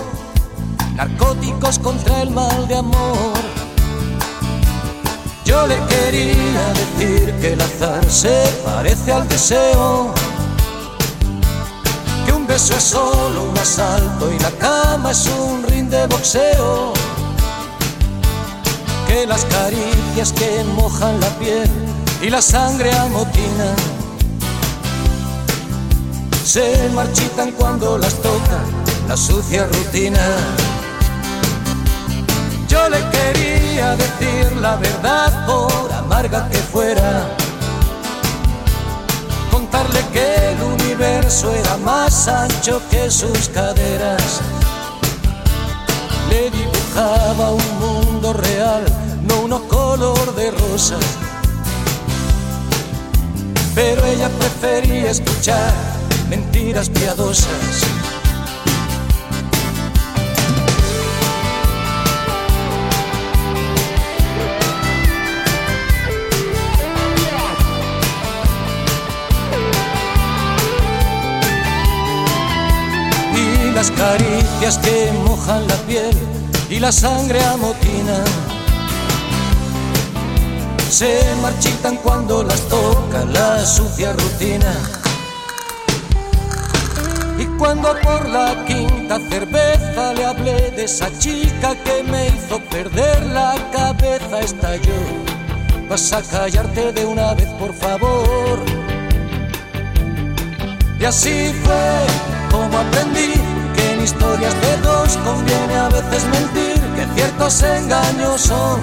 narcóticos 0.95 1.79
contra 1.79 2.21
el 2.21 2.31
mal 2.31 2.69
de 2.69 2.77
amor. 2.77 3.33
Yo 5.47 5.67
le 5.67 5.77
quería 5.87 6.65
decir 6.75 7.35
que 7.41 7.55
el 7.55 7.63
azar 7.63 8.05
se 8.11 8.45
parece 8.63 9.11
al 9.11 9.27
deseo, 9.27 10.13
que 12.27 12.33
un 12.33 12.47
beso 12.47 12.77
es 12.77 12.85
solo 12.85 13.43
un 13.43 13.59
asalto 13.59 14.31
y 14.31 14.39
la 14.39 14.51
cama 14.51 15.13
es 15.13 15.27
un 15.29 15.63
ring 15.63 15.89
de 15.89 16.07
boxeo, 16.09 16.93
que 19.09 19.27
las 19.27 19.47
caricias 19.47 20.31
que 20.35 20.63
mojan 20.77 21.19
la 21.21 21.31
piel 21.39 21.71
y 22.21 22.29
la 22.29 22.43
sangre 22.43 22.95
amotina 22.99 23.75
se 26.45 26.91
marchitan 26.91 27.53
cuando 27.53 27.97
las 27.97 28.15
toca 28.21 28.61
la 29.09 29.17
sucia 29.17 29.67
rutina. 29.67 30.21
Yo 32.69 32.89
le 32.91 32.99
quería 33.11 33.97
decir 33.97 34.53
la 34.61 34.77
verdad 34.77 35.47
por 35.47 35.91
amarga 35.93 36.49
que 36.51 36.59
fuera. 36.59 37.27
contarle 39.51 40.01
que 40.13 40.53
el 40.53 40.63
universo 40.63 41.51
era 41.51 41.77
más 41.79 42.29
ancho 42.29 42.81
que 42.91 43.11
sus 43.11 43.49
caderas. 43.49 44.41
Le 46.29 46.51
dibujaba 46.51 47.53
un 47.53 47.79
mundo 47.81 48.35
real, 48.35 48.85
no 49.23 49.41
uno 49.41 49.67
color 49.69 50.35
de 50.35 50.51
rosas. 50.51 51.05
Pero 53.75 54.05
ella 54.05 54.29
prefería 54.39 55.11
escuchar 55.11 55.94
mentiras 56.29 56.89
piadosas. 56.91 57.85
las 73.75 73.91
caricias 73.91 74.79
que 74.79 75.11
mojan 75.27 75.67
la 75.67 75.75
piel 75.89 76.17
y 76.71 76.79
la 76.79 76.93
sangre 76.93 77.45
amotina. 77.45 78.25
Se 80.89 81.21
marchitan 81.43 81.97
cuando 81.97 82.45
las 82.45 82.61
toca 82.69 83.25
la 83.25 83.67
sucia 83.67 84.13
rutina. 84.13 85.04
Cuando 87.59 87.95
por 88.01 88.29
la 88.29 88.65
quinta 88.67 89.19
cerveza 89.31 90.13
le 90.15 90.25
hablé 90.25 90.71
de 90.73 90.85
esa 90.85 91.09
chica 91.19 91.75
que 91.85 92.03
me 92.03 92.29
hizo 92.29 92.61
perder 92.71 93.27
la 93.27 93.55
cabeza, 93.73 94.41
estalló. 94.41 95.03
Vas 95.89 96.13
a 96.13 96.23
callarte 96.23 96.93
de 96.93 97.05
una 97.05 97.35
vez, 97.35 97.49
por 97.59 97.75
favor. 97.75 98.59
Y 100.99 101.05
así 101.05 101.53
fue 101.65 102.07
como 102.51 102.79
aprendí 102.79 103.35
historias 104.05 104.55
de 104.61 104.77
dos 104.83 105.17
conviene 105.25 105.77
a 105.77 105.89
veces 105.89 106.25
mentir, 106.27 106.81
que 106.95 107.07
ciertos 107.15 107.63
engaños 107.63 108.41
son 108.41 108.81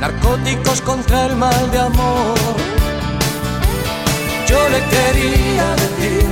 narcóticos 0.00 0.82
contra 0.82 1.26
el 1.26 1.36
mal 1.36 1.70
de 1.70 1.78
amor. 1.78 2.36
Yo 4.46 4.68
le 4.68 4.80
quería 4.94 5.66
decir 5.76 6.21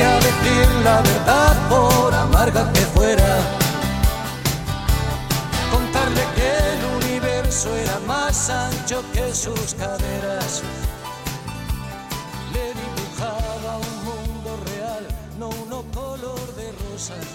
quería 0.00 0.16
decir 0.16 0.66
la 0.82 1.02
verdad 1.02 1.68
por 1.68 2.14
amarga 2.14 2.72
que 2.72 2.80
fuera, 2.80 3.38
contarle 5.70 6.22
que 6.36 6.48
el 6.72 6.80
universo 7.04 7.76
era 7.76 7.98
más 8.06 8.48
ancho 8.48 9.02
que 9.12 9.34
sus 9.34 9.74
caderas. 9.74 10.62
Le 12.54 12.72
dibujaba 12.82 13.76
un 13.76 14.04
mundo 14.08 14.58
real, 14.70 15.06
no 15.38 15.50
uno 15.50 15.84
color 15.92 16.54
de 16.54 16.72
rosas. 16.82 17.26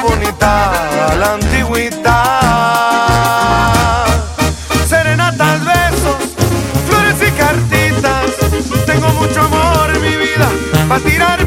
bonita, 0.00 0.70
bonita, 0.70 1.14
la 1.16 1.34
antigüita. 1.34 2.16
Serenatas, 4.86 5.64
besos, 5.64 6.16
flores 6.88 7.16
y 7.20 7.30
cartitas. 7.32 8.30
Tengo 8.86 9.08
mucho 9.10 9.40
amor 9.40 9.90
en 9.94 10.02
mi 10.02 10.16
vida 10.16 10.48
para 10.88 11.00
tirar 11.00 11.43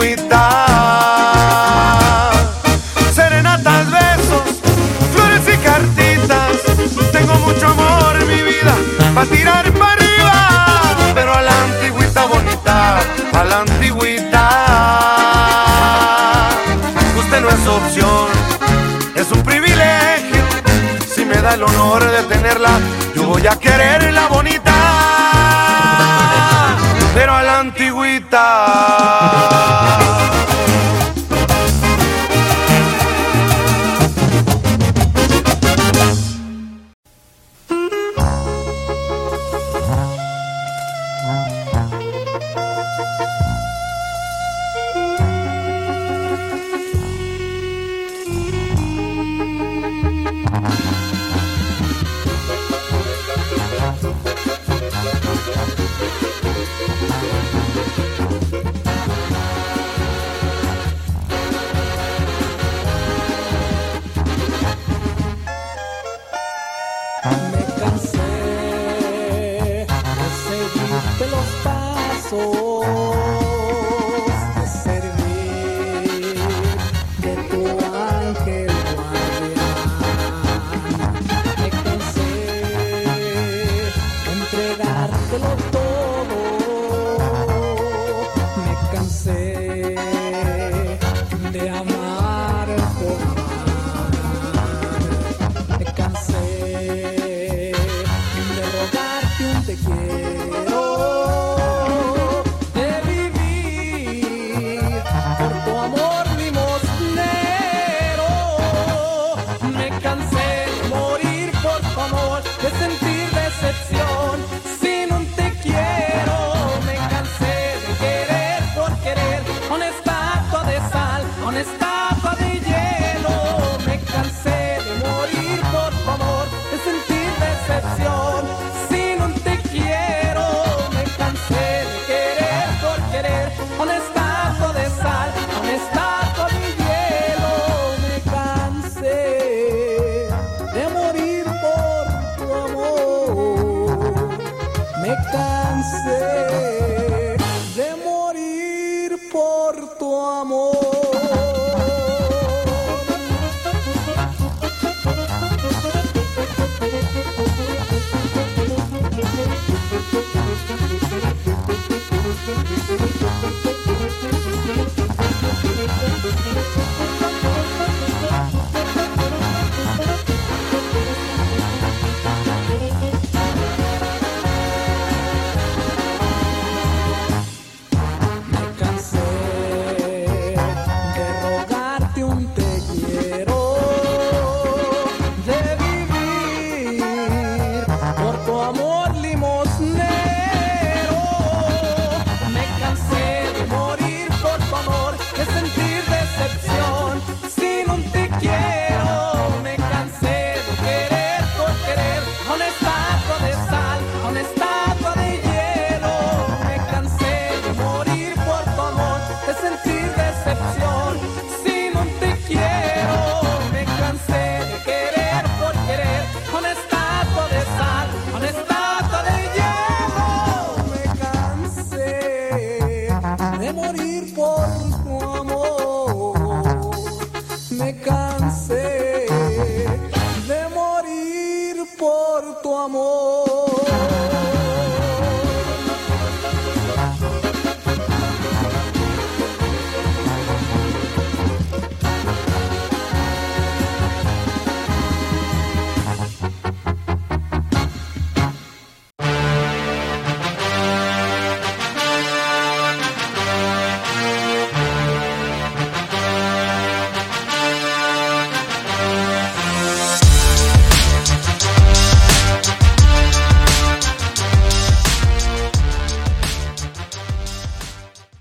agüita. 0.00 0.66
Serenatas, 3.12 3.90
besos, 3.90 4.60
flores 5.12 5.42
y 5.46 5.58
cartitas. 5.58 6.56
Tengo 7.12 7.34
mucho 7.34 7.66
amor 7.66 8.16
en 8.20 8.28
mi 8.28 8.42
vida 8.42 8.74
para 9.14 9.26
tirar 9.26 9.69